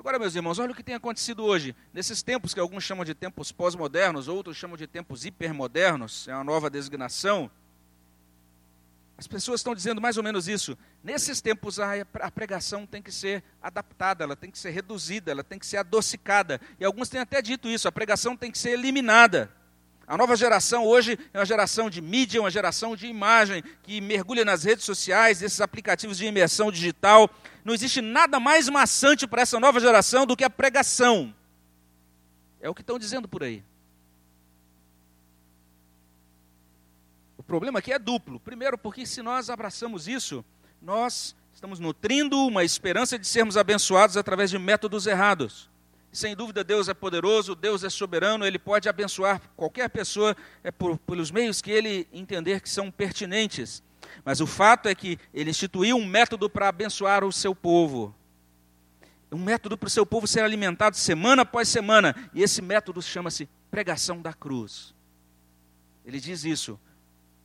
Agora, 0.00 0.18
meus 0.18 0.34
irmãos, 0.34 0.58
olha 0.58 0.72
o 0.72 0.74
que 0.74 0.82
tem 0.82 0.94
acontecido 0.94 1.44
hoje. 1.44 1.76
Nesses 1.92 2.22
tempos 2.22 2.54
que 2.54 2.58
alguns 2.58 2.82
chamam 2.82 3.04
de 3.04 3.14
tempos 3.14 3.52
pós-modernos, 3.52 4.28
outros 4.28 4.56
chamam 4.56 4.74
de 4.74 4.86
tempos 4.86 5.26
hipermodernos, 5.26 6.26
é 6.26 6.34
uma 6.34 6.42
nova 6.42 6.70
designação. 6.70 7.50
As 9.18 9.26
pessoas 9.26 9.60
estão 9.60 9.74
dizendo 9.74 10.00
mais 10.00 10.16
ou 10.16 10.22
menos 10.22 10.48
isso. 10.48 10.74
Nesses 11.04 11.42
tempos, 11.42 11.78
a 11.78 12.30
pregação 12.34 12.86
tem 12.86 13.02
que 13.02 13.12
ser 13.12 13.44
adaptada, 13.60 14.24
ela 14.24 14.34
tem 14.34 14.50
que 14.50 14.58
ser 14.58 14.70
reduzida, 14.70 15.32
ela 15.32 15.44
tem 15.44 15.58
que 15.58 15.66
ser 15.66 15.76
adocicada. 15.76 16.58
E 16.78 16.84
alguns 16.86 17.10
têm 17.10 17.20
até 17.20 17.42
dito 17.42 17.68
isso: 17.68 17.86
a 17.86 17.92
pregação 17.92 18.34
tem 18.34 18.50
que 18.50 18.56
ser 18.56 18.70
eliminada. 18.70 19.52
A 20.10 20.16
nova 20.16 20.34
geração 20.34 20.84
hoje 20.84 21.16
é 21.32 21.38
uma 21.38 21.46
geração 21.46 21.88
de 21.88 22.02
mídia, 22.02 22.40
uma 22.40 22.50
geração 22.50 22.96
de 22.96 23.06
imagem, 23.06 23.62
que 23.80 24.00
mergulha 24.00 24.44
nas 24.44 24.64
redes 24.64 24.84
sociais, 24.84 25.40
esses 25.40 25.60
aplicativos 25.60 26.18
de 26.18 26.26
imersão 26.26 26.72
digital. 26.72 27.30
Não 27.64 27.72
existe 27.72 28.00
nada 28.00 28.40
mais 28.40 28.68
maçante 28.68 29.24
para 29.24 29.42
essa 29.42 29.60
nova 29.60 29.78
geração 29.78 30.26
do 30.26 30.36
que 30.36 30.42
a 30.42 30.50
pregação. 30.50 31.32
É 32.60 32.68
o 32.68 32.74
que 32.74 32.80
estão 32.80 32.98
dizendo 32.98 33.28
por 33.28 33.44
aí. 33.44 33.62
O 37.38 37.42
problema 37.44 37.78
aqui 37.78 37.92
é 37.92 37.98
duplo. 38.00 38.40
Primeiro, 38.40 38.76
porque 38.76 39.06
se 39.06 39.22
nós 39.22 39.48
abraçamos 39.48 40.08
isso, 40.08 40.44
nós 40.82 41.36
estamos 41.54 41.78
nutrindo 41.78 42.36
uma 42.48 42.64
esperança 42.64 43.16
de 43.16 43.28
sermos 43.28 43.56
abençoados 43.56 44.16
através 44.16 44.50
de 44.50 44.58
métodos 44.58 45.06
errados. 45.06 45.69
Sem 46.12 46.34
dúvida, 46.34 46.64
Deus 46.64 46.88
é 46.88 46.94
poderoso, 46.94 47.54
Deus 47.54 47.84
é 47.84 47.90
soberano, 47.90 48.44
Ele 48.44 48.58
pode 48.58 48.88
abençoar 48.88 49.40
qualquer 49.56 49.88
pessoa 49.88 50.36
é, 50.64 50.70
por, 50.70 50.98
pelos 50.98 51.30
meios 51.30 51.62
que 51.62 51.70
Ele 51.70 52.08
entender 52.12 52.60
que 52.60 52.68
são 52.68 52.90
pertinentes. 52.90 53.82
Mas 54.24 54.40
o 54.40 54.46
fato 54.46 54.88
é 54.88 54.94
que 54.94 55.18
Ele 55.32 55.50
instituiu 55.50 55.96
um 55.96 56.04
método 56.04 56.50
para 56.50 56.68
abençoar 56.68 57.24
o 57.24 57.30
seu 57.30 57.54
povo. 57.54 58.14
Um 59.30 59.38
método 59.38 59.78
para 59.78 59.86
o 59.86 59.90
seu 59.90 60.04
povo 60.04 60.26
ser 60.26 60.42
alimentado 60.42 60.96
semana 60.96 61.42
após 61.42 61.68
semana. 61.68 62.14
E 62.34 62.42
esse 62.42 62.60
método 62.60 63.00
chama-se 63.00 63.48
pregação 63.70 64.20
da 64.20 64.32
cruz. 64.32 64.92
Ele 66.04 66.18
diz 66.18 66.44
isso. 66.44 66.78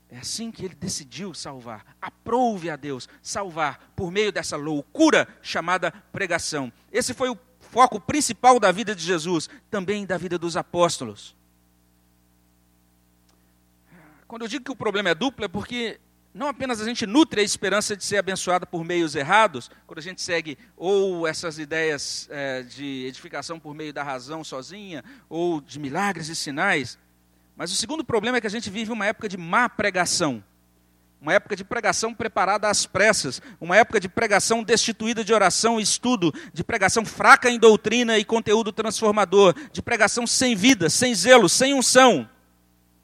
É 0.09 0.17
assim 0.17 0.51
que 0.51 0.65
ele 0.65 0.73
decidiu 0.73 1.33
salvar. 1.33 1.95
Aprove 2.01 2.69
a 2.69 2.75
Deus 2.75 3.07
salvar 3.21 3.91
por 3.95 4.11
meio 4.11 4.31
dessa 4.31 4.55
loucura 4.55 5.27
chamada 5.41 5.91
pregação. 6.11 6.71
Esse 6.91 7.13
foi 7.13 7.29
o 7.29 7.35
foco 7.75 7.99
principal 7.99 8.57
da 8.57 8.71
vida 8.71 8.95
de 8.95 9.03
Jesus, 9.03 9.49
também 9.69 10.05
da 10.05 10.17
vida 10.17 10.39
dos 10.39 10.55
apóstolos. 10.55 11.35
Quando 14.25 14.43
eu 14.43 14.47
digo 14.47 14.63
que 14.63 14.71
o 14.71 14.75
problema 14.77 15.09
é 15.09 15.13
duplo, 15.13 15.43
é 15.43 15.49
porque 15.49 15.99
não 16.33 16.47
apenas 16.47 16.79
a 16.79 16.85
gente 16.85 17.05
nutre 17.05 17.41
a 17.41 17.43
esperança 17.43 17.93
de 17.97 18.05
ser 18.05 18.15
abençoado 18.15 18.65
por 18.65 18.85
meios 18.85 19.13
errados, 19.13 19.69
quando 19.85 19.99
a 19.99 20.01
gente 20.01 20.21
segue 20.21 20.57
ou 20.77 21.27
essas 21.27 21.59
ideias 21.59 22.29
é, 22.31 22.63
de 22.63 23.07
edificação 23.07 23.59
por 23.59 23.75
meio 23.75 23.91
da 23.91 24.03
razão 24.03 24.41
sozinha, 24.41 25.03
ou 25.27 25.59
de 25.59 25.77
milagres 25.77 26.29
e 26.29 26.35
sinais, 26.35 26.97
mas 27.57 27.73
o 27.73 27.75
segundo 27.75 28.05
problema 28.05 28.37
é 28.37 28.41
que 28.41 28.47
a 28.47 28.49
gente 28.49 28.69
vive 28.69 28.89
uma 28.89 29.05
época 29.05 29.27
de 29.27 29.35
má 29.35 29.67
pregação 29.67 30.41
uma 31.21 31.33
época 31.33 31.55
de 31.55 31.63
pregação 31.63 32.13
preparada 32.13 32.69
às 32.69 32.85
pressas, 32.85 33.41
uma 33.59 33.75
época 33.75 33.99
de 33.99 34.07
pregação 34.07 34.63
destituída 34.63 35.23
de 35.23 35.33
oração 35.33 35.79
e 35.79 35.83
estudo, 35.83 36.33
de 36.53 36.63
pregação 36.63 37.03
fraca 37.03 37.49
em 37.49 37.57
doutrina 37.57 38.17
e 38.17 38.23
conteúdo 38.23 38.71
transformador, 38.71 39.55
de 39.71 39.81
pregação 39.81 40.27
sem 40.27 40.55
vida, 40.55 40.89
sem 40.89 41.15
zelo, 41.15 41.49
sem 41.49 41.73
unção. 41.73 42.29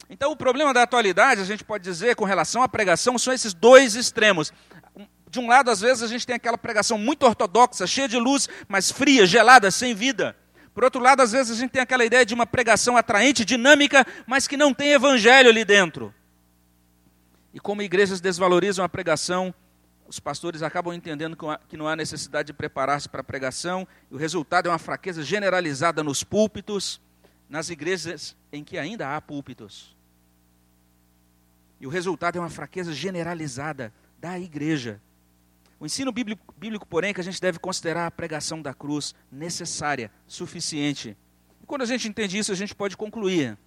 Então, 0.10 0.32
o 0.32 0.36
problema 0.36 0.74
da 0.74 0.84
atualidade, 0.84 1.42
a 1.42 1.46
gente 1.46 1.64
pode 1.64 1.84
dizer, 1.84 2.16
com 2.16 2.26
relação 2.26 2.62
à 2.62 2.68
pregação, 2.68 3.18
são 3.18 3.34
esses 3.34 3.54
dois 3.54 3.96
extremos. 3.96 4.52
De 5.30 5.40
um 5.40 5.48
lado, 5.48 5.72
às 5.72 5.80
vezes, 5.80 6.04
a 6.04 6.08
gente 6.08 6.28
tem 6.28 6.36
aquela 6.36 6.58
pregação 6.58 6.98
muito 6.98 7.26
ortodoxa, 7.26 7.88
cheia 7.88 8.10
de 8.10 8.18
luz, 8.18 8.50
mas 8.68 8.92
fria, 8.92 9.26
gelada, 9.26 9.72
sem 9.72 9.96
vida. 9.96 10.36
Por 10.74 10.84
outro 10.84 11.02
lado, 11.02 11.22
às 11.22 11.32
vezes, 11.32 11.52
a 11.52 11.60
gente 11.60 11.72
tem 11.72 11.82
aquela 11.82 12.04
ideia 12.04 12.26
de 12.26 12.34
uma 12.34 12.46
pregação 12.46 12.98
atraente, 12.98 13.46
dinâmica, 13.46 14.06
mas 14.28 14.48
que 14.48 14.58
não 14.58 14.74
tem 14.74 14.92
evangelho 14.92 15.50
ali 15.50 15.64
dentro. 15.64 16.14
E 17.54 17.60
como 17.60 17.82
igrejas 17.82 18.22
desvalorizam 18.22 18.84
a 18.84 18.90
pregação, 18.90 19.54
os 20.08 20.20
pastores 20.20 20.62
acabam 20.62 20.94
entendendo 20.94 21.38
que 21.68 21.78
não 21.78 21.88
há 21.88 21.96
necessidade 21.96 22.48
de 22.48 22.54
preparar-se 22.54 23.08
para 23.08 23.22
a 23.22 23.24
pregação, 23.24 23.88
e 24.10 24.16
o 24.16 24.18
resultado 24.18 24.68
é 24.68 24.72
uma 24.72 24.80
fraqueza 24.80 25.24
generalizada 25.24 26.04
nos 26.04 26.24
púlpitos, 26.24 27.02
nas 27.50 27.70
igrejas 27.70 28.36
em 28.52 28.64
que 28.64 28.78
ainda 28.78 29.16
há 29.16 29.22
púlpitos. 29.22 29.96
E 31.80 31.88
o 31.88 31.90
resultado 31.90 32.38
é 32.38 32.42
uma 32.42 32.50
fraqueza 32.50 32.94
generalizada 32.94 33.94
da 34.20 34.40
igreja. 34.40 35.02
O 35.80 35.86
ensino 35.86 36.12
bíblico, 36.12 36.54
bíblico, 36.58 36.86
porém, 36.86 37.10
é 37.10 37.14
que 37.14 37.22
a 37.22 37.24
gente 37.24 37.42
deve 37.42 37.58
considerar 37.58 38.06
a 38.06 38.12
pregação 38.12 38.62
da 38.62 38.74
cruz 38.74 39.16
necessária, 39.32 40.12
suficiente 40.28 41.18
quando 41.72 41.84
a 41.84 41.86
gente 41.86 42.06
entende 42.06 42.38
isso, 42.38 42.52
a 42.52 42.56
gente 42.56 42.76
pode 42.76 42.98
concluir. 42.98 43.58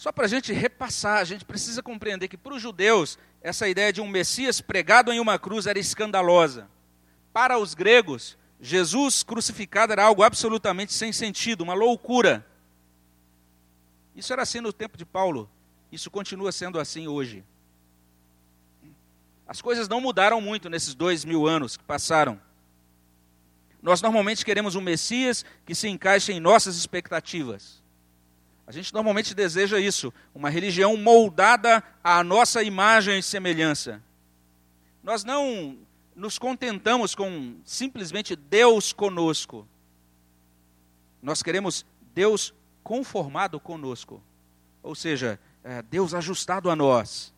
Só 0.00 0.10
para 0.10 0.24
a 0.24 0.28
gente 0.28 0.50
repassar, 0.50 1.18
a 1.18 1.24
gente 1.24 1.44
precisa 1.44 1.82
compreender 1.82 2.26
que 2.26 2.38
para 2.38 2.54
os 2.54 2.62
judeus, 2.62 3.18
essa 3.42 3.68
ideia 3.68 3.92
de 3.92 4.00
um 4.00 4.08
Messias 4.08 4.58
pregado 4.58 5.12
em 5.12 5.20
uma 5.20 5.38
cruz 5.38 5.66
era 5.66 5.78
escandalosa. 5.78 6.70
Para 7.34 7.58
os 7.58 7.74
gregos, 7.74 8.34
Jesus 8.58 9.22
crucificado 9.22 9.92
era 9.92 10.02
algo 10.02 10.22
absolutamente 10.22 10.94
sem 10.94 11.12
sentido, 11.12 11.60
uma 11.60 11.74
loucura. 11.74 12.46
Isso 14.16 14.32
era 14.32 14.40
assim 14.40 14.62
no 14.62 14.72
tempo 14.72 14.96
de 14.96 15.04
Paulo, 15.04 15.50
isso 15.92 16.10
continua 16.10 16.50
sendo 16.50 16.80
assim 16.80 17.06
hoje. 17.06 17.44
As 19.46 19.60
coisas 19.60 19.86
não 19.86 20.00
mudaram 20.00 20.40
muito 20.40 20.70
nesses 20.70 20.94
dois 20.94 21.26
mil 21.26 21.46
anos 21.46 21.76
que 21.76 21.84
passaram. 21.84 22.40
Nós 23.82 24.00
normalmente 24.00 24.46
queremos 24.46 24.74
um 24.74 24.80
Messias 24.80 25.44
que 25.66 25.74
se 25.74 25.88
encaixe 25.88 26.32
em 26.32 26.40
nossas 26.40 26.74
expectativas. 26.74 27.79
A 28.70 28.72
gente 28.72 28.94
normalmente 28.94 29.34
deseja 29.34 29.80
isso, 29.80 30.14
uma 30.32 30.48
religião 30.48 30.96
moldada 30.96 31.82
à 32.04 32.22
nossa 32.22 32.62
imagem 32.62 33.18
e 33.18 33.22
semelhança. 33.22 34.00
Nós 35.02 35.24
não 35.24 35.76
nos 36.14 36.38
contentamos 36.38 37.12
com 37.12 37.56
simplesmente 37.64 38.36
Deus 38.36 38.92
conosco. 38.92 39.66
Nós 41.20 41.42
queremos 41.42 41.84
Deus 42.14 42.54
conformado 42.84 43.58
conosco. 43.58 44.22
Ou 44.84 44.94
seja, 44.94 45.40
é, 45.64 45.82
Deus 45.82 46.14
ajustado 46.14 46.70
a 46.70 46.76
nós. 46.76 47.34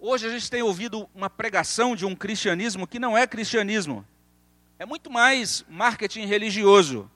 Hoje 0.00 0.26
a 0.26 0.30
gente 0.30 0.50
tem 0.50 0.62
ouvido 0.62 1.06
uma 1.14 1.28
pregação 1.28 1.94
de 1.94 2.06
um 2.06 2.16
cristianismo 2.16 2.86
que 2.86 2.98
não 2.98 3.14
é 3.14 3.26
cristianismo. 3.26 4.06
É 4.78 4.86
muito 4.86 5.10
mais 5.10 5.66
marketing 5.68 6.24
religioso. 6.24 7.10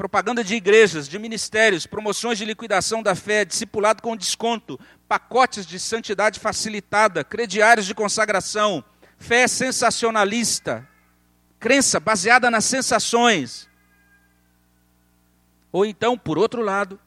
Propaganda 0.00 0.42
de 0.42 0.54
igrejas, 0.54 1.06
de 1.06 1.18
ministérios, 1.18 1.86
promoções 1.86 2.38
de 2.38 2.46
liquidação 2.46 3.02
da 3.02 3.14
fé, 3.14 3.44
discipulado 3.44 4.00
com 4.00 4.16
desconto, 4.16 4.80
pacotes 5.06 5.66
de 5.66 5.78
santidade 5.78 6.40
facilitada, 6.40 7.22
crediários 7.22 7.84
de 7.84 7.94
consagração, 7.94 8.82
fé 9.18 9.46
sensacionalista, 9.46 10.88
crença 11.58 12.00
baseada 12.00 12.50
nas 12.50 12.64
sensações. 12.64 13.68
Ou 15.70 15.84
então, 15.84 16.16
por 16.16 16.38
outro 16.38 16.62
lado, 16.62 16.98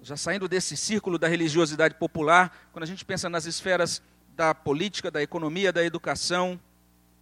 já 0.00 0.16
saindo 0.16 0.46
desse 0.46 0.76
círculo 0.76 1.18
da 1.18 1.26
religiosidade 1.26 1.96
popular, 1.96 2.68
quando 2.72 2.84
a 2.84 2.86
gente 2.86 3.04
pensa 3.04 3.28
nas 3.28 3.46
esferas 3.46 4.00
da 4.36 4.54
política, 4.54 5.10
da 5.10 5.20
economia, 5.20 5.72
da 5.72 5.82
educação, 5.82 6.60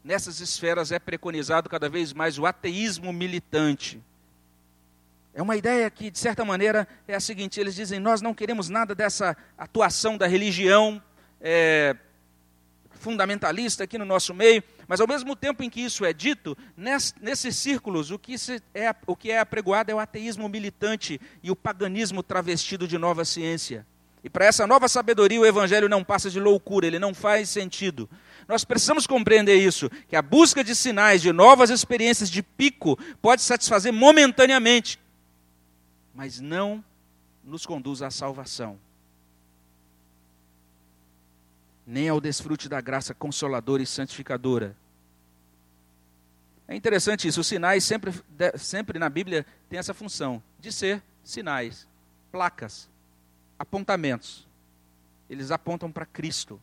nessas 0.04 0.40
esferas 0.40 0.92
é 0.92 0.98
preconizado 0.98 1.70
cada 1.70 1.88
vez 1.88 2.12
mais 2.12 2.38
o 2.38 2.44
ateísmo 2.44 3.14
militante. 3.14 4.04
É 5.40 5.42
uma 5.42 5.56
ideia 5.56 5.90
que, 5.90 6.10
de 6.10 6.18
certa 6.18 6.44
maneira, 6.44 6.86
é 7.08 7.14
a 7.14 7.18
seguinte: 7.18 7.58
eles 7.58 7.74
dizem, 7.74 7.98
nós 7.98 8.20
não 8.20 8.34
queremos 8.34 8.68
nada 8.68 8.94
dessa 8.94 9.34
atuação 9.56 10.18
da 10.18 10.26
religião 10.26 11.02
é, 11.40 11.96
fundamentalista 12.90 13.84
aqui 13.84 13.96
no 13.96 14.04
nosso 14.04 14.34
meio, 14.34 14.62
mas 14.86 15.00
ao 15.00 15.08
mesmo 15.08 15.34
tempo 15.34 15.62
em 15.62 15.70
que 15.70 15.80
isso 15.80 16.04
é 16.04 16.12
dito, 16.12 16.54
nesses 16.76 17.56
círculos, 17.56 18.10
o 18.10 18.18
que, 18.18 18.34
é, 18.74 18.94
o 19.06 19.16
que 19.16 19.30
é 19.30 19.38
apregoado 19.38 19.90
é 19.90 19.94
o 19.94 19.98
ateísmo 19.98 20.46
militante 20.46 21.18
e 21.42 21.50
o 21.50 21.56
paganismo 21.56 22.22
travestido 22.22 22.86
de 22.86 22.98
nova 22.98 23.24
ciência. 23.24 23.86
E 24.22 24.28
para 24.28 24.44
essa 24.44 24.66
nova 24.66 24.90
sabedoria, 24.90 25.40
o 25.40 25.46
evangelho 25.46 25.88
não 25.88 26.04
passa 26.04 26.28
de 26.28 26.38
loucura, 26.38 26.86
ele 26.86 26.98
não 26.98 27.14
faz 27.14 27.48
sentido. 27.48 28.10
Nós 28.46 28.62
precisamos 28.62 29.06
compreender 29.06 29.56
isso, 29.56 29.88
que 30.06 30.16
a 30.16 30.20
busca 30.20 30.62
de 30.62 30.74
sinais, 30.74 31.22
de 31.22 31.32
novas 31.32 31.70
experiências 31.70 32.28
de 32.28 32.42
pico, 32.42 32.98
pode 33.22 33.40
satisfazer 33.40 33.90
momentaneamente, 33.90 35.00
mas 36.14 36.40
não 36.40 36.84
nos 37.44 37.64
conduz 37.66 38.02
à 38.02 38.10
salvação, 38.10 38.78
nem 41.86 42.08
ao 42.08 42.20
desfrute 42.20 42.68
da 42.68 42.80
graça 42.80 43.14
consoladora 43.14 43.82
e 43.82 43.86
santificadora. 43.86 44.76
É 46.68 46.76
interessante 46.76 47.26
isso, 47.26 47.40
os 47.40 47.46
sinais 47.46 47.82
sempre, 47.82 48.12
sempre 48.56 48.98
na 48.98 49.08
Bíblia 49.08 49.44
têm 49.68 49.78
essa 49.78 49.92
função 49.92 50.42
de 50.58 50.70
ser 50.70 51.02
sinais, 51.24 51.88
placas, 52.30 52.88
apontamentos. 53.58 54.46
Eles 55.28 55.50
apontam 55.50 55.90
para 55.90 56.06
Cristo 56.06 56.60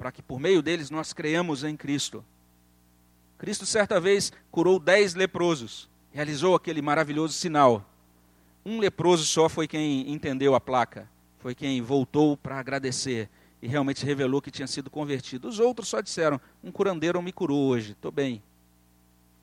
para 0.00 0.10
que 0.10 0.22
por 0.22 0.40
meio 0.40 0.62
deles 0.62 0.88
nós 0.88 1.12
creamos 1.12 1.62
em 1.62 1.76
Cristo. 1.76 2.24
Cristo 3.36 3.66
certa 3.66 4.00
vez 4.00 4.32
curou 4.50 4.78
dez 4.78 5.14
leprosos, 5.14 5.90
realizou 6.10 6.54
aquele 6.54 6.80
maravilhoso 6.80 7.34
sinal. 7.34 7.84
Um 8.64 8.78
leproso 8.78 9.24
só 9.24 9.48
foi 9.48 9.66
quem 9.66 10.10
entendeu 10.12 10.54
a 10.54 10.60
placa, 10.60 11.08
foi 11.38 11.54
quem 11.54 11.80
voltou 11.80 12.36
para 12.36 12.58
agradecer 12.58 13.28
e 13.62 13.66
realmente 13.66 14.04
revelou 14.04 14.42
que 14.42 14.50
tinha 14.50 14.66
sido 14.66 14.90
convertido. 14.90 15.48
Os 15.48 15.58
outros 15.58 15.88
só 15.88 16.00
disseram: 16.00 16.40
Um 16.62 16.70
curandeiro 16.70 17.20
me 17.22 17.32
curou 17.32 17.68
hoje, 17.68 17.92
estou 17.92 18.10
bem. 18.10 18.42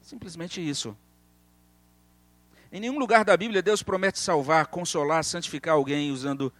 Simplesmente 0.01 0.61
isso. 0.61 0.95
Em 2.71 2.79
nenhum 2.79 2.99
lugar 2.99 3.23
da 3.23 3.35
Bíblia 3.35 3.61
Deus 3.61 3.81
promete 3.81 4.19
salvar, 4.19 4.67
consolar, 4.67 5.23
santificar 5.23 5.75
alguém 5.75 6.11
usando 6.11 6.51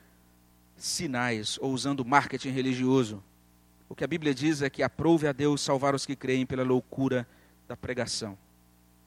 sinais 0.75 1.57
ou 1.61 1.71
usando 1.71 2.05
marketing 2.05 2.49
religioso. 2.49 3.23
O 3.89 3.95
que 3.95 4.03
a 4.03 4.07
Bíblia 4.07 4.33
diz 4.33 4.61
é 4.61 4.69
que 4.69 4.83
aprove 4.83 5.27
a 5.27 5.31
Deus 5.31 5.61
salvar 5.61 5.95
os 5.95 6.05
que 6.05 6.15
creem 6.15 6.45
pela 6.45 6.63
loucura 6.63 7.27
da 7.67 7.75
pregação. 7.75 8.37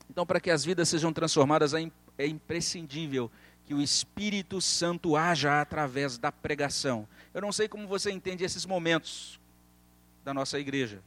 Então, 0.09 0.26
para 0.26 0.40
que 0.40 0.51
as 0.51 0.64
vidas 0.64 0.88
sejam 0.88 1.12
transformadas, 1.12 1.72
é, 2.21 2.27
imprescindível 2.27 3.31
que 3.64 3.75
o 3.75 3.81
Espírito 3.81 4.61
Santo 4.61 5.16
haja 5.16 5.61
através 5.61 6.18
da 6.18 6.31
pregação. 6.33 7.09
Eu 7.33 7.41
não 7.41 7.53
sei 7.53 7.68
como 7.68 7.87
você 7.87 8.11
entende 8.11 8.45
esses 8.45 8.66
momentos 8.66 9.41
da 10.25 10.35
nossa 10.35 10.59
igreja. 10.59 11.03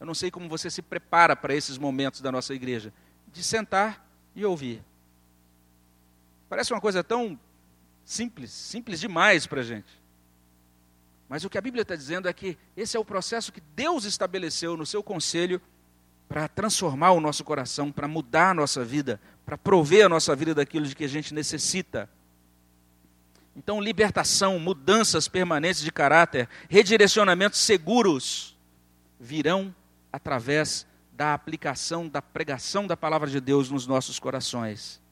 Eu 0.00 0.06
não 0.06 0.14
sei 0.14 0.30
como 0.30 0.48
você 0.48 0.70
se 0.70 0.82
prepara 0.82 1.36
para 1.36 1.54
esses 1.54 1.78
momentos 1.78 2.20
da 2.20 2.32
nossa 2.32 2.54
igreja. 2.54 2.92
De 3.32 3.42
sentar 3.42 4.04
e 4.34 4.44
ouvir. 4.44 4.82
Parece 6.48 6.72
uma 6.72 6.80
coisa 6.80 7.04
tão 7.04 7.38
simples, 8.04 8.50
simples 8.50 8.98
demais 8.98 9.46
para 9.46 9.60
a 9.60 9.64
gente. 9.64 10.02
Mas 11.28 11.44
o 11.44 11.50
que 11.50 11.56
a 11.56 11.62
Bíblia 11.62 11.82
está 11.82 11.94
dizendo 11.94 12.28
é 12.28 12.32
que 12.32 12.58
esse 12.76 12.96
é 12.96 13.00
o 13.00 13.04
processo 13.04 13.52
que 13.52 13.62
Deus 13.74 14.04
estabeleceu 14.04 14.76
no 14.76 14.84
seu 14.84 15.02
conselho 15.02 15.62
para 16.32 16.48
transformar 16.48 17.12
o 17.12 17.20
nosso 17.20 17.44
coração, 17.44 17.92
para 17.92 18.08
mudar 18.08 18.52
a 18.52 18.54
nossa 18.54 18.82
vida, 18.82 19.20
para 19.44 19.58
prover 19.58 20.06
a 20.06 20.08
nossa 20.08 20.34
vida 20.34 20.54
daquilo 20.54 20.86
de 20.86 20.96
que 20.96 21.04
a 21.04 21.08
gente 21.08 21.34
necessita. 21.34 22.08
Então, 23.54 23.78
libertação, 23.78 24.58
mudanças 24.58 25.28
permanentes 25.28 25.82
de 25.82 25.92
caráter, 25.92 26.48
redirecionamentos 26.70 27.60
seguros 27.60 28.56
virão 29.20 29.74
através 30.10 30.86
da 31.12 31.34
aplicação, 31.34 32.08
da 32.08 32.22
pregação 32.22 32.86
da 32.86 32.96
palavra 32.96 33.28
de 33.28 33.38
Deus 33.38 33.68
nos 33.68 33.86
nossos 33.86 34.18
corações. 34.18 35.02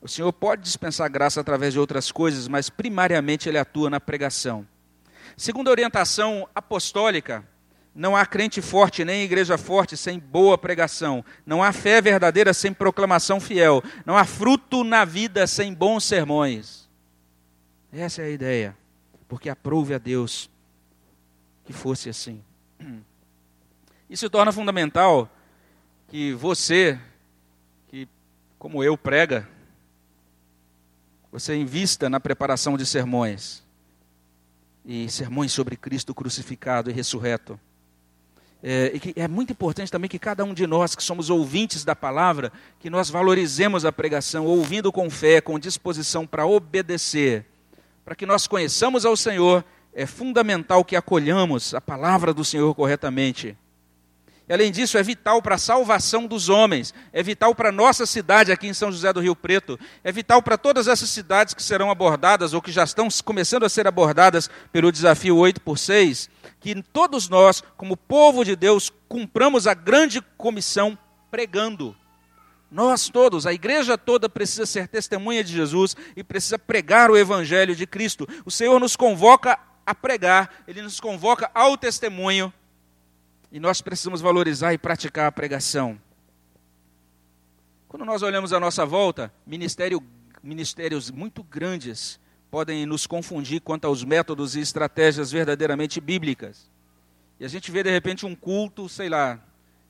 O 0.00 0.08
Senhor 0.08 0.32
pode 0.32 0.62
dispensar 0.62 1.10
graça 1.10 1.42
através 1.42 1.74
de 1.74 1.78
outras 1.78 2.10
coisas, 2.10 2.48
mas 2.48 2.70
primariamente 2.70 3.50
Ele 3.50 3.58
atua 3.58 3.90
na 3.90 4.00
pregação. 4.00 4.66
Segundo 5.36 5.68
a 5.68 5.72
orientação 5.72 6.48
apostólica, 6.54 7.46
não 7.96 8.14
há 8.14 8.26
crente 8.26 8.60
forte 8.60 9.06
nem 9.06 9.22
igreja 9.22 9.56
forte 9.56 9.96
sem 9.96 10.18
boa 10.18 10.58
pregação. 10.58 11.24
Não 11.46 11.62
há 11.62 11.72
fé 11.72 11.98
verdadeira 12.02 12.52
sem 12.52 12.70
proclamação 12.70 13.40
fiel. 13.40 13.82
Não 14.04 14.18
há 14.18 14.24
fruto 14.26 14.84
na 14.84 15.02
vida 15.06 15.46
sem 15.46 15.72
bons 15.72 16.04
sermões. 16.04 16.86
Essa 17.90 18.20
é 18.20 18.26
a 18.26 18.30
ideia. 18.30 18.76
Porque 19.26 19.48
aprove 19.48 19.94
a 19.94 19.98
Deus 19.98 20.50
que 21.64 21.72
fosse 21.72 22.10
assim. 22.10 22.44
Isso 24.10 24.28
torna 24.28 24.52
fundamental 24.52 25.26
que 26.08 26.34
você, 26.34 27.00
que 27.88 28.06
como 28.58 28.84
eu 28.84 28.98
prega, 28.98 29.48
você 31.32 31.56
invista 31.56 32.10
na 32.10 32.20
preparação 32.20 32.76
de 32.76 32.84
sermões 32.84 33.64
e 34.84 35.08
sermões 35.08 35.50
sobre 35.50 35.76
Cristo 35.76 36.14
crucificado 36.14 36.90
e 36.90 36.92
ressurreto. 36.92 37.58
É, 38.68 38.90
e 38.92 38.98
que 38.98 39.12
é 39.14 39.28
muito 39.28 39.52
importante 39.52 39.92
também 39.92 40.10
que 40.10 40.18
cada 40.18 40.42
um 40.42 40.52
de 40.52 40.66
nós 40.66 40.96
que 40.96 41.02
somos 41.04 41.30
ouvintes 41.30 41.84
da 41.84 41.94
palavra, 41.94 42.52
que 42.80 42.90
nós 42.90 43.08
valorizemos 43.08 43.84
a 43.84 43.92
pregação, 43.92 44.44
ouvindo 44.44 44.90
com 44.90 45.08
fé, 45.08 45.40
com 45.40 45.56
disposição 45.56 46.26
para 46.26 46.44
obedecer, 46.44 47.46
para 48.04 48.16
que 48.16 48.26
nós 48.26 48.48
conheçamos 48.48 49.06
ao 49.06 49.16
Senhor, 49.16 49.64
é 49.94 50.04
fundamental 50.04 50.84
que 50.84 50.96
acolhamos 50.96 51.74
a 51.74 51.80
palavra 51.80 52.34
do 52.34 52.44
Senhor 52.44 52.74
corretamente. 52.74 53.56
E, 54.48 54.52
além 54.52 54.70
disso, 54.70 54.96
é 54.96 55.02
vital 55.02 55.42
para 55.42 55.56
a 55.56 55.58
salvação 55.58 56.26
dos 56.26 56.48
homens, 56.48 56.94
é 57.12 57.20
vital 57.20 57.52
para 57.52 57.70
a 57.70 57.72
nossa 57.72 58.06
cidade 58.06 58.52
aqui 58.52 58.68
em 58.68 58.74
São 58.74 58.92
José 58.92 59.12
do 59.12 59.20
Rio 59.20 59.34
Preto, 59.34 59.78
é 60.04 60.12
vital 60.12 60.40
para 60.40 60.56
todas 60.56 60.86
essas 60.86 61.08
cidades 61.10 61.52
que 61.52 61.62
serão 61.62 61.90
abordadas 61.90 62.54
ou 62.54 62.62
que 62.62 62.70
já 62.70 62.84
estão 62.84 63.08
começando 63.24 63.64
a 63.64 63.68
ser 63.68 63.88
abordadas 63.88 64.48
pelo 64.72 64.92
desafio 64.92 65.36
8 65.36 65.60
por 65.60 65.78
6, 65.78 66.30
que 66.60 66.80
todos 66.80 67.28
nós, 67.28 67.62
como 67.76 67.96
povo 67.96 68.44
de 68.44 68.54
Deus, 68.54 68.92
cumpramos 69.08 69.66
a 69.66 69.74
grande 69.74 70.20
comissão 70.36 70.96
pregando. 71.28 71.96
Nós 72.70 73.08
todos, 73.08 73.46
a 73.46 73.52
igreja 73.52 73.98
toda 73.98 74.28
precisa 74.28 74.64
ser 74.64 74.86
testemunha 74.86 75.42
de 75.42 75.52
Jesus 75.52 75.96
e 76.16 76.22
precisa 76.22 76.58
pregar 76.58 77.10
o 77.10 77.16
evangelho 77.16 77.74
de 77.74 77.86
Cristo. 77.86 78.28
O 78.44 78.50
Senhor 78.50 78.78
nos 78.78 78.94
convoca 78.94 79.58
a 79.84 79.94
pregar, 79.94 80.62
ele 80.68 80.82
nos 80.82 81.00
convoca 81.00 81.50
ao 81.52 81.76
testemunho 81.76 82.52
e 83.56 83.58
nós 83.58 83.80
precisamos 83.80 84.20
valorizar 84.20 84.74
e 84.74 84.78
praticar 84.78 85.28
a 85.28 85.32
pregação. 85.32 85.98
Quando 87.88 88.04
nós 88.04 88.20
olhamos 88.20 88.52
à 88.52 88.60
nossa 88.60 88.84
volta, 88.84 89.32
ministério, 89.46 90.04
ministérios 90.42 91.10
muito 91.10 91.42
grandes 91.42 92.20
podem 92.50 92.84
nos 92.84 93.06
confundir 93.06 93.62
quanto 93.62 93.86
aos 93.86 94.04
métodos 94.04 94.54
e 94.56 94.60
estratégias 94.60 95.32
verdadeiramente 95.32 96.02
bíblicas. 96.02 96.70
E 97.40 97.46
a 97.46 97.48
gente 97.48 97.70
vê 97.70 97.82
de 97.82 97.90
repente 97.90 98.26
um 98.26 98.34
culto, 98.34 98.90
sei 98.90 99.08
lá, 99.08 99.42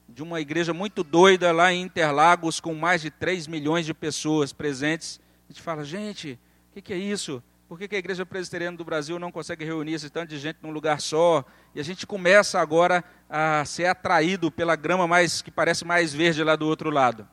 de 0.09 0.23
uma 0.23 0.41
igreja 0.41 0.73
muito 0.73 1.03
doida 1.03 1.51
lá 1.51 1.73
em 1.73 1.83
Interlagos, 1.83 2.61
com 2.61 2.73
mais 2.73 3.03
de 3.03 3.11
3 3.11 3.49
milhões 3.49 3.85
de 3.85 3.93
pessoas 3.93 4.53
presentes. 4.53 5.21
A 5.49 5.53
gente 5.53 5.61
fala, 5.61 5.85
gente, 5.85 6.39
o 6.71 6.75
que, 6.75 6.83
que, 6.83 6.93
é 6.93 6.99
isso? 6.99 7.43
Por 7.69 7.79
que, 7.79 7.89
que 7.89 7.97
a 7.97 7.99
igreja 7.99 8.25
presbiteriana 8.25 8.77
do 8.77 8.85
Brasil 8.85 9.19
não 9.19 9.33
consegue 9.33 9.65
reunir 9.65 9.95
esse 9.95 10.09
tanto 10.09 10.29
de 10.29 10.39
gente 10.39 10.59
num 10.63 10.71
lugar 10.71 11.01
só? 11.01 11.45
E 11.75 11.81
a 11.81 11.83
gente 11.83 12.07
começa 12.07 12.61
agora 12.61 13.05
a 13.29 13.65
ser 13.65 13.87
atraído 13.87 14.53
pela 14.53 14.77
grama 14.77 15.09
mais 15.09 15.43
que 15.43 15.51
parece 15.51 15.85
mais 15.85 16.15
verde 16.15 16.45
lá 16.45 16.55
do 16.55 16.67
outro 16.67 16.91
lado. 16.91 17.29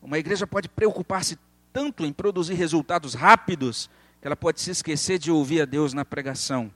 Uma 0.00 0.18
igreja 0.18 0.46
pode 0.46 0.68
preocupar-se 0.68 1.36
tanto 1.72 2.06
em 2.06 2.12
produzir 2.12 2.54
resultados 2.54 3.14
rápidos 3.14 3.90
que 4.20 4.26
ela 4.28 4.36
pode 4.36 4.60
se 4.60 4.70
esquecer 4.70 5.18
de 5.18 5.32
ouvir 5.32 5.62
a 5.62 5.64
Deus 5.64 5.92
na 5.92 6.04
pregação. 6.04 6.72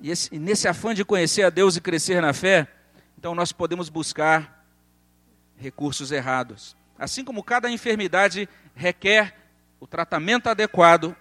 E, 0.00 0.10
esse, 0.10 0.34
e 0.34 0.38
nesse 0.38 0.66
afã 0.66 0.94
de 0.94 1.04
conhecer 1.04 1.42
a 1.42 1.50
Deus 1.50 1.76
e 1.76 1.80
crescer 1.80 2.22
na 2.22 2.32
fé, 2.32 2.66
então 3.18 3.34
nós 3.34 3.52
podemos 3.52 3.90
buscar 3.90 4.66
recursos 5.58 6.10
errados. 6.10 6.74
Assim 6.98 7.24
como 7.24 7.42
cada 7.42 7.70
enfermidade 7.70 8.48
requer 8.74 9.34
o 9.78 9.86
tratamento 9.86 10.48
adequado, 10.48 11.14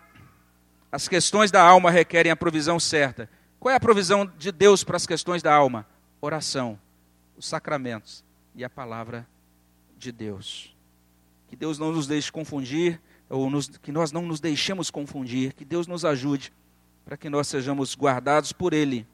as 0.91 1.07
questões 1.07 1.51
da 1.51 1.61
alma 1.61 1.91
requerem 1.91 2.31
a 2.31 2.35
provisão 2.35 2.79
certa. 2.79 3.29
Qual 3.59 3.71
é 3.71 3.75
a 3.75 3.79
provisão 3.79 4.25
de 4.37 4.51
Deus 4.51 4.83
para 4.83 4.95
as 4.95 5.05
questões 5.05 5.43
da 5.43 5.53
alma? 5.53 5.85
Oração, 6.21 6.79
os 7.35 7.47
sacramentos 7.47 8.23
e 8.55 8.63
a 8.63 8.69
palavra 8.69 9.27
de 9.97 10.11
Deus. 10.11 10.73
Que 11.47 11.55
Deus 11.55 11.77
não 11.77 11.91
nos 11.91 12.07
deixe 12.07 12.31
confundir, 12.31 13.01
ou 13.29 13.49
nos, 13.49 13.67
que 13.67 13.91
nós 13.91 14.11
não 14.11 14.21
nos 14.21 14.39
deixemos 14.39 14.89
confundir, 14.89 15.53
que 15.53 15.65
Deus 15.65 15.87
nos 15.87 16.05
ajude 16.05 16.53
para 17.03 17.17
que 17.17 17.29
nós 17.29 17.47
sejamos 17.47 17.95
guardados 17.95 18.51
por 18.51 18.73
Ele, 18.73 19.05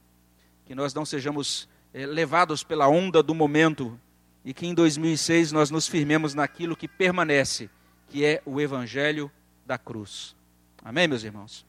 que 0.66 0.76
nós 0.76 0.94
não 0.94 1.06
sejamos 1.06 1.68
é, 1.94 2.06
levados 2.06 2.64
pela 2.64 2.88
onda 2.88 3.22
do 3.22 3.34
momento 3.34 4.00
e 4.44 4.54
que 4.54 4.66
em 4.66 4.74
2006 4.74 5.52
nós 5.52 5.70
nos 5.70 5.88
firmemos 5.88 6.34
naquilo 6.34 6.76
que 6.76 6.88
permanece, 6.88 7.70
que 8.10 8.26
é 8.26 8.42
o 8.46 8.60
Evangelho 8.60 9.32
da 9.66 9.78
cruz. 9.78 10.36
Amém, 10.84 11.08
meus 11.08 11.24
irmãos? 11.24 11.66